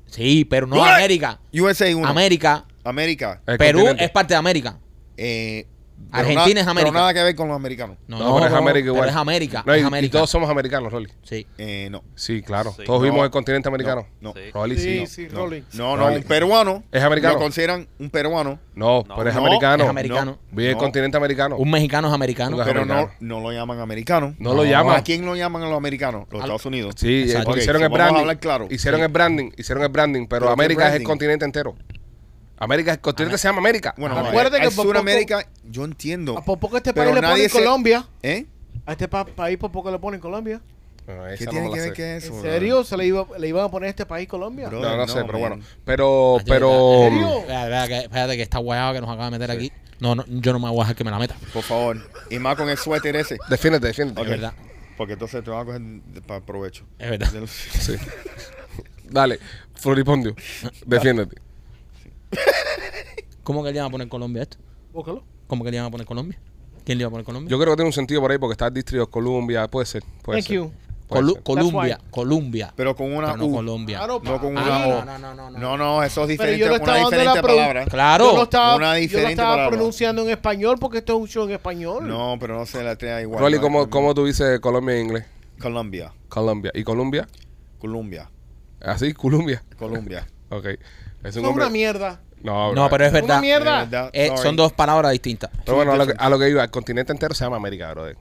[0.07, 0.85] Sí, pero no?
[0.85, 1.41] América.
[1.53, 2.07] USA 1.
[2.07, 2.65] América.
[2.85, 3.43] América.
[3.47, 4.05] El Perú continente.
[4.05, 4.79] es parte de América.
[5.17, 5.67] Eh,
[6.13, 6.91] Argentina na- es América.
[6.93, 7.97] Pero nada que ver con los americanos.
[8.07, 9.09] No, No, pero es América pero igual.
[9.09, 9.65] es América.
[9.67, 10.13] No, y, es y América.
[10.13, 11.09] todos somos americanos, Rolly.
[11.25, 11.45] Sí.
[11.59, 12.05] Eh, no.
[12.15, 12.73] Sí, claro.
[12.77, 12.85] Sí.
[12.85, 13.05] Todos No.
[13.11, 14.07] vimos el continente americano.
[14.21, 14.33] No.
[14.33, 14.41] Sí.
[14.53, 15.07] Rolly, sí.
[15.07, 15.65] Sí, sí, No, Rolly.
[15.73, 16.17] no, no, Rolly.
[16.19, 16.85] un peruano.
[16.93, 17.35] ¿Es americano?
[17.35, 19.17] Lo consideran un peruano, No, No.
[19.17, 19.85] pero es No, americano.
[19.85, 20.39] es americano.
[20.53, 20.81] Vive el No.
[20.81, 21.57] continente americano.
[21.57, 22.57] Un mexicano es americano.
[22.65, 23.19] Pero no, americano.
[23.21, 24.35] no lo llaman americano.
[24.39, 24.97] No lo llaman.
[24.97, 26.27] ¿A quién lo llaman a los americanos?
[26.31, 26.95] Los Al- Estados Unidos.
[26.97, 28.25] Sí, hicieron el branding.
[28.71, 31.75] Hicieron el branding, hicieron el branding, pero ¿Pero América es el continente entero.
[32.65, 33.95] América, el continente se llama América.
[33.97, 34.17] Bueno.
[34.19, 36.37] Acuérdate que por poco- Suramérica, yo entiendo.
[36.39, 38.07] A por poco este Pero país le nadie ponen se- Colombia.
[38.23, 38.47] ¿Eh?
[38.87, 40.61] A este pa- país por poco le ponen Colombia.
[41.07, 41.95] Esa ¿Qué no tiene me que ver sé.
[41.95, 42.35] que eso?
[42.35, 42.83] ¿En serio?
[42.83, 44.69] ¿Se le, iba, le iban a poner a este país Colombia?
[44.69, 44.81] Bro.
[44.81, 45.41] No, no, No, sé, pero man.
[45.51, 45.65] bueno.
[45.85, 47.05] Pero, pero.
[47.05, 47.39] ¿En serio?
[47.41, 49.71] Espérate, espérate, que- espérate que esta guayaba que nos acaba de meter aquí.
[50.01, 51.37] No, no, yo no me voy a dejar que me la meta.
[51.53, 51.99] Por favor.
[52.31, 53.37] Y más con el suéter ese.
[53.49, 54.21] Defiéndete, defiéndete.
[54.21, 54.27] Ok.
[54.27, 54.53] Es verdad.
[54.97, 55.83] Porque entonces te van a coger
[56.27, 56.85] para provecho.
[56.99, 57.31] Es verdad.
[57.49, 57.97] Sí.
[59.09, 59.39] Dale,
[59.75, 60.35] Floripondio,
[60.87, 61.37] defiéndete.
[63.43, 64.59] ¿Cómo que le iban a poner Colombia a esto?
[64.93, 65.23] Búscalo.
[65.47, 66.39] ¿Cómo que le iban a poner Colombia?
[66.85, 67.51] ¿Quién le iba a poner Colombia?
[67.51, 69.69] Yo creo que tiene un sentido por ahí porque está el distrito de Columbia.
[69.69, 70.03] Puede ser.
[70.23, 70.57] Puede Thank ser.
[70.57, 70.73] you.
[71.09, 71.43] Puede Colu- ser.
[71.43, 72.11] Columbia, why.
[72.11, 72.73] Columbia.
[72.77, 73.53] Pero con una Pero no U.
[73.55, 73.99] Colombia.
[73.99, 75.05] Claro, No con una ah, O.
[75.05, 75.59] no, no, no, no.
[75.59, 76.59] No, no, eso es Pero diferente.
[76.61, 77.85] yo lo Una estaba dando diferente la pro- palabra.
[77.87, 78.25] Claro.
[78.31, 79.77] Yo lo estaba, Una yo lo diferente estaba palabra.
[79.77, 82.09] pronunciando en español porque esto es un show en español.
[82.09, 83.41] No, pero no se la trae igual.
[83.41, 83.91] Rolly, ¿cómo.
[83.91, 85.25] ¿cómo tú dices Colombia en inglés?
[85.61, 86.13] Colombia.
[86.29, 86.71] Colombia.
[86.75, 87.29] ¿Y Colombia?
[87.79, 88.31] Colombia.
[88.81, 89.63] Así, Colombia.
[89.79, 90.27] Colombia.
[90.51, 90.67] Ok.
[91.25, 92.21] Es un una mierda.
[92.43, 93.41] No, No, pero es Una verdad.
[93.41, 93.79] mierda.
[93.87, 95.51] De verdad, Eh, son dos palabras distintas.
[95.65, 97.91] Pero bueno, a lo, que, a lo que iba, el continente entero se llama América,
[97.93, 98.17] brother.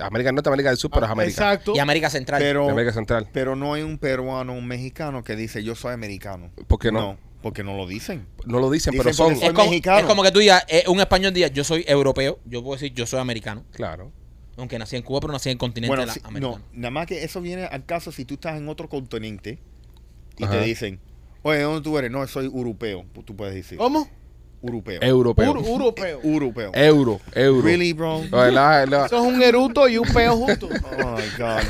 [0.00, 1.42] América Norte, América del Sur, pero es América.
[1.50, 1.72] Ah, Exacto.
[1.76, 2.40] Y América Central.
[2.40, 3.28] Pero, América Central.
[3.32, 6.50] pero no hay un peruano, un mexicano que dice yo soy americano.
[6.66, 7.18] ¿Por qué no?
[7.42, 8.26] porque no lo dicen.
[8.46, 9.32] No lo dicen, Dicen pero son.
[9.34, 12.40] es, como, es como que tú digas, eh, un español diga, yo soy europeo.
[12.46, 13.62] Yo puedo decir, yo soy americano.
[13.72, 14.10] Claro.
[14.56, 16.60] Aunque nací en Cuba, pero nací en el continente Bueno, de la- si- no, americano.
[16.72, 19.60] nada más que eso viene al caso si tú estás en otro continente
[20.38, 20.54] y Ajá.
[20.54, 20.98] te dicen,
[21.46, 22.10] oye, ¿de ¿dónde tú eres?
[22.10, 23.04] No, soy europeo.
[23.24, 24.08] Tú puedes decir, ¿Cómo?
[24.62, 24.98] europeo.
[25.02, 25.54] Europeo.
[25.54, 26.20] Ur- europeo.
[26.24, 26.70] europeo.
[26.74, 27.62] Euro, euro.
[27.62, 28.22] Really, bro?
[28.30, 30.70] No, la- la- Eso es un eruto y un peo juntos.
[31.04, 31.62] Oh my God.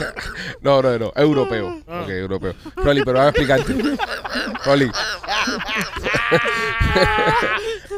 [0.62, 1.82] no, no, no, europeo.
[1.86, 2.02] Ah.
[2.02, 2.54] Ok, europeo.
[2.76, 3.74] Rolly, pero voy a explicarte.
[4.64, 4.90] Rolly.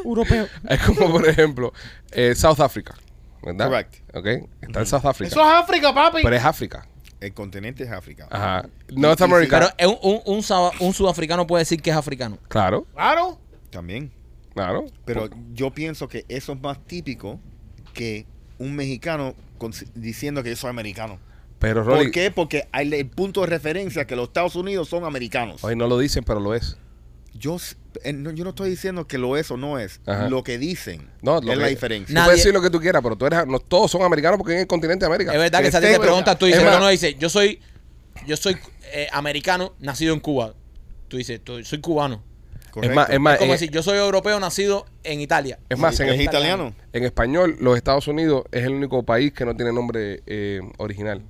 [0.03, 0.47] Europeo.
[0.67, 1.73] Es como, por ejemplo,
[2.11, 2.95] eh, South Africa.
[3.41, 3.67] ¿Verdad?
[3.69, 3.95] Correct.
[4.13, 4.25] Ok.
[4.61, 5.29] Está en South Africa.
[5.29, 6.19] Eso es África, papi.
[6.23, 6.85] Pero es África.
[7.19, 8.27] El continente es África.
[8.31, 8.67] Ajá.
[8.95, 9.59] North y- America.
[9.77, 12.37] Pero es un, un, un un sudafricano puede decir que es africano.
[12.47, 13.39] Claro, Claro.
[13.69, 14.11] También.
[14.53, 14.85] claro.
[15.05, 17.39] Pero yo pienso que eso es más típico
[17.93, 18.25] que
[18.57, 21.19] un mexicano con- diciendo que yo soy americano.
[21.59, 22.05] Pero Rolly.
[22.05, 22.31] ¿Por qué?
[22.31, 25.61] Porque hay el punto de referencia que los Estados Unidos son americanos.
[25.63, 26.77] Hoy no lo dicen, pero lo es.
[27.33, 27.59] Yo, no,
[28.03, 29.99] yo no estoy diciendo que lo es o no es.
[30.05, 30.29] Ajá.
[30.29, 32.07] Lo que dicen No, lo es la que- diferencia.
[32.07, 34.37] Tú Nadie- puedes decir lo que tú quieras, pero tú eres, no, todos son americanos
[34.37, 35.33] porque en el continente de América.
[35.33, 37.29] Es verdad que si a ti te preguntan, tú Es dices, no, no, dice, yo
[37.29, 37.59] soy,
[38.27, 38.57] yo soy
[38.93, 40.53] eh, americano, nacido en Cuba.
[41.07, 42.23] Tú dices, tú- soy cubano.
[42.81, 45.57] Es más, es más, Es como en, decir, yo soy europeo, nacido en Italia.
[45.69, 46.73] es más, en, es italiano.
[46.93, 51.23] en español, los Estados Unidos es el único país que no tiene nombre eh, original.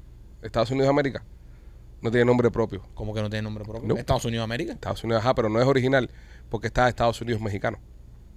[0.43, 1.24] Estados Unidos de América
[2.01, 2.83] no tiene nombre propio.
[2.93, 3.87] Como que no tiene nombre propio.
[3.87, 3.95] No.
[3.97, 4.73] Estados Unidos de América.
[4.73, 6.09] Estados Unidos, ajá, pero no es original
[6.49, 7.79] porque está Estados Unidos mexicano.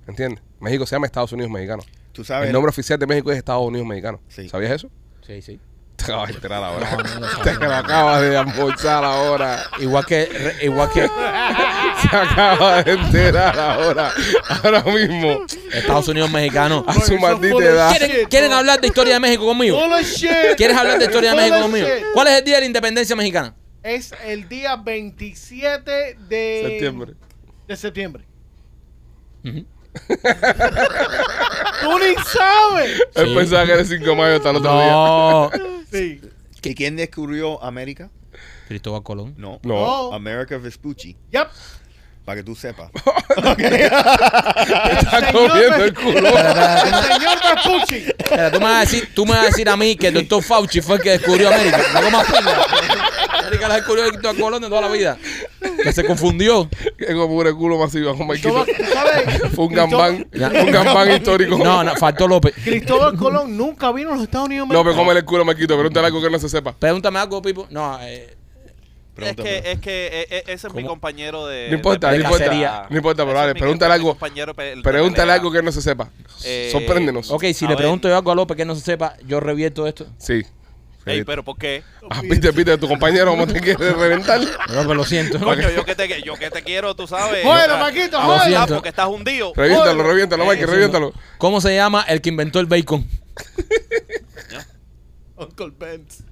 [0.06, 0.42] ¿Entiendes?
[0.60, 1.82] México se llama Estados Unidos mexicano.
[2.12, 2.48] Tú sabes.
[2.48, 4.20] El nombre oficial de México es Estados Unidos mexicano.
[4.28, 4.48] Sí.
[4.48, 4.90] ¿Sabías eso?
[5.26, 5.60] Sí, sí.
[6.05, 6.90] Te acabas de enterar ahora.
[6.90, 9.64] No, no lo Te lo acabas de almorzar ahora.
[9.78, 11.03] Igual que, re- igual que
[12.11, 14.12] Se acaba de enterar ahora.
[14.62, 15.44] Ahora mismo.
[15.72, 16.84] Estados Unidos mexicano.
[16.86, 17.96] A su maldita edad.
[17.96, 19.78] ¿Quieren, ¿Quieren hablar de historia de México conmigo?
[20.57, 21.86] ¿Quieres hablar de historia de México conmigo?
[22.14, 23.55] ¿Cuál es el día de la independencia mexicana?
[23.82, 27.12] Es el día 27 de Septiembre.
[27.66, 28.24] De septiembre.
[31.82, 33.03] Tú ni sabes.
[33.14, 33.34] Él Sí.
[33.34, 35.50] pensaba que era el 5 de mayo hasta el otro No.
[35.93, 36.20] Sí.
[36.62, 38.11] ¿Y quién descubrió América?
[38.68, 39.34] Cristóbal Colón.
[39.36, 39.61] No.
[39.62, 39.74] No.
[39.74, 40.14] No.
[40.14, 41.16] America Vespucci.
[41.30, 41.49] Yep.
[42.24, 42.90] Para que tú sepas.
[43.36, 46.28] Está comiendo el culo.
[46.28, 47.97] El señor Vespucci.
[48.16, 50.14] Espera, tú me vas a decir, tú me vas a decir a mí que el
[50.14, 51.82] doctor Fauci fue el que descubrió América.
[51.95, 53.01] No comas pinga.
[53.53, 55.18] América la descubrió Cristóbal Colón de toda la vida.
[55.82, 56.68] Que se confundió.
[56.96, 58.14] Que como el culo masivo.
[59.55, 60.26] Fue un gambán.
[60.32, 61.59] Un gambán histórico.
[61.59, 62.55] No, no, faltó López.
[62.64, 64.68] Cristóbal Colón nunca vino a los Estados Unidos.
[64.68, 65.74] No, pero cómele el culo, Marquito.
[65.74, 66.72] Pregúntale algo que no se sepa.
[66.72, 67.66] Pregúntame algo, Pipo.
[67.70, 68.36] No, eh,
[69.18, 71.68] Es que, es que eh, eh, ese es mi compañero de.
[71.68, 72.86] No importa, de no importa.
[72.88, 74.16] No importa, pero vale, pregúntale algo.
[74.82, 76.11] Pregúntale algo que no se sepa.
[76.44, 77.30] Eh, Sorpréndenos.
[77.30, 77.82] ok, si A le ver.
[77.82, 80.07] pregunto yo algo a López que no se sepa, yo revierto esto.
[80.18, 80.42] Sí.
[81.05, 81.82] Ey, pero ¿por qué?
[82.11, 84.40] Ah, viste, viste, tu compañero cómo te quiere reventar.
[84.40, 85.40] No, pero lo siento.
[85.40, 87.44] Coño, yo que te, yo que te quiero, tú sabes.
[87.44, 88.48] Bueno, Maquito, Lo joder.
[88.48, 88.74] siento.
[88.74, 89.53] porque estás hundido.
[89.57, 91.12] Reviéntalo, reviéntalo, Mike, reviéntalo.
[91.38, 93.07] ¿Cómo se llama el que inventó el bacon?
[95.36, 96.22] Uncle Benz.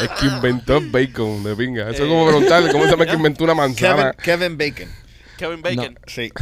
[0.00, 1.90] Es que inventó el bacon de pinga.
[1.90, 4.12] Eso es como preguntarle cómo se llama el que inventó una manzana.
[4.14, 4.88] Kevin Bacon.
[5.38, 5.98] Kevin Bacon.
[6.06, 6.32] Sí.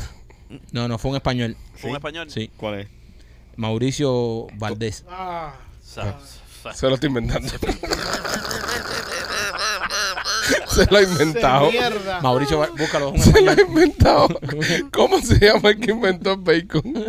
[0.72, 1.56] No, no, fue un español.
[1.76, 2.30] ¿Fue un español?
[2.30, 2.50] Sí.
[2.56, 2.88] ¿Cuál es?
[3.56, 5.04] Mauricio Valdés.
[5.08, 5.54] Ah.
[6.74, 7.48] Se lo está inventando.
[10.68, 11.70] se lo ha inventado.
[11.70, 12.20] Mierda.
[12.20, 14.28] Mauricio, búscalo, es un Se lo ha inventado.
[14.92, 16.84] ¿Cómo se llama el que inventó el bacon?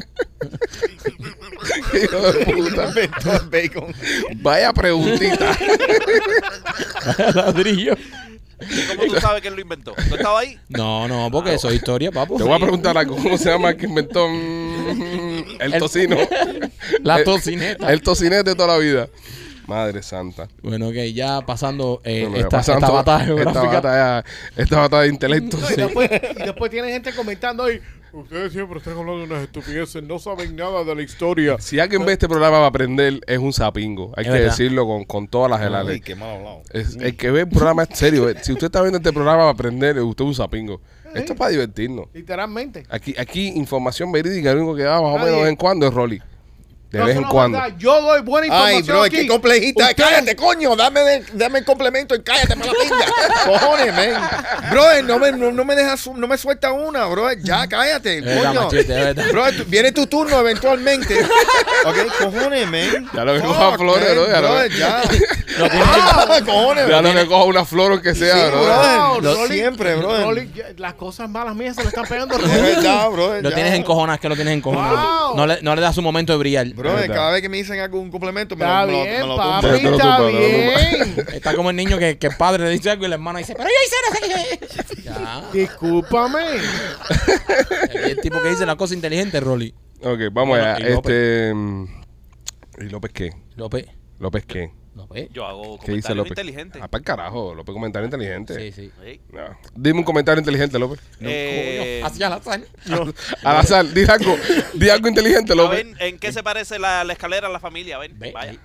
[1.94, 2.88] Hijo de puta.
[2.88, 3.94] Inventó el bacon.
[4.38, 5.58] Vaya preguntita.
[7.36, 7.96] Ladrillo.
[8.70, 9.94] ¿Y cómo tú sabes quién lo inventó?
[9.94, 10.58] ¿Tú estabas ahí?
[10.70, 12.38] No, no, porque eso es historia, papu.
[12.38, 13.16] Te voy a preguntar algo.
[13.16, 16.18] ¿Cómo se llama el que inventó mm, el tocino?
[17.04, 17.92] La El- tocineta.
[17.92, 19.08] El tocinete de toda la vida.
[19.68, 20.48] Madre santa.
[20.62, 23.72] Bueno, ok, ya pasando, eh, Bueno, ya esta, pasando esta batalla esta geográfica.
[23.82, 24.26] batalla,
[24.58, 25.58] esta batalla de intelecto.
[25.58, 27.80] No, y, después, y después tiene gente comentando ahí.
[28.14, 31.56] Ustedes siempre están hablando de unas estupideces, no saben nada de la historia.
[31.60, 34.12] Si alguien ve este programa para aprender, es un sapingo.
[34.18, 34.50] Hay Es que verdad.
[34.52, 36.02] decirlo con, con todas las Ay, gelas.
[36.04, 36.62] qué mal hablado.
[36.72, 38.30] Es- el que ve el programa es serio.
[38.30, 38.36] eh.
[38.42, 40.82] Si usted está viendo este programa para aprender, usted es un sapingo.
[41.14, 42.08] Esto es para divertirnos.
[42.14, 42.84] Literalmente.
[42.90, 45.88] Aquí, aquí información verídica, lo único que da más o menos de vez en cuando
[45.88, 46.22] es Rolly.
[46.92, 47.58] De No, vez en no es cuando.
[47.62, 47.76] verdad.
[47.78, 48.78] Yo doy buena información.
[48.78, 49.16] Ay, bro, aquí.
[49.16, 49.84] qué complejita.
[49.86, 50.76] Usted- Cállate, coño.
[50.76, 53.06] Dame, de- dame el complemento y cállate para la pinga.
[53.46, 54.14] Cojones, men.
[54.70, 57.40] Brother, no me, no, no me dejas, su- no me suelta una, brother.
[57.42, 58.64] Ya, cállate, Es coño.
[58.64, 61.18] machete, es tú- viene tu turno eventualmente.
[61.86, 63.08] ok, cojones, men.
[63.14, 65.02] Ya lo que coja flores, bro, ya lo que- ya.
[65.58, 68.64] Lo tiene- Ah, cojones, Ya no que coja una flor o que sea, Sí, bro.
[68.64, 69.00] brother.
[69.00, 69.96] Wow, Lo- siempre.
[69.96, 72.54] Rolly, ya- las cosas malas mías se le están pegando Es Rolly.
[72.76, 73.44] verdad, brother.
[73.44, 73.56] Lo ya.
[73.56, 75.28] tienes encojonado, es que lo tienes encojonado.
[75.30, 75.38] Wow.
[75.38, 76.68] No, le, no le das su momento de brillar.
[76.84, 79.82] Cada vez que me dicen algún complemento, me Está lo, lo- bien, me lo papi,
[79.82, 81.26] lo está bien.
[81.34, 83.54] Está como el niño que, que el padre le dice algo y la hermana dice,
[83.56, 85.02] pero yo hice no sé qué.
[85.04, 85.44] Ya.
[85.52, 86.40] Discúlpame.
[87.94, 89.74] El tipo que dice la cosa inteligente, Rolly.
[90.04, 90.80] Ok, vamos Bueno, allá.
[90.88, 91.14] y López.
[91.14, 91.54] Este.
[91.54, 91.86] mm,
[92.80, 93.30] ¿Y López qué?
[93.56, 93.86] López.
[94.20, 94.72] ¿López qué?
[94.94, 95.30] López.
[95.32, 96.32] Yo hago ¿Qué dice López?
[96.32, 96.82] inteligentes.
[96.82, 98.56] Ah, para el carajo, López, comentario inteligente.
[98.56, 98.92] Sí, sí.
[99.04, 99.22] Sí.
[99.32, 99.58] No.
[99.74, 101.00] Dime un comentario inteligente, López.
[101.22, 102.68] Eh, Hacia la sal.
[103.44, 104.36] Al azar, di algo,
[104.74, 105.86] di algo inteligente, a López.
[105.94, 107.98] ver, ¿en qué se parece la, la escalera a la familia?
[108.00, 108.58] Ven, Ve, vaya.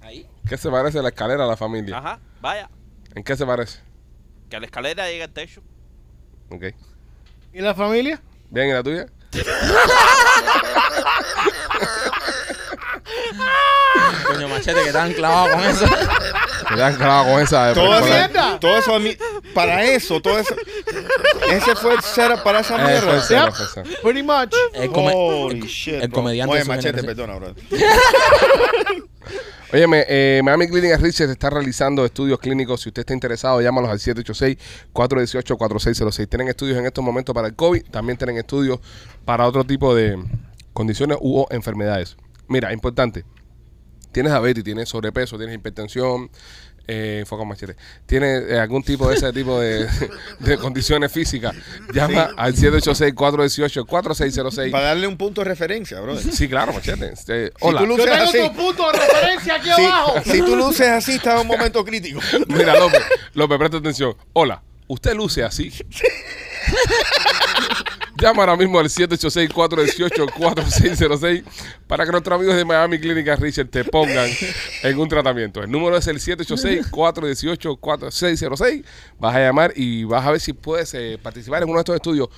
[0.00, 0.26] ahí.
[0.48, 1.98] ¿Qué se parece a la escalera a la familia?
[1.98, 2.70] Ajá, vaya.
[3.14, 3.80] ¿En qué se parece?
[4.48, 5.62] Que a la escalera llega al techo.
[6.48, 6.64] Ok.
[7.52, 8.22] ¿Y la familia?
[8.48, 9.06] ¿Bien, y la tuya?
[14.38, 15.86] Coño, machete, que están clavados con eso.
[16.68, 18.48] Que te han clavado con esa de Todo mierda.
[18.50, 19.16] eso, todo eso a mí,
[19.54, 20.54] para eso, todo eso.
[21.50, 23.14] Ese fue el setup para esa Eh, fue mierda.
[23.16, 23.54] el cero, Yep.
[23.54, 23.90] fue el cero.
[24.02, 24.54] Pretty much.
[24.74, 26.12] El, come- Holy el- shit, el bro.
[26.14, 27.54] comediante Oye, machete, perdona, bro.
[29.72, 32.80] Óyeme, eh, Miami Clinic Research está realizando estudios clínicos.
[32.80, 36.26] Si usted está interesado, llámalos al 786-418-4606.
[36.28, 37.82] Tienen estudios en estos momentos para el COVID.
[37.90, 38.78] También tienen estudios
[39.26, 40.18] para otro tipo de
[40.72, 42.16] condiciones u o enfermedades.
[42.46, 43.24] Mira, importante.
[44.12, 46.30] Tienes diabetes, tienes sobrepeso, tienes hipertensión,
[46.90, 47.76] eh, enfoca machete.
[48.06, 49.86] Tienes eh, algún tipo de ese tipo de,
[50.38, 51.54] de condiciones físicas.
[51.92, 54.70] Llama al 786-418-4606.
[54.70, 56.16] Para darle un punto de referencia, bro.
[56.18, 57.12] Si, Sí, claro, machete.
[57.12, 57.80] Este, hola.
[57.80, 60.14] tú Yo luces tengo así, tu punto de referencia aquí abajo.
[60.24, 62.20] si tú luces así, está en un momento crítico.
[62.48, 63.02] Mira, López,
[63.34, 64.16] López, presta atención.
[64.32, 65.70] Hola, usted luce así.
[68.20, 71.44] Llama ahora mismo al 786-418-4606
[71.86, 74.28] para que nuestros amigos de Miami Clínica Richard te pongan
[74.82, 75.62] en un tratamiento.
[75.62, 78.84] El número es el 786-418-4606.
[79.20, 81.94] Vas a llamar y vas a ver si puedes eh, participar en uno de estos
[81.94, 82.28] estudios.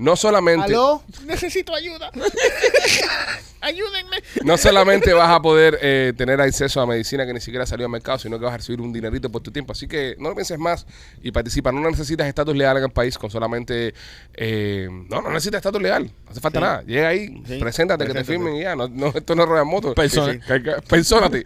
[0.00, 1.02] No solamente, ¿Aló?
[1.26, 2.10] Necesito ayuda.
[3.62, 4.16] Ayúdenme.
[4.42, 7.92] no solamente vas a poder eh, tener acceso a medicina que ni siquiera salió al
[7.92, 9.72] mercado, sino que vas a recibir un dinerito por tu tiempo.
[9.72, 10.86] Así que no lo pienses más
[11.22, 11.70] y participa.
[11.70, 13.92] No necesitas estatus legal en el país con solamente...
[14.32, 16.04] eh, no, no necesitas estatus legal.
[16.24, 16.64] No hace falta Sí.
[16.64, 16.82] nada.
[16.86, 17.58] Llega ahí, Sí.
[17.58, 18.74] preséntate, que te firmen y ya.
[18.74, 19.94] No, no, esto no es rueda moto.
[19.94, 20.40] Persona.
[20.88, 21.44] Persónate.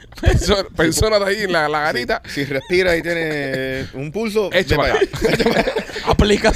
[0.77, 2.23] Persónate ahí en la, la garita.
[2.33, 5.73] Si respiras y tienes un pulso, Echa ve para acá.
[6.07, 6.53] Aplica.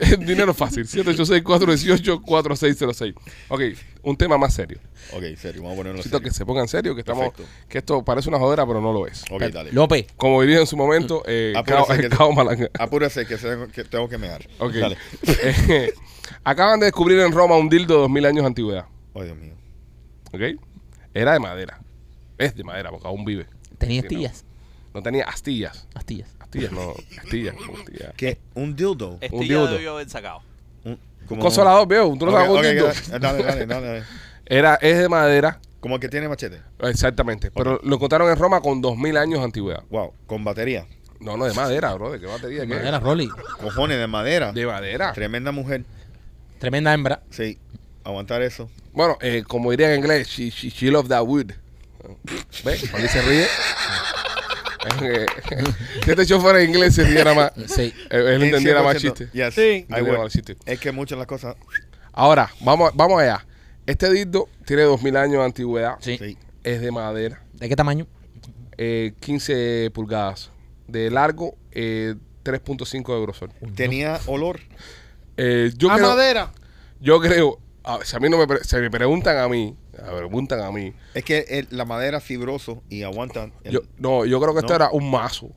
[0.00, 0.86] El dinero es fácil.
[0.86, 3.14] 786-418-4606.
[3.48, 3.60] Ok,
[4.02, 4.78] un tema más serio.
[5.12, 6.30] Ok, serio, vamos a ponerlo Necesito serio.
[6.30, 7.28] que se pongan serio, que estamos...
[7.30, 7.50] Perfecto.
[7.68, 9.24] Que esto parece una jodera, pero no lo es.
[9.30, 9.72] Ok, dale.
[9.72, 10.06] López.
[10.16, 12.70] Como diría en su momento, eh, Apúrese Cao- que- Cao Malanga.
[12.78, 14.46] Apúrese que, se- que tengo que mear.
[14.58, 14.72] Ok.
[14.74, 14.96] Dale.
[15.66, 15.92] Eh,
[16.42, 18.86] acaban de descubrir en Roma un dildo de 2000 años de antigüedad.
[19.12, 19.54] Oh, Dios mío.
[20.32, 20.40] ¿Ok?
[21.12, 21.80] Era de madera.
[22.38, 23.46] Es de madera porque aún vive.
[23.78, 24.16] Tenía Sí, no.
[24.16, 24.44] astillas.
[24.94, 25.86] No tenía astillas.
[25.94, 26.28] Astillas.
[26.54, 26.94] Astillas, no.
[27.18, 27.54] Astillas.
[28.16, 28.38] ¿Qué?
[28.54, 29.18] ¿Un dildo?
[29.32, 29.66] Un dildo.
[29.68, 30.42] debió haber sacado.
[30.84, 32.14] Un, Consolador, veo.
[32.18, 33.18] Tú no Ok, sabes un ok, dildo.
[33.18, 34.02] dale, dale, dale, dale.
[34.46, 35.58] Era, es de madera.
[35.80, 36.60] Como el que tiene machete.
[36.80, 37.50] Exactamente.
[37.50, 39.82] Pero lo encontraron en Roma con 2000 años de antigüedad.
[39.90, 40.86] Wow, con batería.
[41.20, 42.12] No, no, de madera, bro.
[42.12, 42.60] ¿De qué batería?
[42.66, 42.74] ¿Qué?
[42.74, 43.28] Madera, Rolly.
[43.60, 44.52] Cojones de madera.
[44.52, 45.12] De madera.
[45.12, 45.84] Tremenda mujer.
[46.58, 47.22] Tremenda hembra.
[47.30, 47.58] Sí.
[48.04, 48.70] Aguantar eso.
[48.92, 51.52] Bueno, eh, como diría en inglés, she, she, she loved that wood.
[52.64, 52.88] ¿Ves?
[52.90, 53.46] Cuando se ríe.
[56.04, 57.52] Si este show fuera en inglés, se riera más.
[57.66, 57.92] Sí.
[58.10, 59.00] Él En entendiera más 100%.
[59.00, 59.28] chiste.
[59.32, 59.86] Yes, Sí.
[59.88, 60.56] Entendiera más chiste.
[60.66, 61.56] Es que muchas las cosas.
[62.12, 63.44] Ahora, vamos, vamos allá.
[63.86, 65.96] Este dildo tiene 2000 años de antigüedad.
[66.00, 66.16] Sí.
[66.18, 66.38] Sí.
[66.62, 67.42] Es de madera.
[67.54, 68.06] ¿De qué tamaño?
[68.76, 70.50] eh, 15 pulgadas.
[70.88, 73.50] De largo, eh, 3.5 de grosor.
[73.76, 74.60] Tenía olor.
[75.36, 76.50] Eh, yo, a creo, madera.
[77.00, 80.70] yo creo, a- si a mí no me, se me preguntan a mí, preguntan a
[80.72, 83.50] mí, Es que el- la madera es fibroso y aguanta.
[83.62, 85.50] el- yo, no, yo creo que esto era un mazo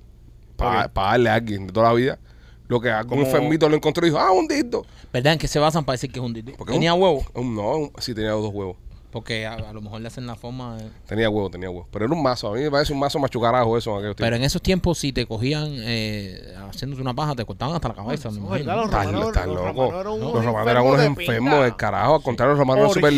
[0.55, 2.19] para darle a alguien de toda la vida.
[2.67, 4.85] Lo que algún Como- enfermito lo encontró y dijo, ah, un dildo.
[5.13, 5.33] ¿Verdad?
[5.33, 6.33] ¿En qué se basan para decir que es un?
[6.57, 7.25] Porque ¿Tenía un- huevo?
[7.33, 8.75] Un, no, un- sí tenía dos huevos.
[9.17, 10.89] Porque a, a lo mejor le hacen la forma de...
[11.07, 11.87] Tenía huevo, tenía huevo.
[11.91, 12.49] Pero era un mazo.
[12.49, 13.91] A mí me parece un mazo machucarajo eso.
[13.93, 17.75] en aquellos Pero en esos tiempos, si te cogían eh, haciéndote una paja, te cortaban
[17.75, 18.29] hasta la cabeza.
[18.29, 18.67] me No, imagino.
[18.67, 18.83] ¿verdad?
[18.83, 19.61] Los romanos- estás loco.
[19.91, 22.15] romanos eran unos Los romanos eran unos enfermos del carajo.
[22.15, 23.13] Al contrario, los romanos eran súper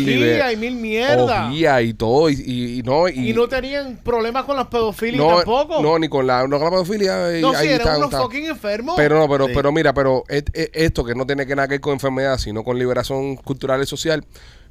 [0.52, 1.46] y mil mierda.
[1.46, 2.30] Orgía y todo.
[2.30, 5.82] Y, y- y no, y, Y no tenían problemas con las pedofilias no, tampoco.
[5.82, 7.38] no, ni con la, no con la pedofilia.
[7.38, 8.22] y No, ahí sí, eran está- unos está.
[8.22, 8.94] fucking enfermos.
[8.96, 9.52] Pero no, pero, Sí.
[9.54, 12.38] pero mira, pero et- et- esto que no tiene que nada que ver con enfermedad,
[12.38, 14.24] sino con liberación cultural y social,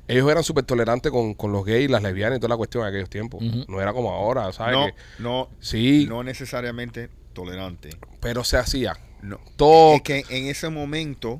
[0.09, 2.89] ellos eran súper tolerantes con, con los gays, las lesbianas y toda la cuestión en
[2.89, 3.41] aquellos tiempos.
[3.67, 4.73] No era como ahora, ¿sabes?
[4.75, 4.93] No, Que-
[5.23, 7.89] no, sí, no necesariamente tolerante.
[8.19, 8.97] Pero se hacía.
[9.21, 9.39] No.
[9.55, 9.95] Todo.
[9.95, 11.37] Es que en ese momento,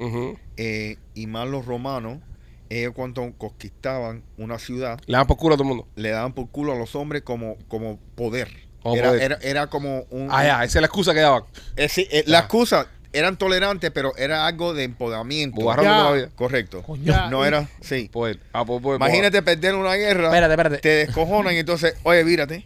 [0.58, 2.20] eh, y más los romanos,
[2.70, 5.88] ellos cuando conquistaban una ciudad, Le dan por culo a todo el mundo.
[5.96, 8.50] le daban por culo a los hombres como, como poder.
[8.86, 9.14] Era.
[9.16, 10.28] Era, era como un...
[10.32, 11.44] Ah, ya, esa es la excusa que daban.
[11.76, 15.62] Eh, sí, eh, la excusa, eran tolerantes, pero era algo de empoderamiento.
[15.82, 16.30] Ya.
[16.36, 16.84] Correcto.
[17.30, 18.10] No era, sí.
[18.12, 18.40] Poder.
[18.54, 20.78] Ah, pues, pues, Imagínate perder una guerra, Espérate, espérate.
[20.78, 22.66] te descojonan y entonces, oye, vírate.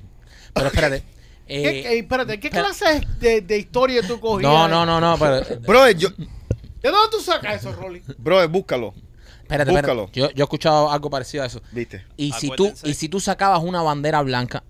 [0.53, 1.03] Pero espérate.
[1.47, 4.49] ¿Qué, Eh, eh, espérate, ¿qué clase de, de historia tú cogías?
[4.51, 8.01] no, no, no, no, pero, Brother, yo, ¿De dónde tú sacas eso, Rolly?
[8.17, 8.93] brother, búscalo.
[9.41, 10.03] espérate, Búscalo.
[10.05, 10.19] espérate.
[10.19, 11.61] Yo, yo he escuchado algo parecido a eso.
[11.71, 12.05] ¿Viste?
[12.17, 14.63] Y si tú y si tú sacabas una bandera blanca,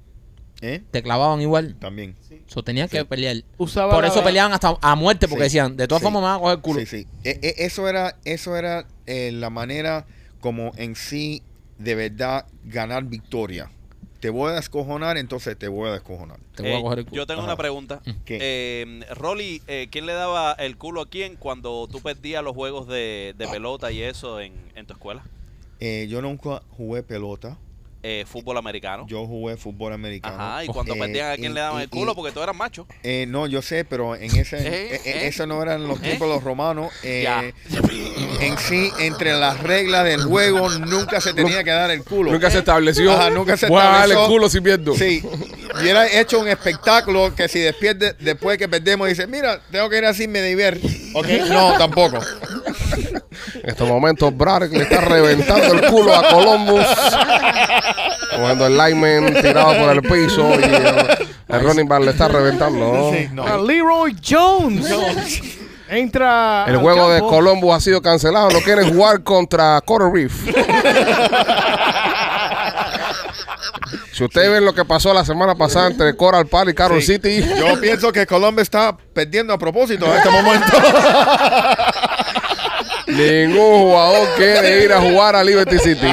[0.61, 0.81] ¿Eh?
[0.91, 1.75] te clavaban igual.
[1.79, 2.15] También.
[2.53, 3.37] So, tenían que pelear.
[3.57, 5.57] Usaba Por la- eso peleaban hasta a muerte, porque Sí.
[5.57, 6.03] decían, de todas Sí.
[6.05, 6.79] formas me van a coger el culo.
[6.81, 7.07] Sí, sí.
[7.23, 10.05] E- e- eso era, eso era eh, la manera
[10.39, 11.41] como en sí
[11.77, 13.69] de verdad ganar victoria.
[14.19, 16.39] Te voy a descojonar, entonces te voy a descojonar.
[16.55, 17.17] Te voy a coger el culo.
[17.17, 17.49] yo tengo Ajá.
[17.49, 18.01] una pregunta.
[18.23, 18.37] ¿Qué?
[18.41, 22.87] Eh, Rolly, eh, ¿quién le daba el culo a quién cuando tú perdías los juegos
[22.87, 25.23] de, de pelota y eso en, en tu escuela?
[25.81, 27.57] Eh, yo nunca jugué pelota.
[28.05, 29.05] Eh, fútbol americano.
[29.07, 30.35] Yo jugué fútbol americano.
[30.35, 32.85] Ajá, y cuando Eh, perdían a quién le daban el culo porque tú eras macho.
[33.01, 35.01] Eh, no, yo sé, pero en ese, ¿Eh?
[35.05, 36.91] eh, eso no eran los tiempos de los romanos.
[37.03, 37.43] Eh, Ya.
[38.41, 42.31] En sí, entre las reglas del juego, nunca se tenía que dar el culo.
[42.33, 43.13] Nunca se estableció.
[43.13, 44.33] Ajá, nunca se Voy a darle el estableció.
[44.35, 44.95] culo si pierdo.
[44.95, 45.23] Sí,
[45.81, 49.97] y era hecho un espectáculo que si despierde, después que perdemos dice, mira, tengo que
[49.99, 50.77] ir así me diver.
[51.13, 52.19] Ok, no, tampoco.
[53.63, 56.85] En estos momentos, Braddock le está reventando el culo a Columbus.
[58.35, 62.93] Cogiendo el lineman tirado por el piso y el, el running back le está reventando.
[62.93, 63.11] ¿no?
[63.17, 63.43] Sí, no.
[63.47, 64.85] A Leroy Jones.
[65.89, 66.65] Entra.
[66.67, 67.21] El juego de.
[67.21, 68.49] Columbus ha sido cancelado.
[68.49, 70.33] No quieren jugar contra Coral Reef.
[74.11, 77.13] Si ustedes ven lo que pasó la semana pasada entre Coral Park y Carol Sí.
[77.13, 80.65] City, Yo pienso que Colombia está perdiendo a propósito en este momento.
[83.17, 86.07] ningún jugador quiere ir a jugar a Liberty City.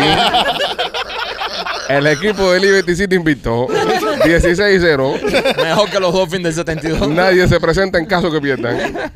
[1.88, 5.56] El equipo de Liberty City invitó 16-0.
[5.62, 7.08] Mejor que los Dolphins del 72.
[7.08, 9.10] Nadie se presenta en caso que pierdan.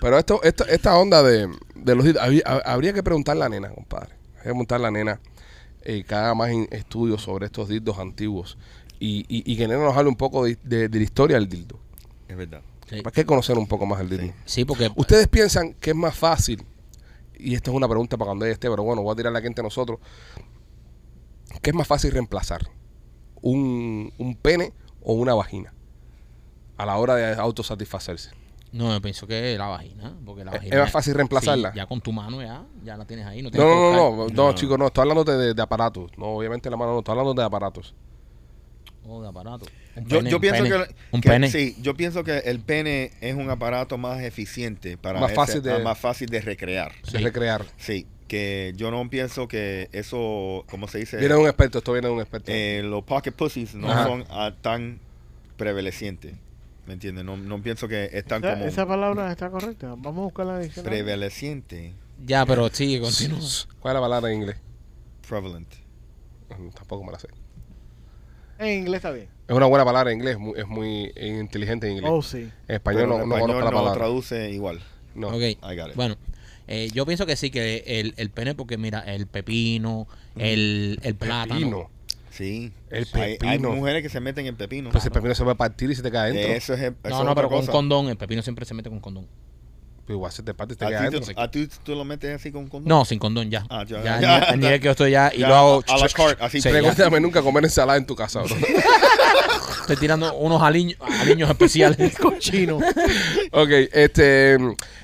[0.00, 3.68] Pero esto, esto, esta onda de, de los habría, habría que preguntarle a la nena,
[3.74, 4.10] compadre.
[4.36, 5.20] Hay que preguntarle a la nena
[5.82, 8.56] eh, que haga más estudios sobre estos dildos antiguos.
[9.00, 11.48] Y, y, y que nena nos hable un poco de, de- de la historia del
[11.48, 11.78] dildo.
[12.28, 12.60] Es verdad.
[12.88, 12.96] Sí.
[12.96, 14.32] Hay que conocer un poco más el dildo.
[14.44, 16.64] Sí, porque ¿Ustedes piensan que es más fácil?
[17.38, 19.46] Y esta es una pregunta para cuando ella esté, pero bueno, voy a tirarla aquí
[19.48, 19.98] entre nosotros.
[21.62, 22.62] ¿Qué es más fácil reemplazar?
[23.40, 24.72] ¿Un, un pene
[25.02, 25.72] o una vagina?
[26.76, 28.30] A la hora de autosatisfacerse.
[28.72, 31.72] no, yo pienso que la vagina, porque la Es- vagina es más fácil reemplazarla.
[31.72, 33.92] Sí, ya con tu mano ya, ya la tienes ahí, no No, tienes que no,
[33.92, 36.10] no, buscar- no, no, chicos, no, estoy hablando de, de aparatos.
[36.16, 37.94] No, obviamente la mano no, estoy hablando de aparatos.
[39.08, 39.66] De aparato.
[39.96, 41.50] Un Yo, pene, yo un pienso pene, que, un que- pene.
[41.50, 45.62] sí, yo pienso que el pene es un aparato más eficiente para Más ese- fácil
[45.62, 46.92] de- ah, más fácil de recrear.
[47.10, 47.64] De recrear.
[47.78, 51.16] Sí, que yo no pienso que eso, ¿cómo se dice?
[51.16, 52.52] Viene de un experto, esto viene de un experto.
[52.52, 54.04] Eh, los pocket pussies no Ajá.
[54.04, 55.00] son ah, tan
[55.56, 56.34] prevalecientes.
[56.86, 57.24] ¿Me entiendes?
[57.24, 59.88] No, no pienso que es tan Esa, como esa palabra está correcta.
[59.88, 61.04] Vamos a buscar la diccionario.
[61.04, 61.94] prevaleciente.
[62.24, 63.38] Ya, pero sigue, continúa.
[63.80, 64.56] ¿Cuál es la palabra en inglés?
[65.28, 65.68] Prevalent.
[66.58, 67.28] Mm, Tampoco me la sé.
[68.58, 69.28] En inglés está bien.
[69.46, 72.10] Es una buena palabra en inglés, mu- es muy inteligente en inglés.
[72.12, 72.48] Oh, sí.
[72.68, 73.92] En español Pero no, en no español no palabra.
[73.94, 74.80] traduce igual.
[75.14, 75.28] No.
[75.28, 75.94] Ok, I got it.
[75.96, 76.16] bueno.
[76.66, 80.06] eh, yo pienso que sí, que el, el pene, porque mira, el pepino,
[80.36, 81.54] el, el plátano.
[81.60, 81.90] Pepino.
[82.30, 82.72] Sí.
[82.90, 83.72] El Hay- Hay, pepino.
[83.72, 84.90] mujeres que se meten en pepino.
[84.90, 86.52] Pues el pepino se va a partir y se te cae adentro.
[86.52, 87.72] Eso es, eso No, es no, pero con cosa.
[87.72, 88.08] condón.
[88.08, 89.26] El pepino siempre se mete con condón.
[90.08, 91.34] Pues igual se te parte y te ¿A queda ti, adentro.
[91.34, 92.88] tú, a ti tú lo metes así con condón?
[92.88, 93.66] No, sin condón ya.
[93.68, 94.56] Ah, ya, ya, ya, ya.
[94.56, 95.84] nivel que yo estoy ya y lo hago.
[95.86, 96.62] a la carte, así.
[96.62, 96.70] Sí.
[96.70, 98.56] Recuérdame nunca comer ensalada en tu casa, bro.
[99.82, 102.16] Estoy tirando unos aliños, aliños especiales.
[102.18, 102.76] Cochino.
[102.78, 104.56] ok, este,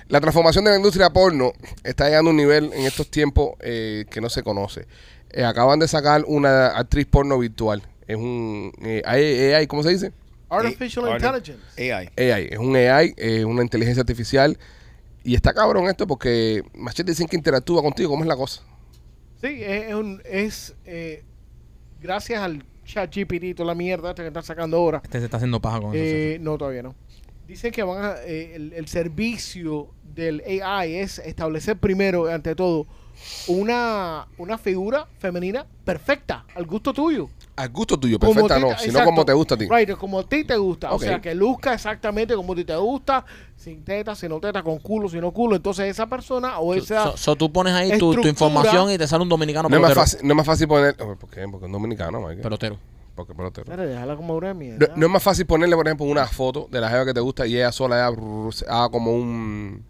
[0.08, 1.52] la transformación de la industria porno
[1.82, 4.86] está llegando a un nivel en estos tiempos eh, que no se conoce.
[5.32, 7.82] Eh, acaban de sacar una actriz porno virtual.
[8.06, 10.12] Es un eh, AI, AI, ¿cómo se dice?
[10.48, 11.92] Artificial A- Intelligence.
[11.92, 12.08] AI.
[12.16, 14.56] AI, es un AI, eh, una inteligencia artificial.
[15.24, 18.10] Y está cabrón esto porque Machete dicen que interactúa contigo.
[18.10, 18.62] ¿Cómo es la cosa?
[19.40, 21.24] Sí, es, es un, es eh,
[22.00, 25.00] gracias al chat GPT y toda la mierda esta que están sacando ahora.
[25.02, 26.02] Este se está haciendo paja con eso.
[26.04, 26.94] Eh, no, todavía no.
[27.48, 32.86] Dicen que van a, eh, el, el servicio del AI es establecer primero, ante todo,
[33.48, 37.28] una, una figura femenina perfecta, al gusto tuyo.
[37.56, 39.04] Al gusto tuyo, perfecta no, sino exacto.
[39.04, 39.68] como te gusta a ti.
[39.68, 40.92] Right, como a ti te gusta.
[40.92, 43.24] O sea, que luzca exactamente como a ti te gusta,
[43.56, 45.54] sin teta, sin no teta, con culo, sin no culo.
[45.54, 47.12] Entonces esa persona o esa...
[47.12, 49.82] So, so tú pones ahí tu, tu información y te sale un dominicano No es,
[49.82, 50.96] más fácil, no es más fácil poner.
[51.00, 51.46] oh, ¿Por qué?
[51.48, 52.42] Porque es dominicano, Mike.
[52.42, 52.76] Pelotero.
[53.14, 53.70] Porque pelotero.
[53.70, 54.88] Espera, déjala como una No, mierda.
[54.96, 57.46] no es más fácil ponerle, por ejemplo, una foto de la jeva que te gusta
[57.46, 59.84] y ella sola haga como un.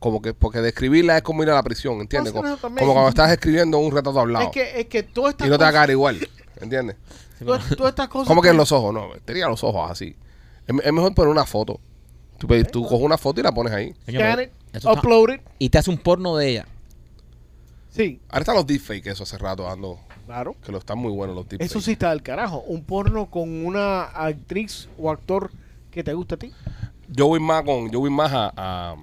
[0.00, 2.32] Como que, porque describirla es como ir a la prisión, ¿entiendes?
[2.32, 4.46] Como, como cuando estás escribiendo un retrato hablado.
[4.46, 6.18] Es que, es que todas estas y no te va a caer igual,
[6.60, 6.96] ¿entiendes?
[7.44, 8.28] todas, todas estas cosas.
[8.28, 8.92] ¿Cómo que en los ojos?
[8.94, 10.14] No, tenía los ojos así.
[10.66, 11.80] Es, es mejor poner una foto.
[12.38, 13.92] Tú, pe- tú coges una foto y la pones ahí.
[14.06, 15.40] Coño, Scan pero it, eso está- upload it.
[15.58, 16.66] Y te hace un porno de ella.
[17.90, 19.98] Sí, Ahora están los deepfakes, eso hace rato ando.
[20.26, 20.54] claro.
[20.64, 21.66] Que lo están muy buenos los deepfakes.
[21.66, 22.60] Eso sí está del carajo.
[22.66, 25.50] Un porno con una actriz o actor
[25.90, 26.52] que te gusta a ti.
[27.08, 28.96] Yo voy más con, yo voy más a, a,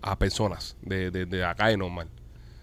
[0.00, 2.08] a personas de, de, de acá de normal.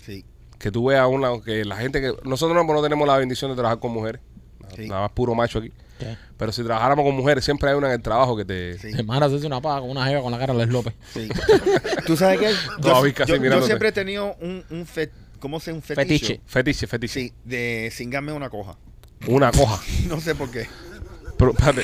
[0.03, 0.25] Sí.
[0.57, 2.11] Que tú veas una, que la gente que.
[2.23, 4.19] Nosotros no, no tenemos la bendición de trabajar con mujeres.
[4.75, 4.87] Sí.
[4.87, 5.71] Nada más puro macho aquí.
[6.37, 8.77] Pero si trabajáramos con mujeres, siempre hay una en el trabajo que te.
[8.77, 8.91] Sí.
[8.93, 10.93] Se manda a hacerse una paga con una jeva con la cara de Les López.
[11.13, 11.27] Sí.
[12.05, 12.53] ¿Tú sabes qué?
[13.49, 16.05] Yo, siempre he tenido un, un fe- ¿cómo se un fetiche?
[16.05, 16.41] Fetiche.
[16.45, 17.19] Fetiche, fetiche.
[17.19, 18.77] Sí, de cingarme una coja.
[19.27, 19.81] Una coja.
[20.07, 20.67] No sé por qué.
[21.37, 21.83] Pero, espérate.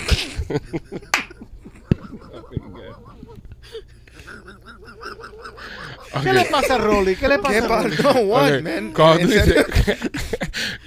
[6.22, 7.16] ¿Qué le pasa a Rolly?
[7.16, 7.98] ¿Qué le pasa ¿Qué a Rolly?
[7.98, 8.14] pasa?
[8.14, 8.94] No, what, Ok, man?
[8.94, 9.66] Cuando ¿En tú, dices,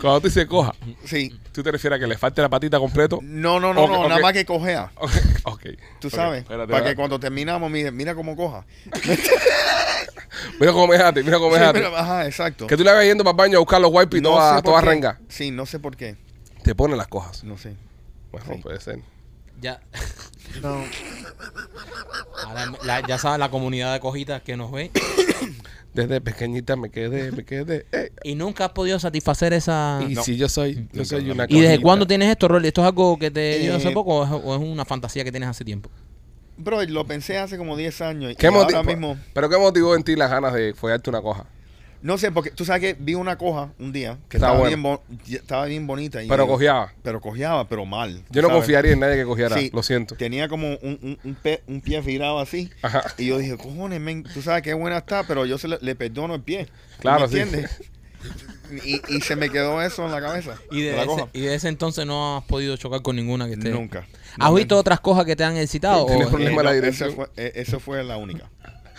[0.07, 1.39] cuando tú dices coja, Sí.
[1.53, 3.19] ¿tú te refieres a que le falte la patita completo?
[3.23, 4.91] No, no, no, no, nada más que cojea.
[4.97, 5.11] Ok.
[5.45, 5.67] ok.
[6.01, 6.43] Tú sabes.
[6.43, 8.65] espérate, para que cuando terminamos, mire, mira cómo coja.
[10.61, 11.85] Mira cómo me dejaste, mira cómo me dejaste.
[11.87, 12.67] ajá, exacto.
[12.67, 14.63] Que tú le vas yendo para el baño a buscar los wipes y No toda,
[14.63, 15.19] toda renga.
[15.29, 16.17] Sí, no sé por qué.
[16.63, 17.43] Te ponen las cojas.
[17.45, 17.75] No sé.
[18.33, 18.61] Bueno, Sí.
[18.63, 18.99] puede ser.
[19.61, 19.81] Ya,
[20.63, 20.83] No.
[22.45, 24.91] ahora la- ya saben la comunidad de cojitas que nos ve.
[25.95, 27.87] Desde pequeñita me quedé, me quedé.
[27.93, 28.11] eh.
[28.23, 30.01] Y nunca has podido satisfacer esa.
[30.07, 30.23] Y No.
[30.23, 31.33] si yo soy, yo soy no.
[31.33, 32.69] una ¿Y desde cuándo tienes esto, Rolly?
[32.69, 35.25] ¿Esto es algo que te dio hace Eh, poco o es, o es una fantasía
[35.25, 35.89] que tienes hace tiempo?
[36.59, 38.33] Bro, lo pensé hace como 10 años.
[38.33, 38.85] Y ¿Qué ahora motivo?
[38.85, 39.19] mismo.
[39.33, 41.47] ¿Pero qué motivó en ti las ganas de follarte una coja?
[42.03, 45.01] No sé, porque tú sabes que vi una coja un día que Estaba estaba, buena.
[45.27, 46.23] bien, estaba bien bonita.
[46.23, 46.93] y Pero yo- cojeaba.
[47.03, 48.23] Pero cojeaba, pero mal.
[48.31, 48.61] Yo no ¿sabes?
[48.63, 49.71] confiaría en nadie que cogiera, Sí.
[49.73, 50.15] lo siento.
[50.15, 52.71] Tenía como un, un, un, pe- un pie virado así.
[52.83, 53.03] Ajá.
[53.19, 55.95] Y yo dije, cojones, men, tú sabes qué buena está, pero yo se le, le
[55.97, 56.67] perdono el pie.
[56.67, 57.39] ¿Tú Claro, ¿Me sí.
[57.41, 57.81] entiendes?
[58.85, 60.57] Y, y se me quedó eso en la cabeza.
[60.73, 61.29] Y de, la ese, coja.
[61.33, 63.71] y de ese entonces no has podido chocar con ninguna que esté.
[63.71, 64.07] Nunca.
[64.39, 66.05] ¿Has visto otras cosas que te han excitado?
[66.05, 67.09] o- Tienes problema Eh, en la no, dirección.
[67.11, 68.51] Eso fue, eh, eso fue la única.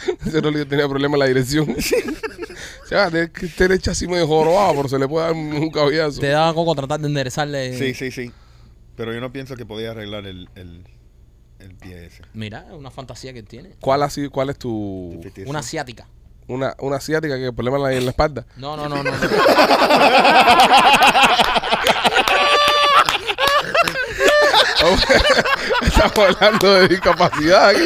[0.25, 1.69] Ese Rolly tenía problemas en la dirección.
[2.83, 5.53] o sea, tiene que estar hecha así medio jorobado, pero se le puede dar un,
[5.53, 6.19] un cabellazo.
[6.19, 7.77] te daba coco tratar de enderezarle.
[7.77, 8.31] Sí, sí, sí.
[8.95, 10.83] Pero yo no pienso que podía arreglar el, el,
[11.59, 12.23] el pie ese.
[12.33, 13.75] Mira, es una fantasía que tiene.
[13.79, 15.21] ¿Cuál, ha sido, ¿Cuál es tu...
[15.45, 16.07] Una asiática.
[16.47, 18.45] Una, una asiática que problema en la, en la espalda?
[18.55, 19.11] No, no, no, no.
[19.11, 19.17] no.
[25.81, 27.81] Estamos hablando de discapacidad aquí.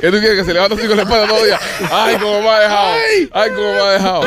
[0.00, 0.38] ¿Qué tú quieres?
[0.40, 1.58] Que se levante así con la espalda todo el día.
[1.90, 2.94] Ay, cómo me ha dejado.
[3.32, 4.22] Ay, cómo me ha dejado.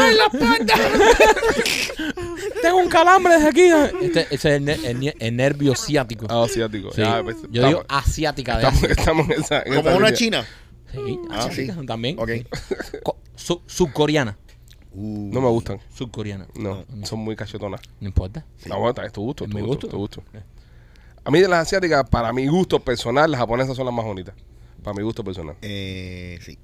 [2.61, 4.05] Tengo un calambre desde aquí.
[4.05, 6.25] Este, ese es el, ne- el nie- el nervio ciático.
[6.29, 6.91] Ah, asiático.
[6.91, 7.01] Sí.
[7.01, 8.57] Ya, pues, Yo digo estamos, asiática.
[8.57, 9.57] De estamos, estamos en esa.
[9.61, 10.13] en Como esa una línea.
[10.13, 10.45] china.
[10.91, 12.19] Sí, Ah, asiática también.
[12.19, 12.29] Ok.
[13.03, 14.37] Co- su- subcoreana.
[14.91, 15.79] Uh, No me gustan.
[15.95, 16.47] Subcoreana.
[16.55, 17.79] No, son muy cachetonas.
[17.99, 18.43] No importa.
[18.65, 19.89] No, bueno, está- es tu gusto, Es tu mi gusto, gusto.
[19.89, 20.23] tu gusto.
[21.23, 24.33] A mí de las asiáticas, para mi gusto personal, las japonesas son las más bonitas.
[24.83, 25.55] Para mi gusto personal.
[25.61, 26.57] Eh, sí,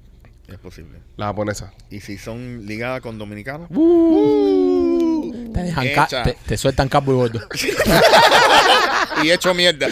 [0.48, 0.98] es posible.
[1.16, 1.70] Las japonesas.
[1.90, 7.40] Y si son ligadas con dominicanos, Te dejan ca- te, te sueltan capo y gordo.
[9.22, 9.86] y hecho mierda.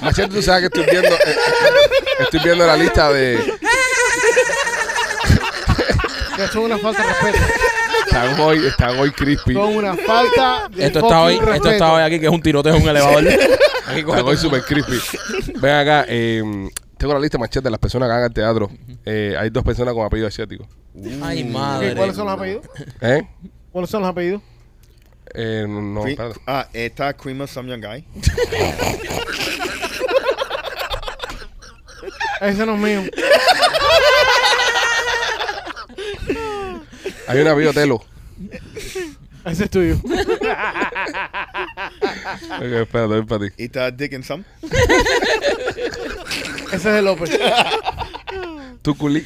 [0.00, 1.14] Machete, tú sabes que estoy viendo.
[1.16, 1.36] eh,
[2.20, 3.58] estoy viendo la lista de.
[6.36, 7.38] Que Eso es una falta de respeto.
[8.18, 9.54] Están hoy, están hoy crispy.
[9.54, 12.74] Son una falta de Esto está hoy, esto está hoy aquí que es un tiroteo
[12.74, 13.24] en un elevador.
[13.86, 14.98] Aquí Están hoy super crispy.
[15.60, 16.42] Ven acá, eh,
[16.98, 18.70] tengo la lista machete de las personas que hagan teatro.
[19.06, 20.66] Eh, hay dos personas con apellido asiático.
[21.22, 21.94] Ay, madre.
[21.94, 22.66] ¿Cuáles son los apellidos?
[23.00, 23.22] ¿Eh?
[23.72, 24.42] ¿Cuáles son los apellidos?
[25.32, 26.40] Eh, no, Cre- espérate.
[26.46, 28.04] ah, está Cream of Some Young Guy.
[32.40, 33.02] Ese no es mío.
[37.28, 38.02] Hay un apellido Telo.
[39.44, 39.96] Ese es tuyo.
[42.58, 43.52] Ok, espérate, voy para ti.
[43.56, 44.44] Y está Dickinson.
[46.66, 47.30] Ese es de López.
[48.82, 49.24] Tuculi.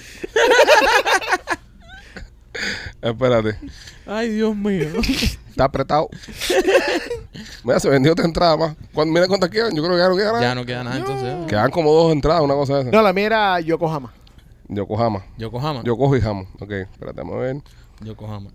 [3.00, 3.58] espérate.
[4.06, 4.88] Ay, Dios mío.
[5.50, 6.08] Está apretado.
[7.64, 8.76] Mira, se vendió otra entrada más.
[8.92, 9.74] ¿Cuándo- mira cuántas quedan.
[9.74, 10.42] Yo creo que ya no quedan nada.
[10.42, 11.34] Ya no queda nada entonces.
[11.48, 12.90] Quedan como dos entradas, una cosa de esa.
[12.90, 14.12] No, la mía era Yokohama.
[14.68, 15.24] Yokohama.
[15.36, 15.82] Yokohama.
[15.84, 16.46] Yo cojo y jamo.
[16.60, 17.56] Ok, espérate, vamos a ver.
[18.04, 18.50] Yokohama.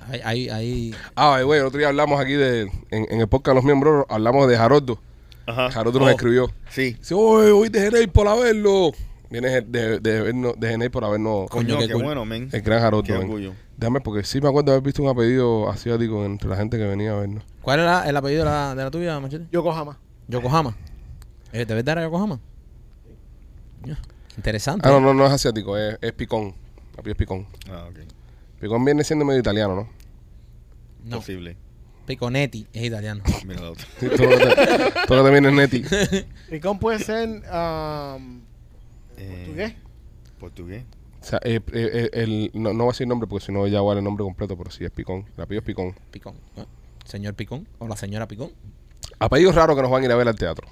[0.00, 0.94] Ahí, ahí, ahí.
[1.16, 2.62] Ah, güey, el otro día hablamos aquí de.
[2.90, 4.98] En, en el podcast de los miembros, hablamos de Jaroldo.
[5.46, 5.70] Ajá.
[5.70, 6.50] Jaroldo nos Oh, escribió.
[6.70, 6.94] Sí.
[6.94, 8.92] Dice, oye, hoy de Jerez por a verlo.
[9.30, 11.50] Vienes de, de, vernos- de Genei por habernos.
[11.50, 12.02] Coño, Coño, qué qué cool.
[12.04, 12.48] bueno, men.
[12.52, 13.04] El gran Harold.
[13.04, 13.22] Qué men.
[13.22, 13.52] orgullo.
[13.76, 16.84] Déjame, porque sí me acuerdo de haber visto un apellido asiático entre la gente que
[16.84, 17.44] venía a vernos.
[17.60, 19.46] ¿Cuál era el apellido de la, de la tuya, Machete?
[19.52, 19.98] Yokohama.
[20.28, 20.74] Yokohama.
[21.52, 22.40] Eh, ¿De verdad era Yokohama?
[23.84, 23.98] Ya.
[24.36, 24.88] Interesante.
[24.88, 26.54] Ah, no, no, no es asiático, es, es picón.
[26.94, 27.46] Apellido es picón.
[27.70, 27.98] Ah, ok.
[28.60, 29.88] Picón viene siendo medio italiano, ¿no?
[31.04, 31.56] No, Posible.
[32.06, 33.22] Piconetti es italiano.
[33.46, 33.86] Mira la otra.
[34.00, 35.84] Sí, todo, lo que te, todo lo que te viene es neti.
[36.50, 38.40] Picón puede ser um,
[39.18, 39.74] Eh, portugués.
[40.40, 40.84] Portugués.
[41.20, 43.66] O sea, eh, eh, eh, el, no, no voy a decir nombre porque si no
[43.66, 45.26] ya voy a dar el nombre completo, pero sí es picón.
[45.36, 45.94] El apellido es picón.
[46.10, 46.34] Picón.
[47.04, 48.52] Señor Picón o la señora Picón.
[49.18, 50.68] Apellidos raros que nos van a ir a ver al teatro.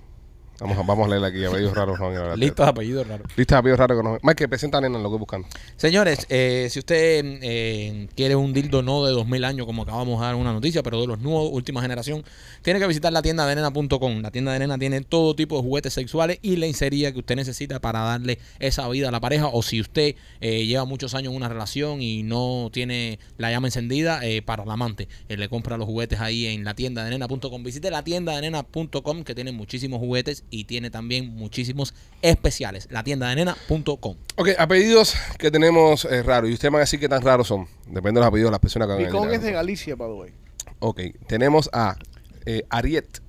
[0.61, 1.45] Vamos a, vamos a leer aquí.
[1.45, 2.65] Apellidos raros van a teatro.
[2.65, 3.27] apellidos raros.
[3.37, 5.49] Lista de apellidos raros que nos Mike, que presenta a nena lo que buscando.
[5.77, 10.27] Señores, eh, si usted eh, quiere un dildo no de 2000 años, como acabamos de
[10.27, 12.25] dar una noticia, pero de los nuevos, última generación,
[12.63, 14.23] tiene que visitar la tienda de nena.com.
[14.23, 17.81] La tienda de nena tiene todo tipo de juguetes sexuales y lencería que usted necesita
[17.81, 19.49] para darle esa vida a la pareja.
[19.49, 23.69] O si usted eh, lleva muchos años en una relación y no tiene la llama
[23.69, 27.11] encendida, eh, para el amante, eh, le compra los juguetes ahí en la tienda de
[27.11, 27.63] nena.com.
[27.63, 32.89] Visite la tienda de nena.com que tiene muchísimos juguetes y tiene también muchísimos especiales.
[32.91, 34.17] La tienda de nena.com.
[34.37, 36.51] Ok, apellidos que tenemos eh, raros.
[36.51, 37.67] Y ustedes van a decir qué tan raros son.
[37.87, 39.53] Depende de los apellidos de las personas que van a Picón es de.
[39.53, 40.33] Galicia, by the way.
[40.79, 41.97] Ok, tenemos a
[42.45, 43.21] eh, Ariet.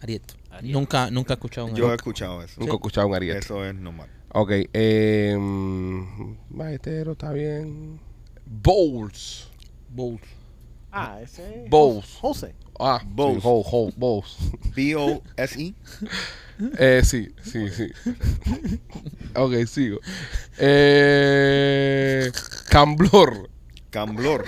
[0.00, 0.22] Ariet.
[0.62, 2.00] Nunca, nunca he escuchado un Yo he Ariet.
[2.00, 2.54] escuchado eso.
[2.58, 3.36] Nunca he escuchado un Ariet.
[3.36, 4.08] Eso es normal.
[4.30, 5.36] Ok, eh,
[6.50, 8.00] maestro, está bien.
[8.44, 9.48] Bowls.
[9.88, 10.37] Bowls.
[10.90, 12.16] Ah, ese es Bowls.
[12.20, 12.54] José.
[12.80, 13.42] Ah, Bowls.
[13.42, 14.36] Sí, ho- ho- bowls.
[14.74, 15.74] B-O-S-E.
[16.78, 17.92] eh, sí, sí, sí.
[19.34, 19.98] ok, sigo.
[20.58, 22.30] Eh,
[22.70, 23.48] Camblor.
[23.90, 24.44] Camblor.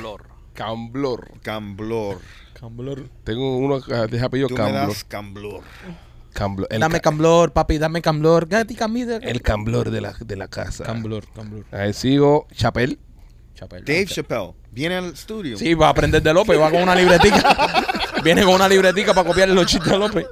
[0.55, 1.31] Camblor.
[1.43, 2.19] Camblor.
[2.55, 3.09] Camblor.
[3.25, 4.89] Tengo uno de apellido Tú me Camblor.
[4.89, 5.63] das camblor.
[6.33, 6.69] Camblor.
[6.71, 8.47] El, dame ca- camblor, papi, dame camblor.
[8.49, 9.17] Gati, camide.
[9.23, 10.85] el camblor de la, de la casa.
[10.85, 11.65] camblor, camblor.
[11.73, 12.47] Ahí sigo.
[12.53, 12.99] Chapel.
[13.55, 13.85] Chapel.
[13.85, 14.53] Dave Chappelle.
[14.73, 15.57] Viene al estudio.
[15.59, 17.85] Sí, va a aprender de López, va con una libretica.
[18.25, 20.27] Viene con una libretica para copiarle los chistes a López.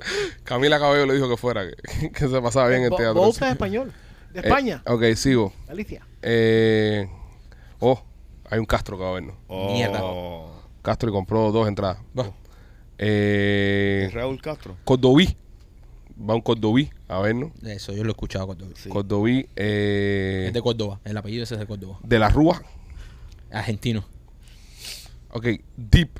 [0.45, 3.14] Camila Cabello le dijo que fuera, que, que se pasaba bien en Bo- teatro.
[3.20, 3.93] Bowles es español.
[4.32, 4.82] De Eh, España.
[4.86, 5.53] ok, sigo.
[5.66, 6.07] Galicia.
[6.22, 7.09] Eh,
[7.80, 8.03] oh,
[8.51, 9.34] hay un Castro que va a vernos.
[9.49, 9.72] Oh.
[9.72, 10.03] Mierda.
[10.82, 11.99] Castro y compró dos entradas.
[12.18, 12.30] Va.
[12.99, 14.76] Eh, Raúl Castro.
[14.84, 15.36] Cordoví.
[16.28, 17.53] Va un Cordoví a vernos.
[17.64, 18.66] Eso yo lo he escuchado cuando.
[18.76, 18.89] Sí.
[18.91, 21.01] Cordoví eh, Es de Córdoba.
[21.05, 21.99] El apellido ese es de Córdoba.
[22.03, 22.62] de la Rúa.
[23.51, 24.05] Argentino.
[25.31, 26.18] Ok, Deep.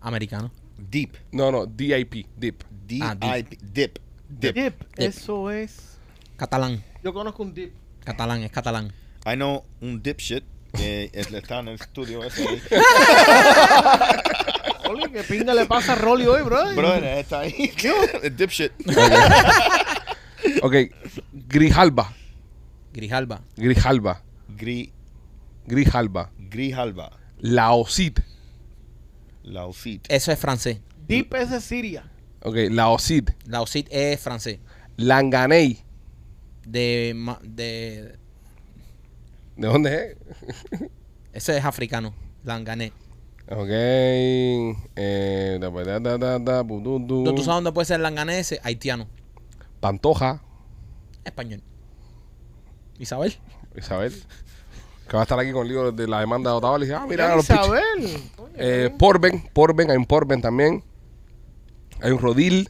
[0.00, 0.50] Americano.
[0.78, 1.16] Deep.
[1.32, 2.26] No, no, DIP.
[2.36, 2.62] Deep.
[3.02, 3.58] Ah, D-I-P.
[3.72, 3.98] Dip.
[4.28, 4.54] Dip.
[4.54, 4.74] Dip.
[4.96, 5.98] Eso es.
[6.36, 6.82] Catalán.
[7.02, 7.72] Yo conozco un dip.
[8.04, 8.92] Catalán, es catalán.
[9.24, 10.44] I know un dipshit
[10.74, 12.48] que es- está en el estudio ese.
[12.48, 12.62] ahí.
[14.90, 16.74] Oli, ¿qué pinga le pasa a Rolly hoy, bro?
[16.74, 17.72] Brother, está ahí.
[18.22, 18.72] El dipshit.
[20.62, 20.74] Ok,
[21.32, 22.12] Grijalba.
[22.92, 23.40] Grijalba.
[23.56, 24.22] Grijalba.
[24.56, 24.92] Gri,
[25.66, 26.30] Grijalba.
[26.38, 27.10] Grijalba.
[27.42, 28.20] Laosit.
[29.42, 30.06] Laucit.
[30.08, 30.78] Eso es francés.
[31.08, 32.08] Dip es de Siria.
[32.42, 33.32] Ok, Laosit.
[33.46, 34.58] Laosit es francés.
[34.96, 35.80] Langaney.
[36.64, 38.16] De, ma- de.
[39.56, 40.16] ¿De dónde es?
[41.32, 42.14] Ese es africano.
[42.44, 42.92] Langané.
[43.50, 43.68] Ok.
[43.68, 47.24] Eh, da, da, da, da, da, bu, du, du.
[47.24, 48.58] ¿Tú sabes dónde puede ser langanés?
[48.62, 49.08] Haitiano.
[49.80, 50.40] Pantoja.
[51.24, 51.62] Español.
[53.00, 53.34] Isabel.
[53.76, 54.12] Isabel.
[55.08, 56.84] Que va a estar aquí con el lío de la demanda de Otavalo.
[56.84, 57.44] Y dice, ah, mira, los.
[57.44, 57.82] Isabel.
[58.56, 58.90] Eh.
[58.98, 60.82] Porben, Porben, hay un Porben también.
[62.00, 62.68] Hay un Rodil.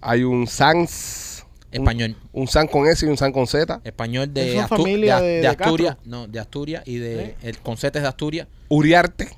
[0.00, 1.46] Hay un Sans.
[1.70, 2.16] Español.
[2.32, 3.80] Un, un Sans con S y un Sans con Z.
[3.84, 5.96] Español de, Esa Astu- familia de- de- de de Asturias.
[6.04, 7.22] No, de Asturias y de.
[7.24, 7.36] ¿Eh?
[7.42, 8.48] El concepto es de Asturias.
[8.68, 9.28] Uriarte.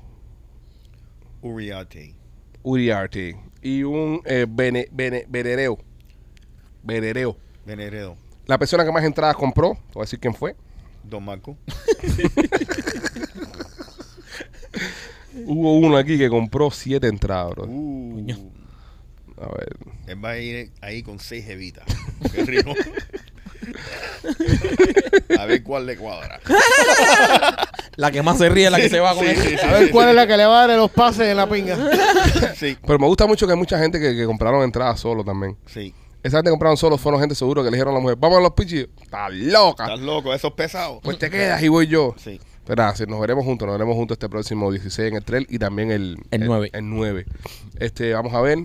[1.41, 2.15] Uriarte.
[2.63, 3.37] Uriarte.
[3.61, 5.77] Y un eh, bene, bene- Berereo.
[6.83, 7.37] Berereo.
[7.65, 8.15] Veneredo.
[8.45, 10.55] La persona que más entradas compró, te voy a decir quién fue.
[11.09, 11.57] Don Marco.
[15.45, 17.65] Hubo uno aquí que compró siete entradas, bro.
[17.67, 18.51] Uh,
[19.39, 19.77] A ver.
[20.07, 21.85] él va a ir ahí con seis jevitas.
[22.33, 22.73] Qué rico.
[25.39, 26.39] a ver cuál le cuadra.
[27.97, 29.37] La que más se ríe es la que se va con Sí, él.
[29.41, 30.09] sí, sí, A ver sí, cuál sí.
[30.11, 31.75] es la que le va a dar los pases en la pinga.
[32.55, 35.57] Sí, Pero me gusta mucho que hay mucha gente que, que compraron entradas solo también.
[35.65, 35.93] sí.
[36.27, 38.37] Esa gente que compraron solo fueron gente seguro que le dijeron a la mujer, vamos
[38.37, 38.87] a los pichis.
[39.01, 39.85] Está loca.
[39.85, 40.99] Estás loco, esos pesados.
[41.03, 42.13] Pues te quedas y voy yo.
[42.17, 42.39] Sí.
[42.65, 45.47] Pero nada, sí, nos veremos juntos, nos veremos juntos este próximo 16 en el trail
[45.49, 46.69] y también el, El 9.
[46.73, 47.25] El, 9.
[47.79, 48.57] Este, vamos a ver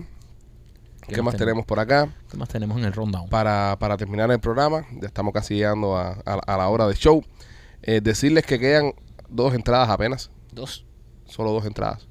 [1.07, 3.29] qué, más tenemos por acá ¿Qué más tenemos en el rundown?
[3.29, 4.85] para, para terminar el programa.
[4.99, 7.23] Ya estamos casi llegando a, a- a la hora de show.
[7.81, 8.93] Eh, decirles que quedan
[9.29, 10.85] dos entradas apenas, Dos.
[11.25, 12.05] solo dos entradas.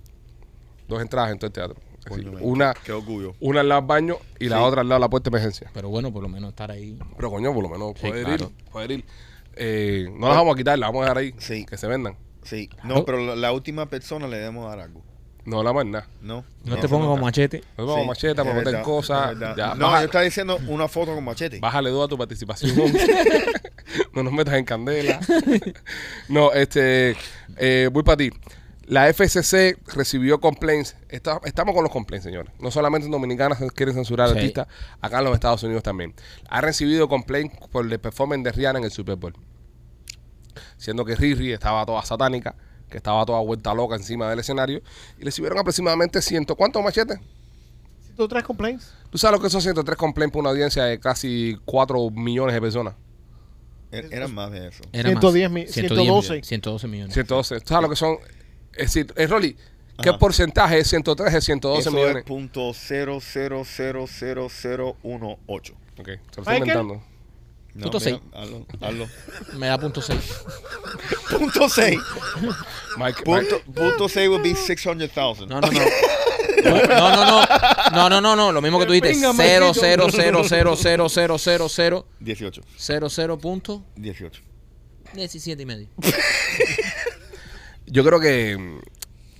[0.89, 1.77] Dos entradas en todo el teatro.
[2.15, 3.35] Sí, una, qué, qué orgullo.
[3.41, 4.63] una al lado del baño y la Sí.
[4.65, 5.71] otra al lado de la puerta de emergencia.
[5.73, 6.99] Pero bueno, por lo menos estar ahí.
[7.17, 8.53] Pero coño, por lo menos Sí, poder claro.
[8.59, 8.65] ir.
[8.71, 9.05] Poder ir.
[9.55, 11.35] Eh, no las vamos a quitar, las vamos a dejar ahí.
[11.39, 11.65] Sí.
[11.67, 12.17] Que se vendan.
[12.43, 12.69] Sí.
[12.85, 15.03] No, pero la, la última persona le debemos dar algo.
[15.45, 16.07] No la más nada.
[16.21, 16.45] No.
[16.65, 17.65] No, te pongas con machete.
[17.77, 19.37] Nos vamos Sí, macheta para es meter cosas.
[19.57, 21.59] Ya, no, yo estaba diciendo una foto con machete.
[21.59, 22.77] Bájale dos a tu participación.
[24.15, 25.19] no nos metas en candela.
[26.29, 27.17] no, este.
[27.57, 28.31] eh, voy para ti.
[28.87, 30.97] La FCC recibió complaints.
[31.09, 32.53] Está- estamos con los complaints, señores.
[32.59, 34.37] No solamente en Dominicana se quieren censurar Sí.
[34.39, 34.67] artistas,
[35.01, 36.15] acá en los Estados Unidos también.
[36.49, 39.35] Ha recibido complaints por el performance de Rihanna en el Super Bowl.
[40.77, 42.55] Siendo que Riri estaba toda satánica,
[42.91, 44.83] que estaba toda vuelta loca encima del escenario.
[45.19, 46.57] Y recibieron aproximadamente ciento.
[46.57, 47.19] ¿Cuántos machetes?
[48.17, 48.93] ¿Tú traes complaints?
[49.11, 52.61] ¿Tú sabes lo que son 103 complaints por una audiencia de casi 4 millones de
[52.61, 52.95] personas?
[53.91, 54.83] Er- Eran más de eso.
[54.93, 55.55] Era 110 más.
[55.55, 56.43] mi- 110 112.
[56.43, 57.15] 112 millones.
[57.15, 57.61] 112.
[57.61, 58.17] ¿Tú sabes lo que son?
[58.75, 59.57] Es decir, eh, Rolly,
[60.03, 60.19] ¿qué Ajá.
[60.19, 62.17] porcentaje es 103 de 112 Eso millones?
[62.17, 65.75] es punto cero cero cero cero cero uno ocho.
[65.99, 66.59] Ok, se lo estoy Michael.
[66.61, 66.95] inventando.
[67.75, 68.21] No, Punto mira, seis.
[68.35, 69.09] Hazlo, hazlo.
[69.59, 70.19] Me da punto 6.
[71.31, 71.99] punto 6.
[72.99, 75.49] Mike, Punto, Mike- punto 6 would be 600,000.
[75.49, 75.81] No, no, no.
[76.65, 77.47] No, no, no.
[77.93, 78.53] No, no, no, no.
[78.53, 79.15] Lo mismo que tú dijiste.
[79.15, 79.81] Venga, 0, Marquito.
[79.87, 82.63] 0, 0, 0, 0, 0, 0, 0, 18.
[82.77, 84.43] 0, 0 punto 18.
[85.15, 85.89] 17 y medio.
[87.93, 88.79] yo creo que,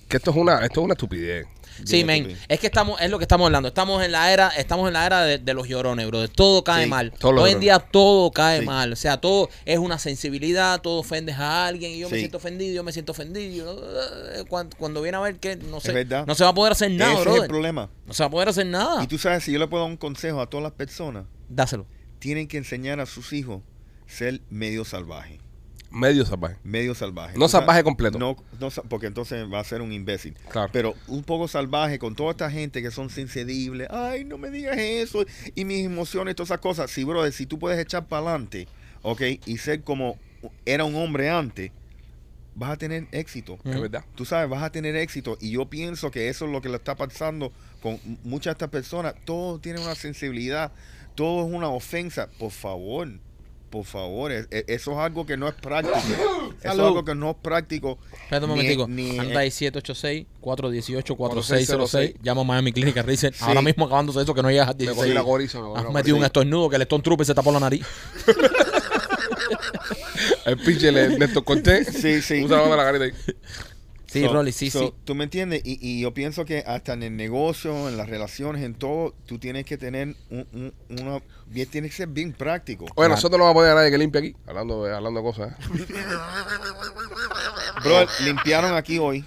[0.07, 1.45] que esto es una esto es una estupidez.
[1.85, 2.37] Sí, men.
[2.47, 3.67] Es que estamos, es lo que estamos hablando.
[3.67, 6.21] Estamos en la era, estamos en la era de, de los llorones, bro.
[6.21, 7.11] De todo cae Sí, mal.
[7.23, 8.65] Hoy en día todo cae Sí.
[8.67, 8.93] mal.
[8.93, 12.75] O sea, todo es una sensibilidad, todo ofendes a alguien y yo me siento ofendido,
[12.75, 13.75] yo me siento ofendido.
[14.35, 16.27] Eh, Cuando, cuando viene a ver que no sé, verdad.
[16.27, 17.89] no se va a poder hacer nada, Ese es el problema.
[18.05, 19.03] No se va a poder hacer nada.
[19.03, 21.87] Y tú sabes, si yo le puedo dar un consejo a todas las personas, Dáselo.
[22.19, 23.63] tienen que enseñar a sus hijos
[24.05, 25.39] ser medio salvaje.
[25.93, 26.57] Medio salvaje.
[26.63, 27.37] Medio salvaje.
[27.37, 28.17] No salvaje completo.
[28.17, 30.35] No, no porque entonces va a ser un imbécil.
[30.49, 30.69] Claro.
[30.73, 33.87] Pero un poco salvaje con toda esta gente que son sensibles.
[33.91, 35.23] Ay, no me digas eso.
[35.53, 36.89] Y mis emociones, todas esas cosas.
[36.89, 38.67] Sí, brother, si tú puedes echar para adelante,
[39.03, 39.21] ¿ok?
[39.45, 40.17] Y ser como
[40.65, 41.71] era un hombre antes,
[42.55, 43.59] vas a tener éxito.
[43.63, 44.03] Es verdad.
[44.15, 45.37] Tú sabes, vas a tener éxito.
[45.39, 47.51] Y yo pienso que eso es lo que le está pasando
[47.83, 49.13] con muchas de estas personas.
[49.25, 50.71] Todos tienen una sensibilidad.
[51.13, 52.29] Todo es una ofensa.
[52.39, 53.09] Por favor.
[53.73, 54.31] Por favor.
[54.31, 55.97] e- e- Eso es algo que no es práctico.
[56.61, 57.97] Eso es algo que no es práctico.
[58.21, 58.83] Espérate un momentico.
[58.83, 62.13] Anda ahí 786-418-4606.
[62.21, 63.33] Llama a Miami Clinic Research.
[63.33, 63.43] Sí.
[63.43, 65.15] Ahora mismo acabándose eso que no llegas a Me cogí 16.
[65.15, 65.57] la goriza.
[65.57, 67.83] me cogí Has la metido un estornudo que el Stone Trooper se tapó la nariz.
[70.45, 71.87] El pinche de Néstor Cortés.
[71.87, 72.43] Sí, sí.
[72.43, 73.13] Usa la mano en la carita ahí.
[74.13, 74.93] Sí, So- Rolly, sí, so, sí.
[75.05, 78.63] Tú me entiendes, y, y yo pienso que hasta en el negocio, en las relaciones,
[78.63, 82.85] en todo, tú tienes que tener un, un- una, bien, tienes que ser bien práctico.
[82.95, 84.35] Oye, nosotros no vamos a poner a nadie que limpie aquí.
[84.45, 85.51] Hablando, de- hablando de cosas.
[85.51, 85.83] ¿eh?
[87.83, 89.25] Bro, limpiaron aquí hoy,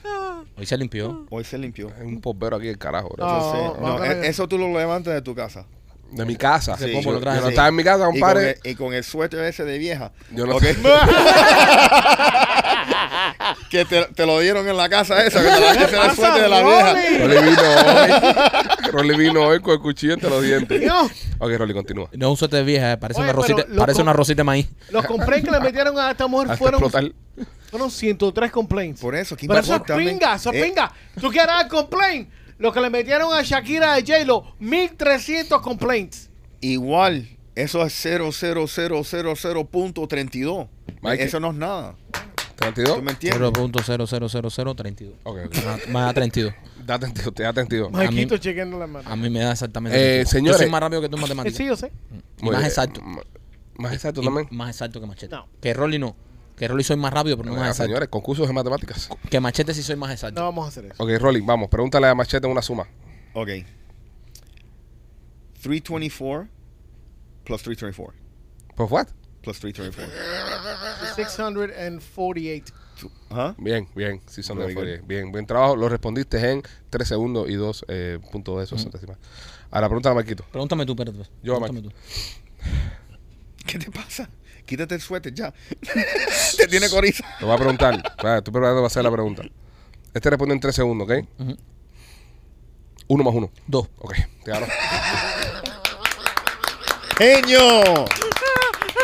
[0.58, 1.26] Hoy se limpió.
[1.30, 1.88] hoy se limpió.
[1.88, 3.10] Es un popero aquí el carajo.
[3.10, 3.26] bro.
[3.26, 3.34] No.
[3.36, 4.22] Entonces, no, no, e- no.
[4.22, 5.66] eso tú lo levantas de tu casa.
[6.12, 6.76] De mi casa.
[6.78, 7.40] Sí, yo, ¿cómo lo yo traes?
[7.40, 7.52] no Sí.
[7.52, 8.58] estaba en mi casa, Y con, compadre.
[8.62, 10.12] el, y con el suéter ese de vieja.
[10.30, 10.62] Yo no ¿ok?
[13.70, 16.16] que te, te lo dieron en la casa esa, que te la ese era el
[16.16, 16.94] suéter de la vieja.
[17.26, 18.90] Rolly vino hoy.
[18.92, 20.80] Rolly vino hoy con el cuchillo entre los dientes.
[20.80, 21.10] Dios.
[21.38, 22.08] Ok, Rolly, continúa.
[22.12, 24.44] No es un suéter de vieja, eh, parece, Oye, una rosita, parece una rosita de
[24.44, 24.68] maíz.
[24.90, 27.12] Los complaints que le metieron a esta mujer Hasta fueron, explotar.
[27.70, 29.00] fueron 103 complaints.
[29.00, 30.08] Por eso, ¿qué Pero eso es importa, men?
[30.08, 30.92] pinga, eso es Eh, pinga.
[31.20, 32.28] ¿Tú quieres dar complaint?
[32.58, 36.30] Lo que le metieron a Shakira de J-Lo, 1300 complaints.
[36.60, 40.68] Igual, eso es 00000.32.
[41.02, 41.22] Mike.
[41.24, 41.94] Eso no es nada.
[42.56, 42.96] 32.
[42.96, 43.40] ¿Tú me entiendes?
[43.42, 45.12] 0.00032.
[45.24, 45.54] Ok, ok.
[45.54, 46.54] Me da- Me da 32.
[46.86, 47.92] Da 32, te da 32.
[47.92, 49.10] Maquito chequeando la mano.
[49.10, 49.98] A mí me da exactamente.
[49.98, 50.30] Eh, 32.
[50.30, 50.58] señores.
[50.60, 51.56] Yo soy más rápido que tú en matemáticas.
[51.56, 51.92] Sí, yo sé.
[52.40, 52.68] Y Muy más bien.
[52.70, 53.00] exacto.
[53.74, 54.46] Más exacto Y también.
[54.52, 55.34] Más exacto que Machete.
[55.34, 55.46] No.
[55.60, 56.16] Que Rolly no.
[56.56, 57.88] Que Rolly soy más rápido, pero no más exacto.
[57.88, 59.08] señores, concursos de matemáticas.
[59.30, 60.40] Que Machete sí soy más exacto.
[60.40, 61.02] No vamos a hacer eso.
[61.02, 62.86] Ok, Rolly, vamos, pregúntale a Machete una suma.
[63.34, 63.48] Ok.
[65.62, 66.48] 324
[67.44, 68.14] plus 324
[68.74, 69.08] ¿Pues what?
[69.42, 70.12] plus 324.
[71.14, 72.74] 648.
[72.98, 73.54] Tú- ¿Ah?
[73.58, 74.72] Bien, bien, sí son de.
[74.72, 75.02] Fourier.
[75.02, 75.76] Bien, buen trabajo.
[75.76, 79.18] Lo respondiste en 3 segundos y 2 eh, puntos de esos centésimas.
[79.70, 80.44] Ahora pregúntale a Marquito.
[80.50, 81.08] Pregúntame tú, pues.
[81.42, 81.92] Yo, Pregúntame tú.
[83.66, 84.28] ¿Qué te pasa?
[84.66, 85.52] Quítate el suéter ya.
[86.58, 87.24] te tiene coriza.
[87.38, 88.02] Te voy a preguntar.
[88.22, 89.42] Vaya, Estoy preparando para hacer la pregunta.
[90.12, 91.24] Este responde en 3 segundos, ¿ok?
[91.38, 91.56] Ujú.
[93.08, 93.50] Uno más uno.
[93.66, 93.86] Dos.
[93.98, 94.14] Ok,
[94.44, 94.66] te ganó.
[97.18, 98.04] ¡Genio!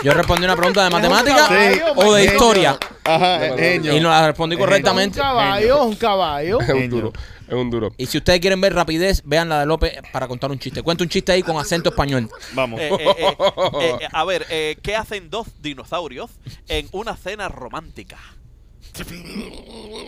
[0.02, 1.48] Yo respondí una pregunta de matemática
[1.94, 2.32] o de Genio.
[2.34, 2.78] historia.
[3.04, 3.96] Ajá, genio.
[3.96, 5.18] Y no la respondí Eh, Un correctamente.
[5.20, 6.60] caballo, un caballo.
[6.60, 7.12] Es un duro.
[7.52, 7.92] Es un duro.
[7.98, 10.82] Y si ustedes quieren ver rapidez, vean la de López para contar un chiste.
[10.82, 12.30] Cuenta un chiste ahí con acento español.
[12.54, 12.80] Vamos.
[12.80, 16.30] Eh, eh, eh, eh, a ver, eh, ¿qué hacen dos dinosaurios
[16.68, 18.16] en una cena romántica?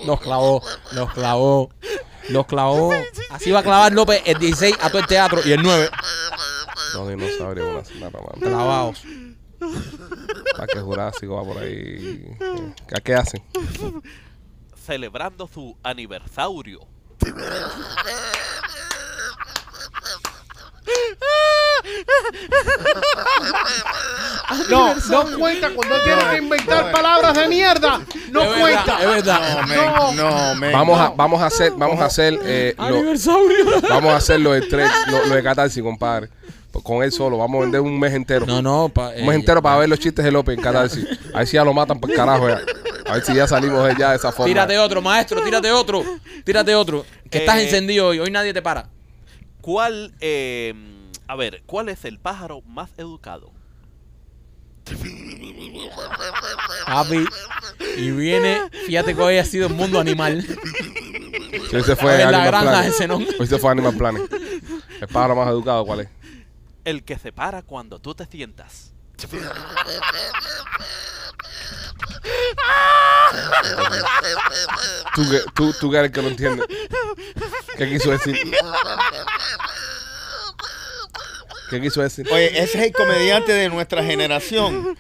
[0.06, 1.70] Los clavó, los clavó.
[2.30, 2.94] Los clavó.
[3.28, 5.90] Así va a clavar López el 16 a todo el teatro y el 9
[6.94, 8.40] Los dinosaurios una semana, mano.
[8.40, 9.02] clavados.
[10.56, 12.24] Parque Jurásico va por ahí.
[12.88, 13.42] ¿Qué, qué hacen?
[14.74, 16.93] Celebrando su aniversario.
[24.68, 28.00] No, no cuenta cuando tiene que inventar palabras de mierda.
[28.30, 29.00] No Es verdad, cuenta.
[29.00, 29.60] es verdad.
[29.62, 30.72] No, man, no, man.
[30.72, 34.62] Vamos a, vamos a hacer, vamos a hacer, eh, lo- vamos a hacer lo de
[34.62, 36.28] tres, lo, lo de Catarsis, compadre.
[36.82, 38.44] Con él solo, vamos a vender un mes entero.
[38.46, 38.88] No, no.
[38.88, 41.06] pa- Un mes eh, entero para ver los chistes de López en Catarsis.
[41.32, 42.60] A ver si ya lo matan por carajo ya.
[43.06, 44.46] A ver si ya salimos de ya de esa forma.
[44.46, 46.02] Tírate otro, maestro, tírate otro.
[46.44, 47.04] Tírate otro.
[47.30, 48.18] Que estás Eh, encendido hoy.
[48.18, 48.88] Hoy nadie te para.
[49.60, 50.74] ¿Cuál, eh,
[51.26, 53.52] a ver, cuál es el pájaro más educado?
[56.86, 57.24] Papi.
[57.96, 58.58] Y viene.
[58.86, 60.42] Fíjate que hoy ha sido el mundo animal.
[61.70, 62.86] Sí, hoy se A fue la Animal granja Planet.
[62.86, 63.26] de Zenón.
[63.38, 64.22] Hoy se fue Animal Planet.
[65.00, 66.08] El pájaro más educado, ¿cuál es?
[66.84, 68.92] El que se para cuando tú te sientas.
[75.14, 76.64] Tú, que- tú, tú el que lo entiende.
[77.76, 78.36] ¿Qué quiso decir?
[81.70, 82.26] ¿Qué quiso decir?
[82.32, 84.96] Oye, ese es el comediante de nuestra generación.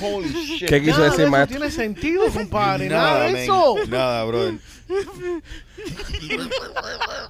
[0.00, 0.68] Holy shit.
[0.68, 1.58] ¿Qué quiso Nada de decir, eso maestro?
[1.58, 2.88] tiene sentido, compadre.
[2.88, 3.42] Nada, Nada, de man.
[3.42, 3.74] eso.
[3.88, 4.54] Nada, brother.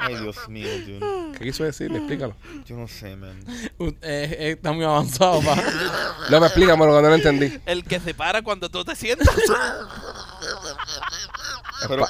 [0.06, 1.32] Ay, Dios mío, dude.
[1.38, 1.90] ¿Qué quiso decir?
[1.94, 2.34] Explícalo.
[2.66, 3.38] Yo no sé, man.
[3.78, 5.56] Uh, eh, eh, está muy avanzado, pa.
[6.28, 7.58] López, explícamelo cuando no lo entendí.
[7.66, 9.28] El que se para cuando tú te sientas.
[11.88, 12.06] Pero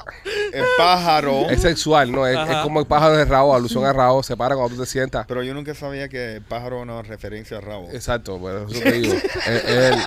[0.52, 1.48] el pájaro.
[1.50, 2.26] Es sexual, ¿no?
[2.26, 5.26] Es, como el pájaro de Raúl, alusión a Raúl, se para cuando tú te sientas.
[5.26, 7.88] Pero yo nunca sabía que el pájaro era una referencia a rabo.
[7.92, 9.14] Exacto, bueno, eso te digo.
[9.14, 10.04] Es- es el-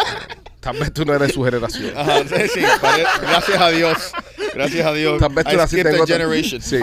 [0.61, 1.91] tal vez tú no eres su generación.
[1.97, 2.61] Ajá, sí, sí.
[2.81, 3.97] pare- Gracias a Dios.
[4.53, 5.19] Gracias a Dios.
[5.19, 6.61] Tal vez tú I naciste skipped en a otra- generation.
[6.61, 6.77] Sí.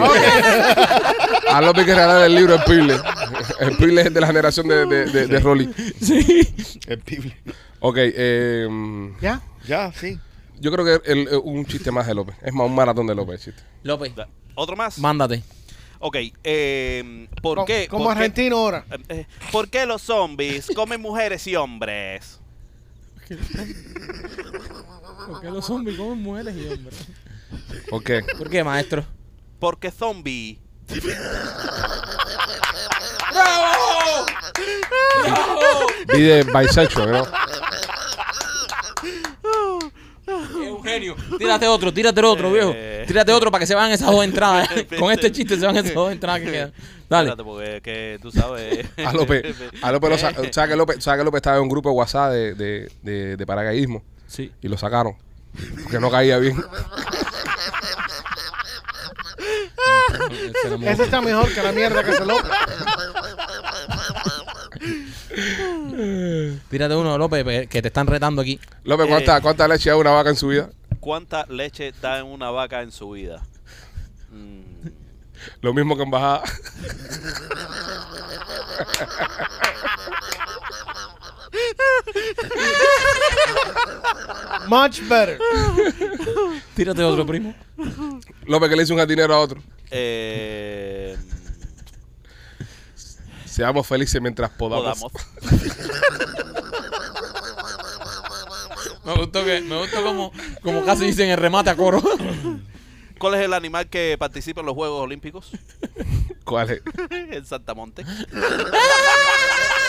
[1.49, 2.95] A López hay que regalar el libro El Pirle.
[3.59, 5.69] El Pirle es de la generación de, de, de, de Rolly.
[6.01, 6.53] Sí.
[6.87, 7.37] El pible.
[7.79, 8.67] Ok, eh,
[9.21, 9.41] ¿Ya?
[9.67, 10.19] Ya, sí.
[10.59, 12.35] yo creo que el- el- un chiste más de López.
[12.41, 13.61] Es más, un maratón de López, chiste.
[13.83, 14.13] López,
[14.55, 14.97] ¿Otro más?
[14.99, 15.43] mándate.
[15.99, 17.87] Ok, eh, ¿por Co- qué?
[17.89, 18.85] Como por qué- argentino ahora.
[18.91, 22.39] eh, eh, ¿Por qué los zombies comen mujeres y hombres?
[25.27, 26.95] Porque los zombies comen mujeres y hombres.
[27.89, 28.21] ¿Por qué?
[28.37, 29.05] ¿Por qué, maestro?
[29.59, 30.59] Porque zombie.
[36.13, 37.23] Vi de bisexual, ¿no?
[40.27, 41.15] Es un genio.
[41.37, 42.71] Tírate otro, tírate otro, viejo.
[42.73, 43.03] Eh.
[43.07, 44.69] Tírate otro para que se vayan esas dos entradas.
[44.75, 44.87] eh.
[44.99, 46.73] Con este chiste se van esas dos entradas que quedan.
[47.09, 47.29] Dale.
[47.29, 48.85] Espérate, porque que tú sabes.
[49.05, 51.69] A López, a López lo sa- ¿sabes que López, sabes que López estaba en un
[51.69, 54.51] grupo de WhatsApp de, de, de, de paracaidismo Sí.
[54.61, 55.15] y lo sacaron
[55.83, 56.57] porque no caía bien.
[60.81, 62.35] Ese está mejor que la mierda que se lo.
[66.69, 68.59] Tírate uno, López, pe- que te están retando aquí.
[68.83, 69.09] López, Eh.
[69.09, 70.69] ¿cuánta, ¿cuánta leche da una vaca en su vida?
[70.99, 73.41] ¿Cuánta leche da en una vaca en su vida?
[74.31, 74.87] Mm,
[75.61, 76.43] Lo mismo que en bajada.
[84.67, 85.37] Much better.
[86.75, 87.53] Tírate otro, primo.
[88.45, 89.61] López que le hizo un jardinero a otro.
[89.91, 91.17] Eh,
[93.45, 94.99] Seamos felices mientras podamos.
[94.99, 95.11] podamos.
[99.05, 102.01] Me gustó que, me gustó como, como casi dicen el remate a coro.
[103.19, 105.51] ¿Cuál es el animal que participa en los Juegos Olímpicos?
[106.43, 106.81] ¿Cuál es?
[107.11, 108.03] En Santamonte.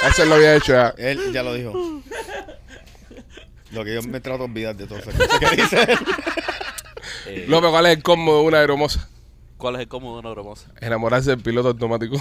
[0.09, 0.95] Ese lo había hecho ya.
[0.97, 2.03] Él ya lo dijo.
[3.73, 5.99] Lo que yo me trato de olvidar de todo eso que dice él.
[7.27, 9.09] Eh, López, ¿cuál es el combo de una aeromoza?
[9.57, 10.71] ¿Cuál es el cómodo de una hermosa?
[10.81, 12.17] Enamorarse del piloto automático.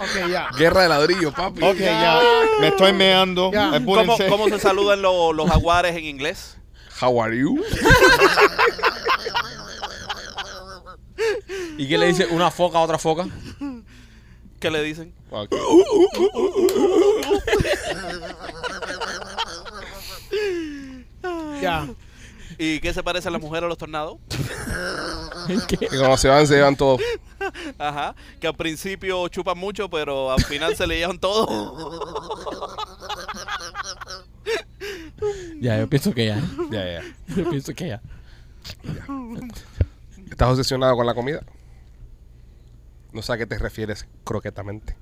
[0.00, 0.48] Ok, ya.
[0.56, 1.62] Guerra de ladrillo, papi.
[1.62, 2.20] Ok, ya.
[2.60, 3.50] Me estoy meando.
[3.52, 3.70] Ya.
[3.84, 4.28] ¿Cómo, Apúrense.
[4.28, 6.56] cómo se saludan lo- los jaguares en inglés?
[7.00, 7.62] How are you?
[11.78, 13.26] ¿Y qué le dice una foca a otra foca?
[14.60, 15.12] ¿Qué le dicen?
[15.30, 15.50] Ok.
[21.60, 21.86] Ya.
[22.62, 24.18] ¿Y qué se parece a la mujer a los tornados?
[25.48, 27.00] Y cuando se van, se llevan todos.
[27.78, 28.14] Ajá.
[28.38, 31.48] Que al principio chupan mucho, pero al final se le llevan todo.
[35.60, 36.40] Ya, yo pienso que ya.
[36.70, 37.02] Ya, ya.
[37.36, 38.00] Yo pienso que ya.
[40.30, 41.42] ¿Estás obsesionado con la comida?
[43.12, 44.96] No sé a qué te refieres croquetamente.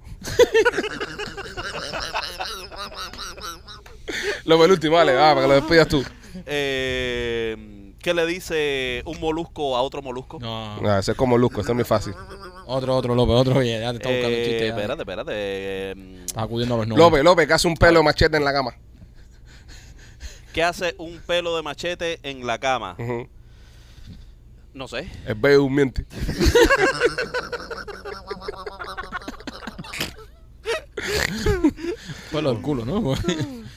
[4.44, 6.04] Lo el último, vale, va, para que lo despidas tú.
[6.46, 10.38] Eh, ¿Qué le dice un molusco a otro molusco?
[10.40, 12.14] No, No, ese es como Lusco, eso es muy fácil.
[12.66, 13.56] otro, otro, López, otro.
[13.58, 14.60] Oye, ya te está buscando Eh, chiste.
[14.60, 14.68] ya.
[14.68, 15.32] espérate, espérate.
[15.34, 17.04] eh, Está acudiendo a los nombres.
[17.06, 18.76] López, López, que hace un pelo de machete en la cama.
[20.52, 22.94] ¿Qué hace un pelo de machete en la cama?
[22.98, 23.28] Ujú.
[24.74, 25.10] No sé.
[25.26, 26.06] Es bello un miente.
[32.32, 33.14] Pelo del culo, ¿no?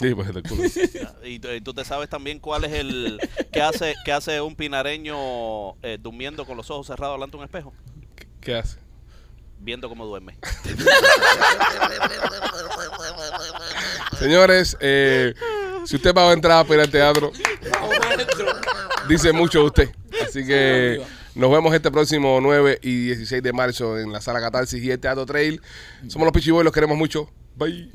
[0.00, 0.62] Sí, pues el culo.
[1.24, 3.18] Y, tú- y tú te sabes también cuál es el...
[3.52, 7.44] ¿Qué hace, qué hace un pinareño eh, durmiendo con los ojos cerrados delante de un
[7.44, 7.72] espejo?
[8.40, 8.78] ¿Qué hace?
[9.60, 10.36] Viendo cómo duerme.
[14.18, 15.34] Señores, eh,
[15.84, 17.32] si usted va a entrar a pedir al teatro,
[19.08, 19.90] dice mucho de usted.
[20.24, 21.02] Así que
[21.34, 25.00] nos vemos este próximo 9 y 16 de marzo en la sala Catarsis y el
[25.00, 25.60] Teatro Trail.
[26.08, 27.28] Somos los Pichiboy, los queremos mucho.
[27.56, 27.90] Bye.